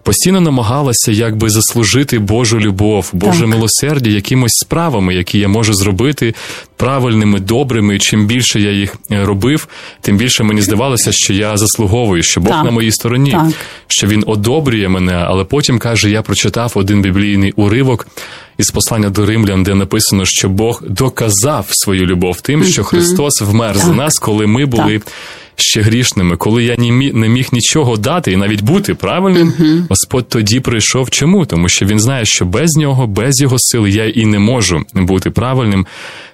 постійно 0.03 0.41
намагалася 0.41 1.11
якби 1.11 1.49
заслужити 1.49 2.19
Божу 2.19 2.59
любов, 2.59 3.09
Боже 3.13 3.39
так. 3.39 3.47
милосердя 3.47 4.09
якимось 4.09 4.53
справами, 4.53 5.15
які 5.15 5.39
я 5.39 5.47
можу 5.47 5.73
зробити 5.73 6.33
правильними, 6.77 7.39
добрими. 7.39 7.95
І 7.95 7.99
чим 7.99 8.27
більше 8.27 8.59
я 8.59 8.71
їх 8.71 8.95
е, 9.11 9.25
робив, 9.25 9.67
тим 10.01 10.17
більше 10.17 10.43
мені 10.43 10.61
здавалося, 10.61 11.11
що 11.11 11.33
я 11.33 11.57
заслуговую, 11.57 12.23
що 12.23 12.41
Бог 12.41 12.53
так. 12.53 12.65
на 12.65 12.71
моїй 12.71 12.91
стороні, 12.91 13.31
так. 13.31 13.47
що 13.87 14.07
він 14.07 14.23
одобрює 14.27 14.87
мене, 14.87 15.13
але 15.13 15.43
потім 15.43 15.79
каже: 15.79 16.09
я 16.09 16.21
прочитав 16.21 16.71
один 16.75 17.01
біблійний 17.01 17.53
уривок 17.55 18.07
із 18.57 18.71
послання 18.71 19.09
до 19.09 19.25
римлян, 19.25 19.63
де 19.63 19.75
написано, 19.75 20.25
що 20.25 20.49
Бог 20.49 20.83
доказав 20.87 21.65
свою 21.69 22.05
любов 22.05 22.41
тим, 22.41 22.63
що 22.63 22.83
Христос 22.83 23.41
вмер 23.41 23.77
за 23.77 23.93
нас, 23.93 24.17
коли 24.17 24.47
ми 24.47 24.65
були. 24.65 25.01
Ще 25.57 25.81
грішними, 25.81 26.37
коли 26.37 26.63
я 26.63 26.75
не 27.13 27.29
міг 27.29 27.47
нічого 27.51 27.97
дати 27.97 28.31
і 28.31 28.35
навіть 28.35 28.61
бути 28.61 28.93
правильним, 28.93 29.53
uh-huh. 29.59 29.87
Господь 29.89 30.29
тоді 30.29 30.59
прийшов. 30.59 31.09
Чому? 31.09 31.45
Тому 31.45 31.69
що 31.69 31.85
він 31.85 31.99
знає, 31.99 32.25
що 32.25 32.45
без 32.45 32.75
нього, 32.75 33.07
без 33.07 33.41
його 33.41 33.55
сили 33.59 33.91
я 33.91 34.09
і 34.09 34.25
не 34.25 34.39
можу 34.39 34.83
бути 34.93 35.29
правильним, 35.29 35.85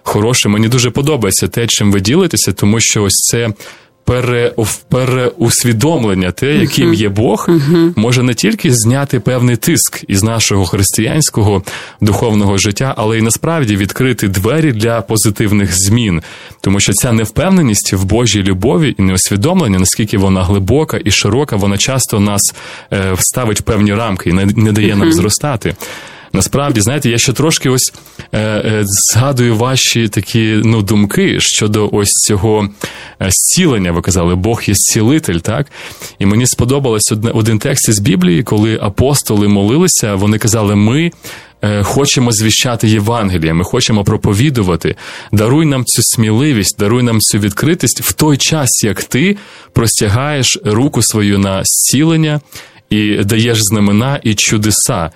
хорошим. 0.03 0.51
Мені 0.51 0.67
дуже 0.67 0.89
подобається 0.89 1.47
те, 1.47 1.67
чим 1.67 1.91
ви 1.91 1.99
ділитеся, 1.99 2.53
тому 2.53 2.79
що 2.79 3.03
ось 3.03 3.27
це 3.31 3.49
пере, 4.03 4.53
переусвідомлення, 4.89 6.31
те, 6.31 6.55
яким 6.55 6.93
є 6.93 7.09
Бог, 7.09 7.49
може 7.95 8.23
не 8.23 8.33
тільки 8.33 8.73
зняти 8.73 9.19
певний 9.19 9.55
тиск 9.55 10.03
із 10.07 10.23
нашого 10.23 10.65
християнського 10.65 11.63
духовного 12.01 12.57
життя, 12.57 12.93
але 12.97 13.17
й 13.17 13.21
насправді 13.21 13.77
відкрити 13.77 14.27
двері 14.27 14.71
для 14.71 15.01
позитивних 15.01 15.79
змін, 15.79 16.21
тому 16.61 16.79
що 16.79 16.93
ця 16.93 17.11
невпевненість 17.11 17.93
в 17.93 18.03
Божій 18.03 18.43
любові 18.43 18.95
і 18.99 19.01
неусвідомлення, 19.01 19.79
наскільки 19.79 20.17
вона 20.17 20.43
глибока 20.43 20.99
і 21.05 21.11
широка, 21.11 21.55
вона 21.55 21.77
часто 21.77 22.19
нас 22.19 22.55
е, 22.93 23.15
ставить 23.19 23.59
в 23.59 23.63
певні 23.63 23.93
рамки 23.93 24.29
і 24.29 24.33
не, 24.33 24.45
не 24.45 24.71
дає 24.71 24.95
нам 24.95 25.11
зростати. 25.11 25.75
Насправді, 26.33 26.81
знаєте, 26.81 27.09
я 27.09 27.17
ще 27.17 27.33
трошки 27.33 27.69
ось 27.69 27.93
е, 28.31 28.39
е, 28.39 28.83
згадую 28.85 29.55
ваші 29.55 30.07
такі 30.07 30.61
ну, 30.63 30.81
думки 30.81 31.39
щодо 31.39 31.89
ось 31.91 32.09
цього 32.09 32.69
е, 33.21 33.29
зцілення. 33.29 33.91
Ви 33.91 34.01
казали, 34.01 34.35
Бог 34.35 34.63
є 34.65 34.73
зцілитель, 34.73 35.37
так? 35.39 35.71
І 36.19 36.25
мені 36.25 36.47
сподобалось 36.47 37.11
одне, 37.11 37.31
один 37.31 37.59
текст 37.59 37.89
із 37.89 37.99
Біблії, 37.99 38.43
коли 38.43 38.79
апостоли 38.81 39.47
молилися, 39.47 40.15
вони 40.15 40.37
казали, 40.37 40.75
ми. 40.75 41.11
Е, 41.63 41.83
хочемо 41.83 42.31
звіщати 42.31 42.87
Євангелія, 42.87 43.53
ми 43.53 43.63
хочемо 43.63 44.03
проповідувати. 44.03 44.95
Даруй 45.31 45.65
нам 45.65 45.85
цю 45.85 46.01
сміливість, 46.03 46.79
даруй 46.79 47.03
нам 47.03 47.19
цю 47.19 47.39
відкритість 47.39 48.01
в 48.01 48.13
той 48.13 48.37
час, 48.37 48.83
як 48.83 49.03
ти 49.03 49.37
простягаєш 49.73 50.57
руку 50.65 51.01
свою 51.01 51.39
на 51.39 51.61
зцілення 51.63 52.41
і 52.89 53.17
даєш 53.17 53.57
знамена 53.61 54.19
і 54.23 54.35
чудеса 54.35 55.11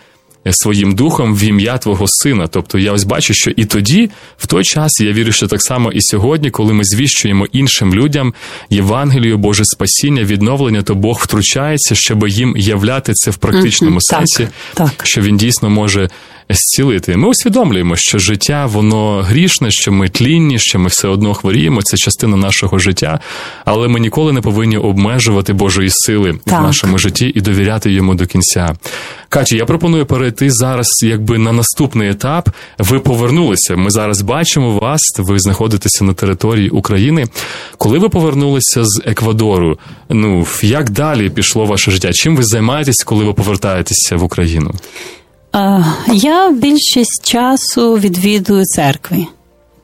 своїм 0.54 0.96
духом 0.96 1.36
в 1.36 1.44
ім'я 1.44 1.78
Твого 1.78 2.06
Сина. 2.08 2.48
Тобто 2.48 2.80
я 2.80 2.92
ось 2.92 3.04
бачу, 3.04 3.34
що 3.34 3.52
і 3.52 3.66
тоді, 3.66 4.10
в 4.38 4.48
той 4.48 4.64
час, 4.64 5.00
я 5.02 5.14
вірю, 5.14 5.32
що 5.32 5.48
так 5.48 5.62
само 5.62 5.92
і 5.92 6.02
сьогодні, 6.02 6.52
коли 6.52 6.74
ми 6.74 6.84
звіщуємо 6.84 7.48
іншим 7.52 7.94
людям 7.94 8.34
Євангелію, 8.70 9.38
Боже 9.38 9.66
спасіння, 9.66 10.24
відновлення, 10.24 10.82
то 10.82 10.96
Бог 10.96 11.20
втручається, 11.24 11.96
щоб 11.96 12.28
їм 12.28 12.58
являти 12.58 13.14
це 13.14 13.32
в 13.32 13.38
практичному 13.38 13.96
mm-hmm. 13.96 14.16
сенсі, 14.18 14.48
так, 14.74 14.90
так. 14.90 15.08
що 15.08 15.22
він 15.22 15.38
дійсно 15.38 15.70
може 15.70 16.10
зцілити. 16.50 17.18
Ми 17.18 17.28
усвідомлюємо, 17.28 17.96
що 17.96 18.20
життя 18.20 18.66
воно 18.66 19.22
грішне, 19.22 19.72
що 19.72 19.92
ми 19.92 20.10
тлінні, 20.10 20.60
що 20.60 20.80
ми 20.80 20.88
все 20.88 21.08
одно 21.08 21.34
хворіємо. 21.34 21.82
Це 21.82 21.98
частина 21.98 22.38
нашого 22.38 22.80
життя, 22.80 23.20
але 23.66 23.88
ми 23.88 24.00
ніколи 24.00 24.34
не 24.34 24.42
повинні 24.42 24.78
обмежувати 24.78 25.54
Божої 25.54 25.90
сили 25.92 26.40
так. 26.46 26.60
в 26.60 26.64
нашому 26.64 26.98
житті 26.98 27.32
і 27.36 27.42
довіряти 27.42 27.92
йому 27.92 28.16
до 28.16 28.26
кінця. 28.26 28.76
Каті, 29.30 29.56
я 29.58 29.66
пропоную 29.66 30.06
перейти 30.36 30.56
зараз, 30.56 30.88
якби 31.04 31.38
на 31.38 31.52
наступний 31.52 32.10
етап. 32.10 32.50
Ви 32.80 33.00
повернулися. 33.00 33.76
Ми 33.76 33.90
зараз 33.90 34.22
бачимо 34.22 34.80
вас. 34.80 35.02
Ви 35.18 35.40
знаходитеся 35.40 36.04
на 36.04 36.14
території 36.14 36.70
України. 36.70 37.26
Коли 37.78 38.00
ви 38.00 38.10
повернулися 38.10 38.86
з 38.86 39.02
Еквадору, 39.06 39.78
ну 40.10 40.46
як 40.62 40.90
далі 40.90 41.30
пішло 41.30 41.66
ваше 41.66 41.92
життя? 41.92 42.14
Чим 42.14 42.36
ви 42.36 42.44
займаєтесь, 42.44 43.04
коли 43.04 43.26
ви 43.26 43.34
повертаєтеся 43.34 44.16
в 44.16 44.24
Україну? 44.24 44.72
Я 46.14 46.52
більшість 46.52 47.26
часу 47.26 47.94
відвідую 47.94 48.66
церкви. 48.66 49.26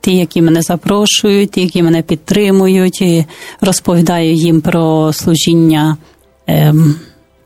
Ті, 0.00 0.16
які 0.16 0.42
мене 0.42 0.62
запрошують, 0.62 1.50
ті, 1.50 1.60
які 1.60 1.82
мене 1.82 2.02
підтримують, 2.02 3.00
і 3.02 3.24
розповідаю 3.60 4.34
їм 4.34 4.60
про 4.60 5.12
служіння 5.12 5.96
ем, 6.46 6.94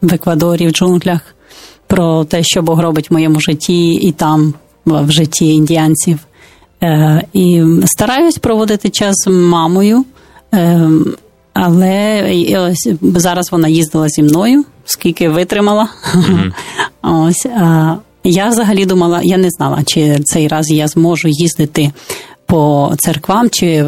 в 0.02 0.14
Еквадорі, 0.14 0.66
в 0.66 0.70
джунглях, 0.70 1.35
про 1.86 2.24
те, 2.24 2.42
що 2.42 2.62
Бог 2.62 2.80
робить 2.80 3.10
в 3.10 3.12
моєму 3.12 3.40
житті 3.40 3.92
і 3.92 4.12
там, 4.12 4.54
в 4.86 5.10
житті 5.10 5.54
індіанців. 5.54 6.18
Е, 6.82 7.22
І 7.32 7.62
стараюсь 7.84 8.38
проводити 8.38 8.88
час 8.88 9.14
з 9.16 9.30
мамою, 9.30 10.04
е, 10.54 10.90
але 11.52 12.24
ось 12.58 12.88
зараз 13.02 13.52
вона 13.52 13.68
їздила 13.68 14.08
зі 14.08 14.22
мною, 14.22 14.64
скільки 14.84 15.28
витримала. 15.28 15.88
Mm-hmm. 16.14 16.52
Ось, 17.02 17.46
я 18.24 18.48
взагалі 18.48 18.86
думала, 18.86 19.20
я 19.22 19.36
не 19.36 19.50
знала, 19.50 19.82
чи 19.84 20.18
цей 20.24 20.48
раз 20.48 20.70
я 20.70 20.88
зможу 20.88 21.28
їздити 21.28 21.92
по 22.46 22.92
церквам, 22.98 23.50
чи 23.50 23.84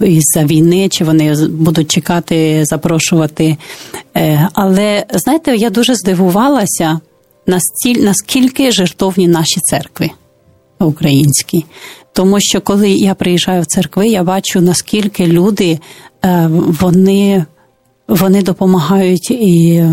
із-за 0.00 0.44
війни, 0.44 0.88
чи 0.88 1.04
вони 1.04 1.46
будуть 1.48 1.90
чекати, 1.90 2.64
запрошувати. 2.64 3.56
Е, 4.16 4.48
але 4.52 5.06
знаєте, 5.10 5.56
я 5.56 5.70
дуже 5.70 5.94
здивувалася, 5.94 7.00
наскільки 7.96 8.72
жертовні 8.72 9.28
наші 9.28 9.60
церкви 9.60 10.10
українські. 10.80 11.64
Тому 12.12 12.40
що 12.40 12.60
коли 12.60 12.90
я 12.90 13.14
приїжджаю 13.14 13.62
в 13.62 13.66
церкви, 13.66 14.08
я 14.08 14.22
бачу, 14.22 14.60
наскільки 14.60 15.26
люди 15.26 15.78
е, 16.24 16.48
вони, 16.80 17.44
вони 18.08 18.42
допомагають 18.42 19.30
і. 19.30 19.84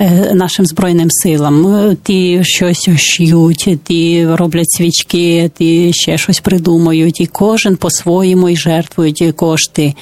Е, 0.00 0.34
нашим 0.34 0.66
збройним 0.66 1.10
силам. 1.10 1.66
Е, 1.66 1.96
ті 2.02 2.40
щось 2.44 2.88
ш'ють, 2.96 3.78
ті 3.84 4.26
роблять 4.26 4.70
свічки, 4.70 5.50
ті 5.58 5.92
ще 5.92 6.18
щось 6.18 6.40
придумують, 6.40 7.20
і 7.20 7.26
кожен 7.26 7.76
по-своєму 7.76 8.48
і 8.48 8.56
жертвують 8.56 9.24
кошти, 9.36 9.94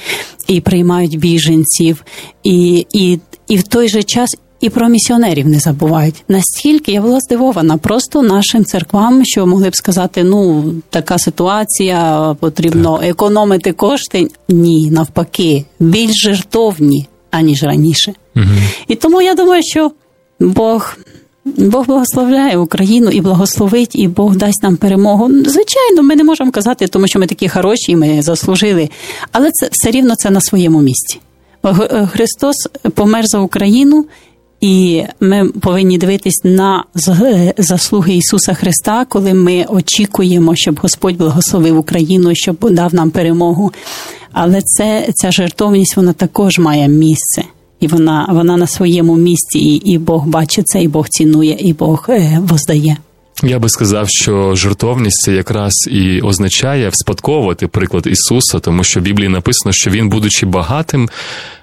і 0.47 0.61
приймають 0.61 1.19
біженців, 1.19 2.03
і, 2.43 2.85
і, 2.93 3.19
і 3.47 3.57
в 3.57 3.63
той 3.63 3.89
же 3.89 4.03
час. 4.03 4.35
І 4.61 4.69
про 4.69 4.89
місіонерів 4.89 5.47
не 5.47 5.59
забувають. 5.59 6.23
Настільки 6.27 6.91
я 6.91 7.01
була 7.01 7.19
здивована 7.19 7.77
просто 7.77 8.21
нашим 8.21 8.65
церквам, 8.65 9.25
що 9.25 9.47
могли 9.47 9.69
б 9.69 9.75
сказати: 9.75 10.23
ну 10.23 10.65
така 10.89 11.17
ситуація, 11.17 12.35
потрібно 12.39 12.99
економити 13.03 13.71
кошти. 13.71 14.27
Ні, 14.49 14.91
навпаки, 14.91 15.65
більш 15.79 16.21
жертовні 16.21 17.07
аніж 17.31 17.63
раніше. 17.63 18.13
Угу. 18.35 18.45
І 18.87 18.95
тому 18.95 19.21
я 19.21 19.35
думаю, 19.35 19.63
що 19.63 19.91
Бог 20.39 20.97
Бог 21.57 21.85
благословляє 21.85 22.57
Україну 22.57 23.09
і 23.09 23.21
благословить, 23.21 23.95
і 23.95 24.07
Бог 24.07 24.35
дасть 24.35 24.63
нам 24.63 24.77
перемогу. 24.77 25.29
Звичайно, 25.29 26.03
ми 26.03 26.15
не 26.15 26.23
можемо 26.23 26.51
казати, 26.51 26.87
тому 26.87 27.07
що 27.07 27.19
ми 27.19 27.27
такі 27.27 27.49
хороші, 27.49 27.95
ми 27.95 28.21
заслужили, 28.21 28.89
але 29.31 29.51
це 29.51 29.69
все 29.71 29.91
рівно 29.91 30.15
це 30.15 30.29
на 30.29 30.41
своєму 30.41 30.81
місці. 30.81 31.19
Христос 32.11 32.55
помер 32.93 33.27
за 33.27 33.39
Україну, 33.39 34.05
і 34.61 35.03
ми 35.19 35.49
повинні 35.49 35.97
дивитись 35.97 36.41
на 36.43 36.83
заслуги 37.57 38.13
Ісуса 38.13 38.53
Христа, 38.53 39.05
коли 39.09 39.33
ми 39.33 39.65
очікуємо, 39.69 40.55
щоб 40.55 40.79
Господь 40.79 41.17
благословив 41.17 41.77
Україну, 41.77 42.31
щоб 42.35 42.71
дав 42.71 42.95
нам 42.95 43.11
перемогу. 43.11 43.73
Але 44.31 44.61
це 44.61 45.07
ця 45.13 45.31
жертовність 45.31 45.97
вона 45.97 46.13
також 46.13 46.59
має 46.59 46.87
місце 46.87 47.43
і 47.79 47.87
вона 47.87 48.27
вона 48.29 48.57
на 48.57 48.67
своєму 48.67 49.17
місці, 49.17 49.59
і 49.59 49.75
і 49.75 49.97
Бог 49.97 50.25
бачить 50.25 50.67
це, 50.67 50.83
і 50.83 50.87
Бог 50.87 51.09
цінує, 51.09 51.57
і 51.59 51.73
Бог 51.73 52.05
е, 52.09 52.39
воздає. 52.41 52.97
Я 53.43 53.59
би 53.59 53.69
сказав, 53.69 54.09
що 54.09 54.55
жертовність 54.55 55.21
це 55.21 55.33
якраз 55.33 55.73
і 55.91 56.21
означає 56.21 56.89
вспадковувати 56.89 57.67
приклад 57.67 58.07
Ісуса, 58.07 58.59
тому 58.59 58.83
що 58.83 58.99
в 58.99 59.03
Біблії 59.03 59.29
написано, 59.29 59.73
що 59.73 59.91
він, 59.91 60.09
будучи 60.09 60.45
багатим, 60.45 61.09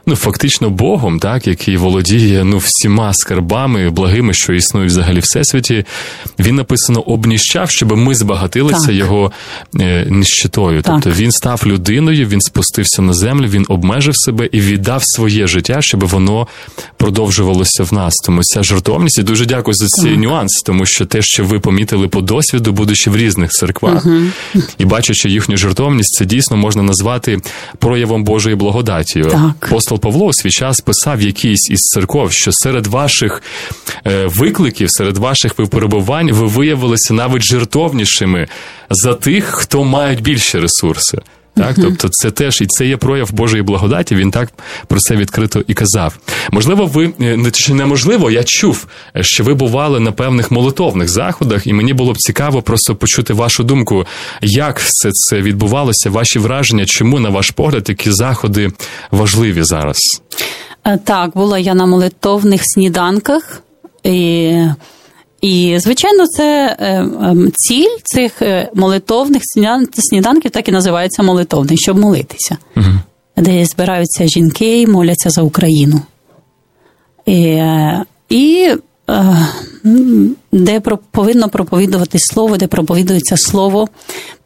ну 0.07 0.17
фактично 0.17 0.71
Богом, 0.71 1.19
так 1.19 1.47
який 1.47 1.77
володіє 1.77 2.45
ну 2.45 2.59
всіма 2.59 3.15
скарбами, 3.15 3.91
благими, 3.91 4.35
що 4.35 4.53
існують 4.53 4.91
взагалі 4.91 5.19
в 5.19 5.23
всесвіті, 5.23 5.85
він 6.39 6.55
написано 6.55 7.01
обніщав, 7.01 7.71
щоб 7.71 7.97
ми 7.97 8.15
збагатилися 8.15 8.87
так. 8.87 8.95
його 8.95 9.33
е, 9.81 10.07
ніщитою. 10.11 10.83
Так. 10.83 10.95
Тобто 10.95 11.21
він 11.21 11.33
став 11.33 11.63
людиною, 11.67 12.27
він 12.27 12.41
спустився 12.41 13.03
на 13.03 13.13
землю, 13.13 13.47
він 13.47 13.67
обмежив 13.69 14.17
себе 14.17 14.49
і 14.53 14.61
віддав 14.61 15.03
своє 15.05 15.47
життя, 15.47 15.79
щоб 15.83 16.05
воно 16.05 16.47
продовжувалося 16.97 17.85
в 17.85 17.95
нас. 17.95 18.15
Тому 18.15 18.43
ця 18.43 18.63
жертовність 18.63 19.19
і 19.19 19.23
дуже 19.23 19.47
дякую 19.47 19.75
за 19.75 19.87
ці 19.87 20.17
нюанси, 20.17 20.63
тому 20.67 20.87
що 20.87 21.07
те, 21.07 21.23
що 21.23 21.45
ви 21.45 21.61
помітили 21.61 22.09
по 22.09 22.21
досвіду, 22.21 22.73
будучи 22.73 23.11
в 23.11 23.17
різних 23.17 23.51
церквах 23.51 24.07
угу. 24.07 24.63
і 24.79 24.85
бачачи 24.85 25.29
їхню 25.29 25.57
жертовність, 25.57 26.15
це 26.15 26.25
дійсно 26.25 26.57
можна 26.57 26.83
назвати 26.83 27.41
проявом 27.79 28.25
Божої 28.25 28.57
благодаті. 28.57 29.23
Так. 29.23 29.69
Апостол 29.95 30.12
Павло 30.12 30.32
свій 30.32 30.51
час 30.51 30.80
писав 30.80 31.20
якийсь 31.20 31.70
із 31.70 31.78
церков, 31.78 32.32
що 32.32 32.53
серед 32.53 32.86
ваших 32.86 33.42
е, 34.07 34.26
викликів, 34.26 34.90
серед 34.90 35.18
ваших 35.18 35.59
випробувань 35.59 36.32
ви 36.32 36.47
виявилися 36.47 37.14
навіть 37.14 37.42
жертовнішими 37.42 38.49
за 38.90 39.14
тих, 39.14 39.45
хто 39.45 39.84
мають 39.84 40.22
більші 40.22 40.59
ресурси. 40.59 41.18
Так, 41.57 41.77
тобто, 41.83 42.09
це 42.09 42.31
теж 42.31 42.61
і 42.61 42.67
це 42.67 42.87
є 42.87 42.97
прояв 42.97 43.33
Божої 43.33 43.63
благодаті. 43.63 44.15
Він 44.15 44.31
так 44.31 44.49
про 44.87 44.99
це 44.99 45.17
відкрито 45.17 45.65
і 45.67 45.75
казав. 45.75 46.19
Можливо, 46.53 46.87
ви 46.87 47.13
е, 47.21 47.37
не 47.37 47.51
чи 47.51 47.75
неможливо, 47.75 48.31
я 48.31 48.45
чув, 48.45 48.87
що 49.21 49.45
ви 49.45 49.55
бували 49.55 50.01
на 50.01 50.13
певних 50.13 50.51
молитовних 50.51 51.09
заходах, 51.09 51.67
і 51.67 51.73
мені 51.73 51.93
було 51.93 52.13
б 52.13 52.17
цікаво 52.19 52.63
просто 52.63 52.97
почути 52.97 53.35
вашу 53.35 53.65
думку, 53.65 54.07
як 54.43 54.79
все 54.79 55.11
це 55.13 55.41
відбувалося, 55.41 56.11
ваші 56.11 56.39
враження, 56.39 56.85
чому, 56.87 57.21
на 57.21 57.29
ваш 57.29 57.51
погляд, 57.51 57.85
такі 57.85 58.11
заходи 58.11 58.71
важливі 59.11 59.63
зараз? 59.63 59.99
Е, 60.87 60.99
так, 61.05 61.31
була 61.35 61.59
я 61.59 61.75
на 61.75 61.87
молитовних 61.87 62.61
сніданках. 62.65 63.61
І 64.05 64.53
і, 65.45 65.78
звичайно, 65.78 66.26
це 66.26 66.76
е, 66.80 66.97
ем, 67.22 67.53
ціль 67.55 67.97
цих 68.05 68.42
е, 68.42 68.70
молитовних 68.74 69.42
сніданків 69.97 70.51
так 70.51 70.68
і 70.68 70.72
називається 70.72 71.22
молитовний, 71.22 71.78
щоб 71.78 71.99
молитися, 71.99 72.57
угу. 72.76 72.86
де 73.36 73.64
збираються 73.64 74.26
жінки 74.26 74.80
і 74.80 74.86
моляться 74.86 75.30
за 75.30 75.42
Україну. 75.42 76.01
І, 77.26 77.42
е, 77.42 78.05
і 78.28 78.68
де 80.53 80.80
повинно 81.11 81.49
проповідувати 81.49 82.18
слово, 82.18 82.57
де 82.57 82.66
проповідується 82.66 83.36
слово. 83.36 83.88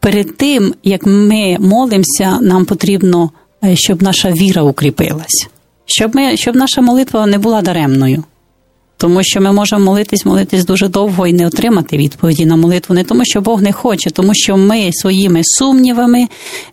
Перед 0.00 0.36
тим, 0.36 0.74
як 0.84 1.06
ми 1.06 1.56
молимося, 1.60 2.38
нам 2.40 2.64
потрібно, 2.64 3.30
щоб 3.74 4.02
наша 4.02 4.30
віра 4.30 4.62
укріпилась, 4.62 5.48
щоб 5.86 6.16
ми, 6.16 6.36
щоб 6.36 6.56
наша 6.56 6.80
молитва 6.80 7.26
не 7.26 7.38
була 7.38 7.62
даремною. 7.62 8.24
Тому 9.00 9.22
що 9.22 9.40
ми 9.40 9.52
можемо 9.52 9.84
молитись, 9.84 10.26
молитись 10.26 10.64
дуже 10.64 10.88
довго 10.88 11.26
і 11.26 11.32
не 11.32 11.46
отримати 11.46 11.96
відповіді 11.96 12.46
на 12.46 12.56
молитву, 12.56 12.94
не 12.94 13.04
тому, 13.04 13.24
що 13.24 13.40
Бог 13.40 13.62
не 13.62 13.72
хоче, 13.72 14.10
тому 14.10 14.34
що 14.34 14.56
ми 14.56 14.92
своїми 14.92 15.40
сумнівами, 15.44 16.26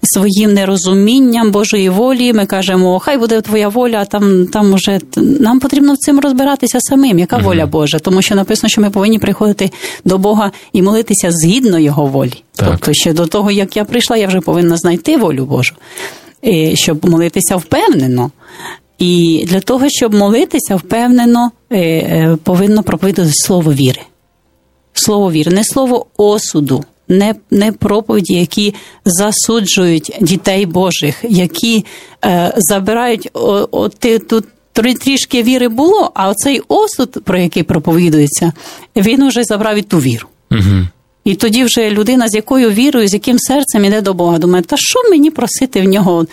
своїм 0.03 0.53
нерозумінням 0.53 1.51
Божої 1.51 1.89
волі, 1.89 2.33
ми 2.33 2.45
кажемо, 2.45 2.99
хай 2.99 3.17
буде 3.17 3.41
твоя 3.41 3.69
воля, 3.69 3.97
а 4.01 4.05
там 4.05 4.47
там 4.47 4.73
уже 4.73 4.99
нам 5.15 5.59
потрібно 5.59 5.93
в 5.93 5.97
цим 5.97 6.19
розбиратися 6.19 6.79
самим, 6.81 7.19
яка 7.19 7.37
воля 7.37 7.65
Божа, 7.65 7.99
тому 7.99 8.21
що 8.21 8.35
написано, 8.35 8.69
що 8.69 8.81
ми 8.81 8.89
повинні 8.89 9.19
приходити 9.19 9.71
до 10.05 10.17
Бога 10.17 10.51
і 10.73 10.81
молитися 10.81 11.31
згідно 11.31 11.79
Його 11.79 12.05
волі. 12.05 12.43
Так. 12.55 12.69
Тобто, 12.71 12.93
ще 12.93 13.13
до 13.13 13.27
того, 13.27 13.51
як 13.51 13.77
я 13.77 13.85
прийшла, 13.85 14.17
я 14.17 14.27
вже 14.27 14.41
повинна 14.41 14.77
знайти 14.77 15.17
волю 15.17 15.45
Божу, 15.45 15.73
щоб 16.73 17.09
молитися 17.09 17.55
впевнено. 17.55 18.31
І 18.99 19.43
для 19.47 19.59
того, 19.59 19.89
щоб 19.89 20.13
молитися, 20.13 20.75
впевнено, 20.75 21.51
е, 21.69 21.79
е, 21.79 22.37
повинно 22.43 22.83
проповідати 22.83 23.31
слово 23.33 23.73
віри. 23.73 24.01
Слово 24.93 25.31
віри, 25.31 25.51
не 25.51 25.63
слово 25.63 26.05
осуду, 26.17 26.83
не 27.07 27.35
не 27.51 27.71
проповіді, 27.71 28.33
які 28.33 28.73
засуджують 29.05 30.17
дітей 30.21 30.65
Божих, 30.65 31.25
які 31.29 31.85
е, 32.25 32.53
забирають 32.57 33.29
о, 33.33 33.67
о, 33.71 33.89
ти, 33.89 34.19
тут. 34.19 34.45
Трішки 35.03 35.43
віри 35.43 35.67
було, 35.67 36.11
а 36.13 36.29
оцей 36.29 36.61
осуд, 36.67 37.23
про 37.23 37.37
який 37.37 37.63
проповідується, 37.63 38.53
він 38.95 39.21
уже 39.21 39.43
забрав 39.43 39.77
і 39.77 39.81
ту 39.81 39.99
віру. 39.99 40.27
Угу. 40.51 40.87
І 41.25 41.35
тоді 41.35 41.63
вже 41.63 41.89
людина, 41.89 42.29
з 42.29 42.35
якою 42.35 42.71
вірою, 42.71 43.07
з 43.07 43.13
яким 43.13 43.39
серцем 43.39 43.85
іде 43.85 44.01
до 44.01 44.13
Бога, 44.13 44.37
думає, 44.37 44.63
та 44.63 44.75
що 44.77 45.09
мені 45.09 45.31
просити 45.31 45.81
в 45.81 45.83
нього 45.83 46.25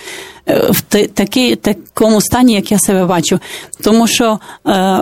в 0.46 0.80
такі, 1.14 1.56
такому 1.56 2.20
стані, 2.20 2.52
як 2.52 2.72
я 2.72 2.78
себе 2.78 3.04
бачу? 3.04 3.40
Тому 3.80 4.06
що 4.06 4.38
е, 4.66 5.00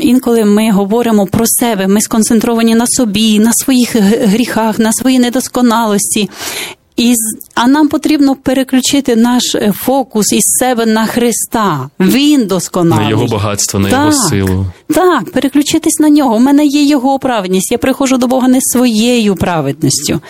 інколи 0.00 0.44
ми 0.44 0.70
говоримо 0.70 1.26
про 1.26 1.46
себе, 1.46 1.86
ми 1.86 2.00
сконцентровані 2.00 2.74
на 2.74 2.86
собі, 2.86 3.38
на 3.38 3.52
своїх 3.52 3.96
гріхах, 3.96 4.78
на 4.78 4.92
своїй 4.92 5.18
недосконалості. 5.18 6.30
І 6.98 7.14
а 7.54 7.66
нам 7.66 7.88
потрібно 7.88 8.36
переключити 8.36 9.16
наш 9.16 9.54
е, 9.54 9.72
фокус 9.76 10.32
із 10.32 10.42
себе 10.58 10.86
на 10.86 11.06
Христа. 11.06 11.88
Він 12.00 12.46
досконалий. 12.46 13.04
На 13.04 13.10
його 13.10 13.26
багатство, 13.26 13.80
на 13.80 13.90
так, 13.90 14.00
його 14.00 14.28
силу. 14.28 14.66
Так, 14.88 15.32
переключитись 15.32 15.98
на 16.00 16.08
нього. 16.08 16.36
У 16.36 16.38
мене 16.38 16.66
є 16.66 16.84
його 16.84 17.18
праведність. 17.18 17.72
Я 17.72 17.78
приходжу 17.78 18.16
до 18.16 18.26
Бога 18.26 18.48
не 18.48 18.58
своєю 18.60 19.36
праведністю. 19.36 20.20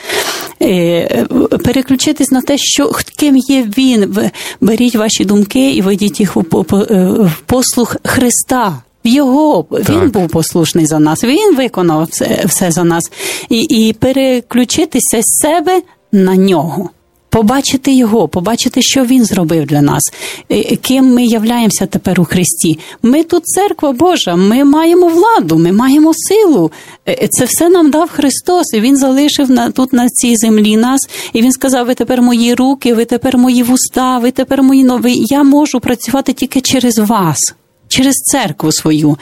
Е, 0.63 1.27
переключитись 1.65 2.31
на 2.31 2.41
те, 2.41 2.59
що 2.59 2.91
ким 3.17 3.37
є 3.37 3.69
він. 3.79 4.31
Беріть 4.61 4.97
ваші 4.97 5.25
думки 5.25 5.71
і 5.71 5.83
ведіть 5.83 6.21
їх 6.21 6.37
в 6.37 7.31
послух 7.47 7.97
Христа. 8.05 8.83
Його 9.05 9.67
так. 9.71 9.91
він 9.91 10.11
був 10.11 10.29
послушний 10.29 10.87
за 10.87 10.99
нас, 10.99 11.25
він 11.25 11.57
виконав 11.57 12.09
все 12.11 12.43
все 12.45 12.71
за 12.71 12.85
нас, 12.85 13.11
і 13.49 13.61
і 13.61 13.93
переключитися 13.93 15.23
з 15.23 15.41
себе 15.43 15.83
на 16.13 16.37
нього. 16.37 16.91
Побачити 17.39 17.93
його, 17.93 18.29
побачити, 18.29 18.83
що 18.83 19.05
він 19.05 19.25
зробив 19.25 19.67
для 19.67 19.83
нас, 19.83 20.03
е, 20.51 20.77
ким 20.77 21.15
ми 21.15 21.25
являємося 21.25 21.87
тепер 21.87 22.21
у 22.21 22.25
Христі. 22.25 22.79
Ми 23.03 23.23
тут 23.23 23.47
церква 23.47 23.93
Божа, 23.93 24.37
ми 24.37 24.65
маємо 24.65 25.09
владу, 25.09 25.59
ми 25.59 25.73
маємо 25.73 26.13
силу. 26.15 26.71
Е, 27.09 27.29
це 27.31 27.45
все 27.45 27.69
нам 27.69 27.91
дав 27.91 28.11
Христос. 28.11 28.75
і 28.75 28.81
Він 28.81 28.97
залишив 28.97 29.51
на 29.51 29.71
тут 29.71 29.93
на 29.93 30.09
цій 30.09 30.37
землі 30.37 30.77
нас. 30.77 31.01
І 31.33 31.43
він 31.43 31.53
сказав: 31.53 31.87
Ви 31.87 31.95
тепер 31.95 32.23
мої 32.23 32.55
руки, 32.55 32.95
ви 32.95 33.05
тепер 33.05 33.39
мої 33.39 33.63
вуста, 33.63 34.19
ви 34.19 34.31
тепер 34.31 34.63
мої 34.63 34.85
нові. 34.85 35.15
Я 35.17 35.43
можу 35.43 35.81
працювати 35.81 36.33
тільки 36.33 36.61
через 36.61 36.99
вас. 36.99 37.55
Через 37.89 38.15
церкву 38.15 38.73
свою 38.73 39.19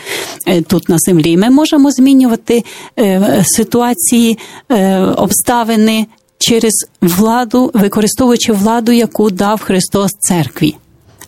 е, 0.46 0.62
тут 0.62 0.88
на 0.88 0.98
землі 0.98 1.36
ми 1.36 1.50
можемо 1.50 1.90
змінювати 1.90 2.64
ситуації, 3.44 4.38
обставини 5.16 6.06
через 6.49 6.86
владу, 7.01 7.70
використовуючи 7.74 8.53
владу, 8.53 8.92
яку 8.92 9.30
дав 9.30 9.61
Христос 9.61 10.11
церкві. 10.18 10.76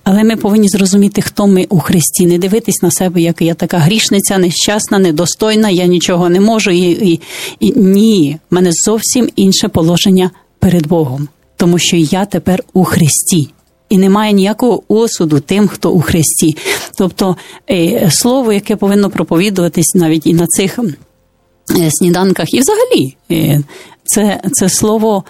Але 0.05 0.25
ми 0.25 0.37
повинні 0.37 0.69
зрозуміти, 0.69 1.23
хто 1.23 1.47
ми 1.47 1.67
у 1.69 1.79
Христі, 1.79 2.27
не 2.27 2.39
дивитись 2.39 2.83
на 2.83 2.91
себе, 2.91 3.21
як 3.21 3.43
я 3.43 3.55
така 3.55 3.79
грішниця, 3.79 4.39
нещасна, 4.39 4.99
недостойна, 4.99 5.71
я 5.71 5.87
нічого 5.87 6.29
не 6.29 6.41
можу. 6.41 6.71
І, 6.71 6.81
і, 6.81 7.21
і 7.61 7.73
Ні, 7.77 8.39
в 8.51 8.55
мене 8.55 8.71
зовсім 8.73 9.29
інше 9.37 9.69
положення 9.69 10.31
перед 10.59 10.87
Богом, 10.87 11.29
тому 11.57 11.79
що 11.79 11.97
я 11.97 12.25
тепер 12.25 12.63
у 12.73 12.85
Христі. 12.85 13.49
І 13.89 13.99
немає 13.99 14.33
ніякого 14.33 14.83
осуду 14.89 15.41
тим, 15.41 15.69
хто 15.69 15.91
у 15.91 16.01
Христі. 16.01 16.57
Тобто 16.99 17.37
е, 17.71 18.11
слово, 18.11 18.53
яке 18.53 18.77
повинно 18.77 19.11
проповідуватись 19.11 19.95
навіть 19.95 20.27
і 20.27 20.35
на 20.35 20.47
цих 20.47 20.79
е, 20.79 21.91
сніданках, 21.91 22.55
і 22.55 22.61
взагалі 22.61 23.17
е, 23.31 23.63
це 24.09 24.41
це 24.53 24.69
слово 24.69 25.25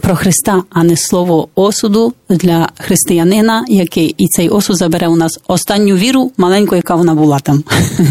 про 0.00 0.16
Христа, 0.16 0.62
а 0.70 0.82
не 0.82 0.96
слово 0.96 1.48
осуду 1.54 2.12
для 2.28 2.68
християнина, 2.78 3.64
який 3.68 4.14
і 4.18 4.26
цей 4.26 4.48
осуд 4.48 4.76
забере 4.76 5.08
у 5.08 5.16
нас 5.16 5.40
останню 5.46 5.96
віру, 5.96 6.32
маленьку, 6.36 6.76
яка 6.76 6.94
вона 6.94 7.14
була 7.14 7.38
там. 7.38 7.64
е, 7.98 8.04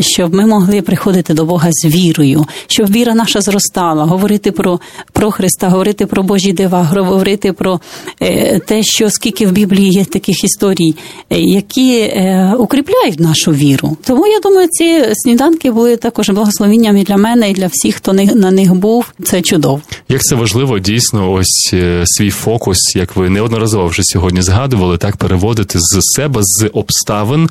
щоб 0.00 0.34
ми 0.34 0.46
могли 0.46 0.82
приходити 0.82 1.34
до 1.34 1.44
Бога 1.44 1.68
з 1.72 1.84
вірою, 1.84 2.46
щоб 2.66 2.92
віра 2.92 3.14
наша 3.14 3.40
зростала, 3.40 4.04
говорити 4.04 4.52
про 4.52 4.80
про 5.12 5.30
Христа, 5.30 5.68
говорити 5.68 6.06
про 6.06 6.22
Божі 6.22 6.52
дива, 6.52 6.82
говорити 6.82 7.52
про 7.52 7.80
е, 8.22 8.58
те, 8.58 8.82
що 8.82 9.10
скільки 9.10 9.46
в 9.46 9.52
Біблії 9.52 9.90
є 9.90 10.04
таких 10.04 10.44
історій, 10.44 10.94
які 11.30 12.12
укріпляють 12.58 13.20
нашу 13.20 13.52
віру. 13.52 13.96
Тому 14.04 14.26
я 14.26 14.40
думаю, 14.40 14.68
ці 14.70 15.04
сніданки 15.14 15.70
були 15.70 15.96
також 15.96 16.30
благословенням 16.30 16.96
і 16.96 17.04
для 17.04 17.16
мене, 17.16 17.50
і 17.50 17.52
для 17.52 17.66
всіх, 17.66 17.94
хто 17.94 18.12
на 18.12 18.50
них 18.50 18.74
був. 18.74 19.12
Це 19.24 19.42
чудово. 19.42 19.80
Як 20.08 20.22
це 20.22 20.34
важливо, 20.34 20.78
дійсно, 20.78 21.32
ось 21.32 21.74
свій 22.04 22.30
фокус, 22.30 22.96
як 22.96 23.16
ви 23.16 23.30
неодноразово 23.30 23.86
вже 23.86 24.02
сьогодні 24.02 24.42
згадували, 24.42 24.98
так 24.98 25.16
переводити 25.16 25.78
з 25.78 25.98
себе 26.16 26.40
з 26.42 26.70
обставин, 26.72 27.50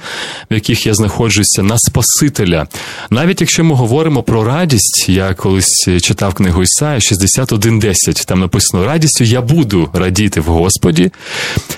в 0.51 0.53
яких 0.53 0.86
я 0.86 0.93
знаходжуся, 0.93 1.63
на 1.63 1.78
Спасителя. 2.10 2.68
Навіть 3.10 3.41
якщо 3.41 3.64
ми 3.64 3.76
говоримо 3.76 4.24
про 4.24 4.43
радість, 4.43 5.05
я 5.10 5.34
колись 5.34 5.89
читав 6.01 6.34
книгу 6.34 6.64
Ісая 6.64 6.99
61.10, 6.99 8.26
Там 8.26 8.39
написано: 8.39 8.86
радістю 8.86 9.24
я 9.24 9.41
буду 9.41 9.89
радіти 9.93 10.41
в 10.41 10.43
Господі, 10.43 11.12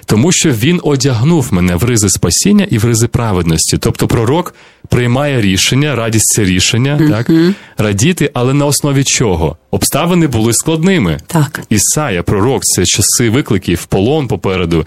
тому 0.05 0.31
що 0.31 0.51
він 0.51 0.79
одягнув 0.83 1.47
мене 1.53 1.75
в 1.75 1.83
ризи 1.83 2.09
спасіння 2.09 2.67
і 2.69 2.77
в 2.77 2.85
ризи 2.85 3.07
праведності. 3.07 3.77
Тобто, 3.77 4.07
пророк 4.07 4.53
приймає 4.91 5.41
рішення, 5.41 5.95
радість 5.95 6.25
це 6.25 6.43
рішення, 6.43 6.97
mm-hmm. 7.01 7.09
так 7.09 7.29
радіти, 7.77 8.29
але 8.33 8.53
на 8.53 8.65
основі 8.65 9.03
чого? 9.03 9.57
Обставини 9.71 10.27
були 10.27 10.53
складними. 10.53 11.19
Так. 11.27 11.61
Ісая, 11.69 12.23
пророк, 12.23 12.63
це 12.63 12.85
часи 12.85 13.29
викликів, 13.29 13.85
полон 13.85 14.27
попереду. 14.27 14.85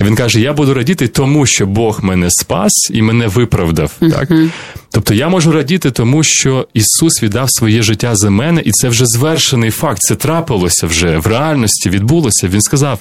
Він 0.00 0.16
каже: 0.16 0.40
Я 0.40 0.52
буду 0.52 0.74
радіти, 0.74 1.08
тому 1.08 1.46
що 1.46 1.66
Бог 1.66 2.04
мене 2.04 2.30
спас 2.30 2.90
і 2.90 3.02
мене 3.02 3.26
виправдав. 3.26 3.92
Mm-hmm. 4.00 4.12
Так? 4.12 4.30
Тобто 4.98 5.14
я 5.14 5.28
можу 5.28 5.52
радіти, 5.52 5.90
тому 5.90 6.24
що 6.24 6.68
Ісус 6.74 7.22
віддав 7.22 7.50
своє 7.50 7.82
життя 7.82 8.16
за 8.16 8.30
мене, 8.30 8.62
і 8.64 8.70
це 8.70 8.88
вже 8.88 9.06
звершений 9.06 9.70
факт. 9.70 9.98
Це 10.00 10.14
трапилося 10.14 10.86
вже 10.86 11.18
в 11.18 11.26
реальності, 11.26 11.90
відбулося. 11.90 12.48
Він 12.48 12.60
сказав: 12.60 12.98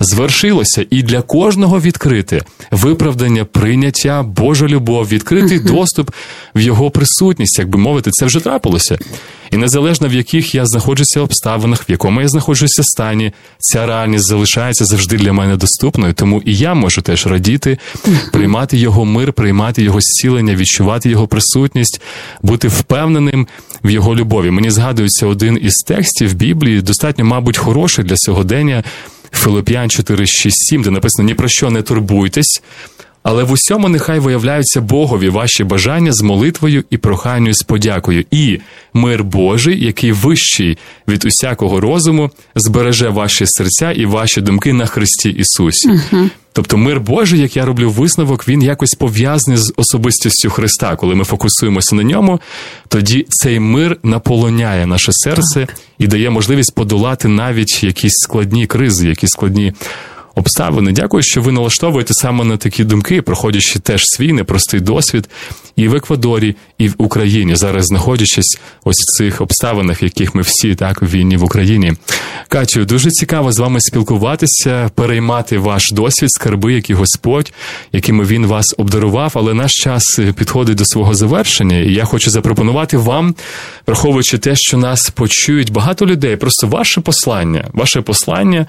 звершилося, 0.00 0.86
і 0.90 1.02
для 1.02 1.22
кожного 1.22 1.80
відкрите 1.80 2.42
виправдання, 2.70 3.44
прийняття, 3.44 4.22
Божа 4.22 4.66
любов, 4.66 5.08
відкритий 5.08 5.58
доступ 5.58 6.10
в 6.54 6.60
його 6.60 6.90
присутність, 6.90 7.58
як 7.58 7.68
би 7.68 7.78
мовити, 7.78 8.10
це 8.10 8.26
вже 8.26 8.40
трапилося. 8.40 8.98
І 9.50 9.56
незалежно 9.56 10.08
в 10.08 10.12
яких 10.12 10.54
я 10.54 10.66
знаходжуся 10.66 11.20
обставинах, 11.20 11.88
в 11.88 11.90
якому 11.90 12.20
я 12.20 12.28
знаходжуся 12.28 12.82
стані, 12.82 13.32
ця 13.58 13.86
реальність 13.86 14.26
залишається 14.26 14.84
завжди 14.84 15.16
для 15.16 15.32
мене 15.32 15.56
доступною. 15.56 16.14
Тому 16.14 16.42
і 16.44 16.56
я 16.56 16.74
можу 16.74 17.02
теж 17.02 17.26
радіти, 17.26 17.78
приймати 18.32 18.76
його 18.76 19.04
мир, 19.04 19.32
приймати 19.32 19.82
його 19.82 20.00
зцілення, 20.00 20.54
відчувати 20.54 21.10
його 21.10 21.26
присутність, 21.26 22.00
бути 22.42 22.68
впевненим 22.68 23.46
в 23.84 23.90
його 23.90 24.14
любові. 24.16 24.50
Мені 24.50 24.70
згадується 24.70 25.26
один 25.26 25.58
із 25.62 25.74
текстів 25.74 26.34
Біблії, 26.34 26.82
достатньо, 26.82 27.24
мабуть, 27.24 27.58
хороший 27.58 28.04
для 28.04 28.16
сьогодення. 28.16 28.84
Филип'ян 29.32 29.90
4, 29.90 30.26
6, 30.26 30.56
7, 30.68 30.82
де 30.82 30.90
написано 30.90 31.26
ні 31.26 31.34
про 31.34 31.48
що 31.48 31.70
не 31.70 31.82
турбуйтесь, 31.82 32.62
але 33.28 33.44
в 33.44 33.52
усьому 33.52 33.88
нехай 33.88 34.18
виявляються 34.18 34.80
Богові 34.80 35.28
ваші 35.28 35.64
бажання 35.64 36.12
з 36.12 36.22
молитвою 36.22 36.84
і 36.90 36.96
проханню 36.96 37.54
з 37.54 37.62
подякою. 37.62 38.24
І 38.30 38.58
мир 38.94 39.24
Божий, 39.24 39.84
який 39.84 40.12
вищий 40.12 40.78
від 41.08 41.24
усякого 41.24 41.80
розуму, 41.80 42.30
збереже 42.54 43.08
ваші 43.08 43.46
серця 43.46 43.92
і 43.92 44.06
ваші 44.06 44.40
думки 44.40 44.72
на 44.72 44.86
Христі 44.86 45.30
Ісусі. 45.30 45.88
uh 45.88 46.30
Тобто 46.52 46.76
мир 46.76 47.00
Божий, 47.00 47.40
як 47.40 47.56
я 47.56 47.64
роблю 47.64 47.90
висновок, 47.90 48.48
він 48.48 48.62
якось 48.62 48.94
пов'язаний 48.94 49.58
з 49.58 49.72
особистістю 49.76 50.50
Христа. 50.50 50.96
Коли 50.96 51.14
ми 51.14 51.24
фокусуємося 51.24 51.96
на 51.96 52.02
ньому, 52.02 52.40
тоді 52.88 53.26
цей 53.28 53.60
мир 53.60 53.96
наполоняє 54.02 54.86
наше 54.86 55.12
серце 55.12 55.66
так. 55.66 55.74
і 55.98 56.06
дає 56.06 56.30
можливість 56.30 56.74
подолати 56.74 57.28
навіть 57.28 57.84
якісь 57.84 58.14
складні 58.14 58.66
кризи, 58.66 59.08
якісь 59.08 59.30
складні 59.30 59.72
обставини. 60.36 60.92
Дякую, 60.92 61.22
що 61.22 61.42
ви 61.42 61.52
налаштовуєте 61.52 62.14
саме 62.14 62.44
на 62.44 62.56
такі 62.56 62.84
думки, 62.84 63.22
проходячи 63.22 63.78
теж 63.78 64.02
свій 64.04 64.32
непростий 64.32 64.80
досвід 64.80 65.28
і 65.76 65.88
в 65.88 65.94
Еквадорі, 65.94 66.56
і 66.78 66.88
в 66.88 66.94
Україні, 66.98 67.56
зараз 67.56 67.86
знаходячись 67.86 68.58
ось 68.84 68.96
в 68.96 69.18
цих 69.18 69.40
обставинах, 69.40 70.02
в 70.02 70.04
яких 70.04 70.34
ми 70.34 70.42
всі 70.42 70.74
так 70.74 71.02
війні 71.02 71.36
в 71.36 71.44
Україні. 71.44 71.92
Катю, 72.48 72.84
дуже 72.84 73.10
цікаво 73.10 73.52
з 73.52 73.58
вами 73.58 73.80
спілкуватися, 73.80 74.90
переймати 74.94 75.58
ваш 75.58 75.92
досвід, 75.92 76.30
скарби, 76.30 76.72
які 76.72 76.94
Господь, 76.94 77.52
якими 77.92 78.24
він 78.24 78.46
вас 78.46 78.74
обдарував, 78.78 79.32
але 79.34 79.54
наш 79.54 79.72
час 79.72 80.20
підходить 80.36 80.76
до 80.76 80.84
свого 80.84 81.14
завершення, 81.14 81.76
і 81.76 81.92
я 81.92 82.04
хочу 82.04 82.30
запропонувати 82.30 82.96
вам, 82.96 83.34
враховуючи 83.86 84.38
те, 84.38 84.56
що 84.56 84.78
нас 84.78 85.10
почують 85.10 85.72
багато 85.72 86.06
людей, 86.06 86.36
просто 86.36 86.66
ваше 86.66 87.00
послання, 87.00 87.64
ваше 87.72 88.00
послання 88.00 88.66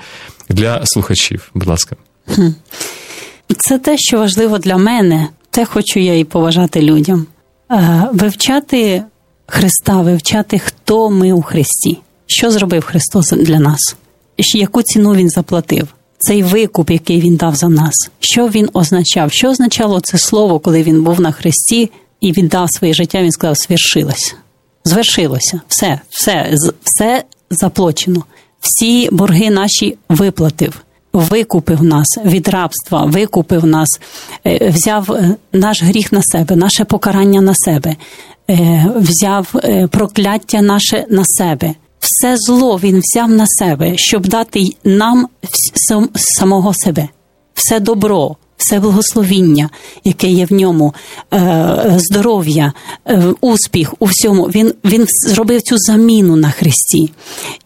для 0.49 0.85
слухачів. 0.85 1.51
Будь 1.53 1.67
ласка, 1.67 1.95
це 3.57 3.79
те, 3.79 3.97
що 3.97 4.17
важливо 4.17 4.57
для 4.57 4.77
мене, 4.77 5.27
те 5.51 5.65
хочу 5.65 5.99
я 5.99 6.17
і 6.17 6.23
поважати 6.23 6.81
людям. 6.81 7.25
Е, 7.71 8.09
вивчати 8.13 9.03
Христа, 9.47 10.01
вивчати, 10.01 10.59
хто 10.59 11.09
ми 11.09 11.33
у 11.33 11.41
Христі, 11.41 11.97
що 12.27 12.51
зробив 12.51 12.83
Христос 12.85 13.29
для 13.29 13.59
нас, 13.59 13.95
яку 14.55 14.81
ціну 14.81 15.15
Він 15.15 15.29
заплатив. 15.29 15.87
Цей 16.19 16.43
викуп, 16.43 16.89
який 16.89 17.21
він 17.21 17.35
дав 17.35 17.55
за 17.55 17.69
нас, 17.69 18.09
що 18.19 18.47
він 18.47 18.69
означав? 18.73 19.31
Що 19.31 19.49
означало 19.49 19.99
це 19.99 20.17
слово, 20.17 20.59
коли 20.59 20.83
він 20.83 21.03
був 21.03 21.21
на 21.21 21.31
хресті 21.31 21.91
і 22.21 22.31
віддав 22.31 22.71
своє 22.71 22.93
життя? 22.93 23.21
Він 23.21 23.31
сказав: 23.31 23.57
свершилося. 23.57 24.33
Звершилося, 24.85 25.61
все, 25.67 25.99
все, 26.09 26.55
все 26.83 27.23
заплачено 27.49 28.23
всі 28.61 29.09
борги 29.11 29.49
наші 29.49 29.97
виплатив. 30.09 30.81
Викупив 31.13 31.83
нас 31.83 32.17
від 32.25 32.47
рабства, 32.47 33.05
викупив 33.05 33.65
нас, 33.65 33.99
е, 34.45 34.69
взяв 34.69 35.11
е, 35.11 35.35
наш 35.53 35.83
гріх 35.83 36.11
на 36.11 36.23
себе, 36.23 36.55
наше 36.55 36.85
покарання 36.85 37.41
на 37.41 37.55
себе, 37.55 37.95
е, 38.49 38.85
взяв 38.95 39.47
прокляття 39.91 40.61
наше 40.61 41.05
на 41.09 41.25
себе. 41.25 41.73
Все 41.99 42.37
зло 42.37 42.79
він 42.83 42.99
взяв 42.99 43.29
на 43.29 43.47
себе, 43.47 43.93
щоб 43.97 44.27
дати 44.27 44.63
нам 44.83 45.27
самого 46.15 46.73
себе, 46.73 47.07
все 47.53 47.79
добро, 47.79 48.35
все 48.57 48.79
благословіння, 48.79 49.69
яке 50.03 50.27
є 50.27 50.45
в 50.45 50.53
ньому, 50.53 50.93
е, 51.33 51.93
здоров'я, 51.97 52.73
е, 53.05 53.23
успіх 53.41 53.93
у 53.99 54.05
всьому. 54.05 54.43
Він 54.43 54.73
він 54.85 55.05
зробив 55.27 55.61
цю 55.61 55.77
заміну 55.77 56.35
на 56.35 56.49
Христі. 56.49 57.09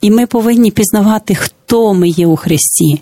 І 0.02 0.12
ми 0.12 0.28
повинні 0.28 0.72
пізнавати, 0.72 1.36
хто 1.36 1.94
ми 1.94 2.10
є 2.10 2.28
у 2.28 2.36
Христі, 2.36 3.02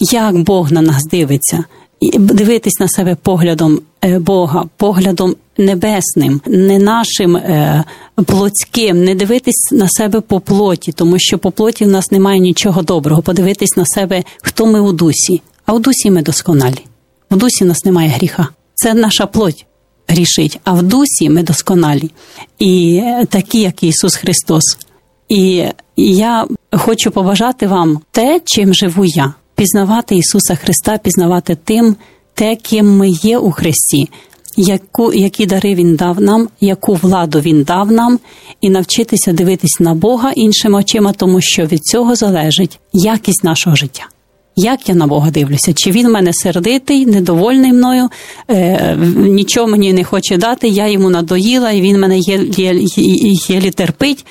як 0.00 0.38
Бог 0.38 0.72
на 0.72 0.82
нас 0.82 1.04
дивиться, 1.04 1.64
і 2.00 2.18
дивитись 2.18 2.80
на 2.80 2.88
себе 2.88 3.16
поглядом 3.22 3.80
е, 4.04 4.18
Бога, 4.18 4.64
поглядом 4.76 5.36
небесним, 5.58 6.40
не 6.46 6.78
нашим 6.78 7.38
плотським, 8.26 9.04
не 9.04 9.14
дивитись 9.14 9.68
на 9.72 9.88
себе 9.88 10.20
по 10.20 10.40
плоті, 10.40 10.92
тому 10.92 11.18
що 11.18 11.38
по 11.38 11.50
плоті 11.50 11.84
в 11.84 11.88
нас 11.88 12.10
немає 12.10 12.40
нічого 12.40 12.82
доброго. 12.82 13.22
Подивитись 13.22 13.76
на 13.76 13.86
себе, 13.86 14.24
хто 14.42 14.66
ми 14.66 14.80
у 14.80 14.92
дусі, 14.92 15.42
а 15.66 15.72
у 15.72 15.78
дусі 15.78 16.10
ми 16.10 16.22
досконалі. 16.22 16.87
В 17.30 17.36
дусі 17.36 17.64
нас 17.64 17.84
немає 17.84 18.08
гріха. 18.08 18.48
Це 18.74 18.94
наша 18.94 19.26
плоть 19.26 19.66
грішить, 20.08 20.60
а 20.64 20.72
в 20.72 20.82
дусі 20.82 21.30
ми 21.30 21.42
досконалі. 21.42 22.10
І 22.58 23.02
такі, 23.28 23.60
як 23.60 23.82
Ісус 23.82 24.16
Христос. 24.16 24.78
І 25.28 25.64
я 25.96 26.46
хочу 26.72 27.10
побажати 27.10 27.66
вам 27.66 28.00
те, 28.10 28.40
чим 28.44 28.74
живу 28.74 29.04
я, 29.04 29.34
пізнавати 29.54 30.16
Ісуса 30.16 30.54
Христа, 30.54 30.98
пізнавати 30.98 31.56
тим, 31.64 31.96
те, 32.34 32.56
ким 32.56 32.96
ми 32.96 33.08
є 33.08 33.38
у 33.38 33.50
Христі, 33.50 34.08
яку, 34.56 35.12
які 35.12 35.46
дари 35.46 35.74
Він 35.74 35.96
дав 35.96 36.20
нам, 36.20 36.48
яку 36.60 36.94
владу 36.94 37.40
Він 37.40 37.62
дав 37.62 37.92
нам, 37.92 38.18
і 38.60 38.70
навчитися 38.70 39.32
дивитись 39.32 39.80
на 39.80 39.94
Бога 39.94 40.30
іншими 40.30 40.78
очима, 40.78 41.12
тому 41.12 41.40
що 41.40 41.66
від 41.66 41.84
цього 41.84 42.14
залежить 42.14 42.78
якість 42.92 43.44
нашого 43.44 43.76
життя 43.76 44.06
як 44.58 44.88
я 44.88 44.94
на 44.94 45.06
Бога 45.06 45.30
дивлюся, 45.30 45.72
чи 45.74 45.90
він 45.90 46.10
мене 46.10 46.32
сердитий, 46.34 47.06
недовольний 47.06 47.72
мною, 47.72 48.08
е, 48.50 48.96
нічого 49.16 49.66
мені 49.66 49.92
не 49.92 50.04
хоче 50.04 50.36
дати, 50.36 50.68
я 50.68 50.86
йому 50.86 51.10
надоїла, 51.10 51.70
і 51.70 51.80
він 51.80 52.00
мене 52.00 52.18
є, 52.18 52.44
є, 52.56 52.74
єлі 53.48 53.70
терпить. 53.70 54.26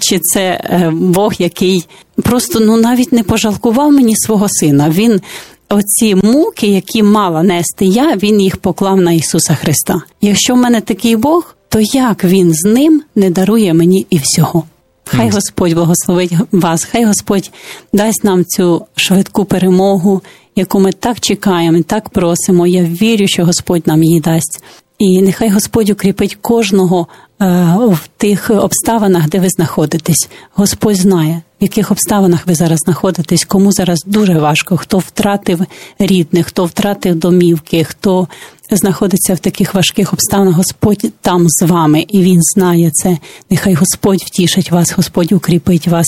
Чи 0.00 0.18
це 0.18 0.40
е, 0.40 0.90
Бог, 0.94 1.34
який 1.38 1.86
просто 2.22 2.60
ну 2.60 2.76
навіть 2.76 3.12
не 3.12 3.22
пожалкував 3.22 3.92
мені 3.92 4.16
свого 4.16 4.48
сина. 4.48 4.90
Він 4.90 5.20
оці 5.68 6.14
муки, 6.14 6.66
які 6.66 7.02
мала 7.02 7.42
нести 7.42 7.84
я, 7.84 8.16
він 8.16 8.40
їх 8.40 8.56
поклав 8.56 9.00
на 9.00 9.12
Ісуса 9.12 9.54
Христа. 9.54 10.02
Якщо 10.20 10.54
в 10.54 10.56
мене 10.56 10.80
такий 10.80 11.16
Бог, 11.16 11.54
то 11.68 11.80
як 11.80 12.24
він 12.24 12.54
з 12.54 12.64
ним 12.64 13.02
не 13.14 13.30
дарує 13.30 13.74
мені 13.74 14.06
і 14.10 14.18
всього? 14.18 14.64
Хай 15.10 15.30
Господь 15.30 15.74
благословить 15.74 16.32
вас, 16.52 16.84
хай 16.84 17.04
Господь 17.04 17.50
дасть 17.92 18.24
нам 18.24 18.44
цю 18.44 18.86
швидку 18.96 19.44
перемогу, 19.44 20.22
яку 20.56 20.80
ми 20.80 20.92
так 20.92 21.20
чекаємо, 21.20 21.78
і 21.78 21.82
так 21.82 22.08
просимо. 22.08 22.66
Я 22.66 22.82
вірю, 22.82 23.28
що 23.28 23.44
Господь 23.44 23.86
нам 23.86 24.02
її 24.02 24.20
дасть. 24.20 24.62
І 24.98 25.22
нехай 25.22 25.48
Господь 25.48 25.90
укріпить 25.90 26.38
кожного 26.40 27.06
е, 27.42 27.44
в 27.88 28.08
тих 28.16 28.50
обставинах, 28.50 29.28
де 29.28 29.38
ви 29.38 29.48
знаходитесь. 29.48 30.28
Господь 30.54 30.96
знає, 30.96 31.42
в 31.60 31.62
яких 31.62 31.90
обставинах 31.90 32.46
ви 32.46 32.54
зараз 32.54 32.78
знаходитесь, 32.78 33.44
кому 33.44 33.72
зараз 33.72 34.02
дуже 34.06 34.38
важко, 34.38 34.76
хто 34.76 34.98
втратив 34.98 35.60
рідних, 35.98 36.46
хто 36.46 36.64
втратив 36.64 37.14
домівки, 37.14 37.84
хто 37.84 38.28
знаходиться 38.76 39.34
в 39.34 39.38
таких 39.38 39.74
важких 39.74 40.12
обставинах. 40.12 40.54
Господь 40.54 41.12
там 41.20 41.46
з 41.48 41.66
вами, 41.66 42.04
і 42.08 42.22
Він 42.22 42.42
знає 42.42 42.90
це. 42.90 43.18
Нехай 43.50 43.74
Господь 43.74 44.22
втішить 44.22 44.70
вас, 44.70 44.92
Господь 44.92 45.32
укріпить 45.32 45.88
вас, 45.88 46.06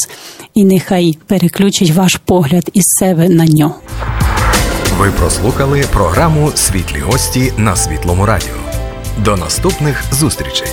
і 0.54 0.64
нехай 0.64 1.18
переключить 1.26 1.90
ваш 1.90 2.20
погляд 2.24 2.70
із 2.72 2.84
себе 2.84 3.28
на 3.28 3.46
нього. 3.46 3.74
Ви 4.98 5.10
прослухали 5.10 5.84
програму 5.92 6.52
Світлі 6.54 6.98
гості 7.00 7.52
на 7.56 7.76
Світлому 7.76 8.26
Радіо. 8.26 8.56
До 9.24 9.36
наступних 9.36 10.04
зустрічей. 10.12 10.68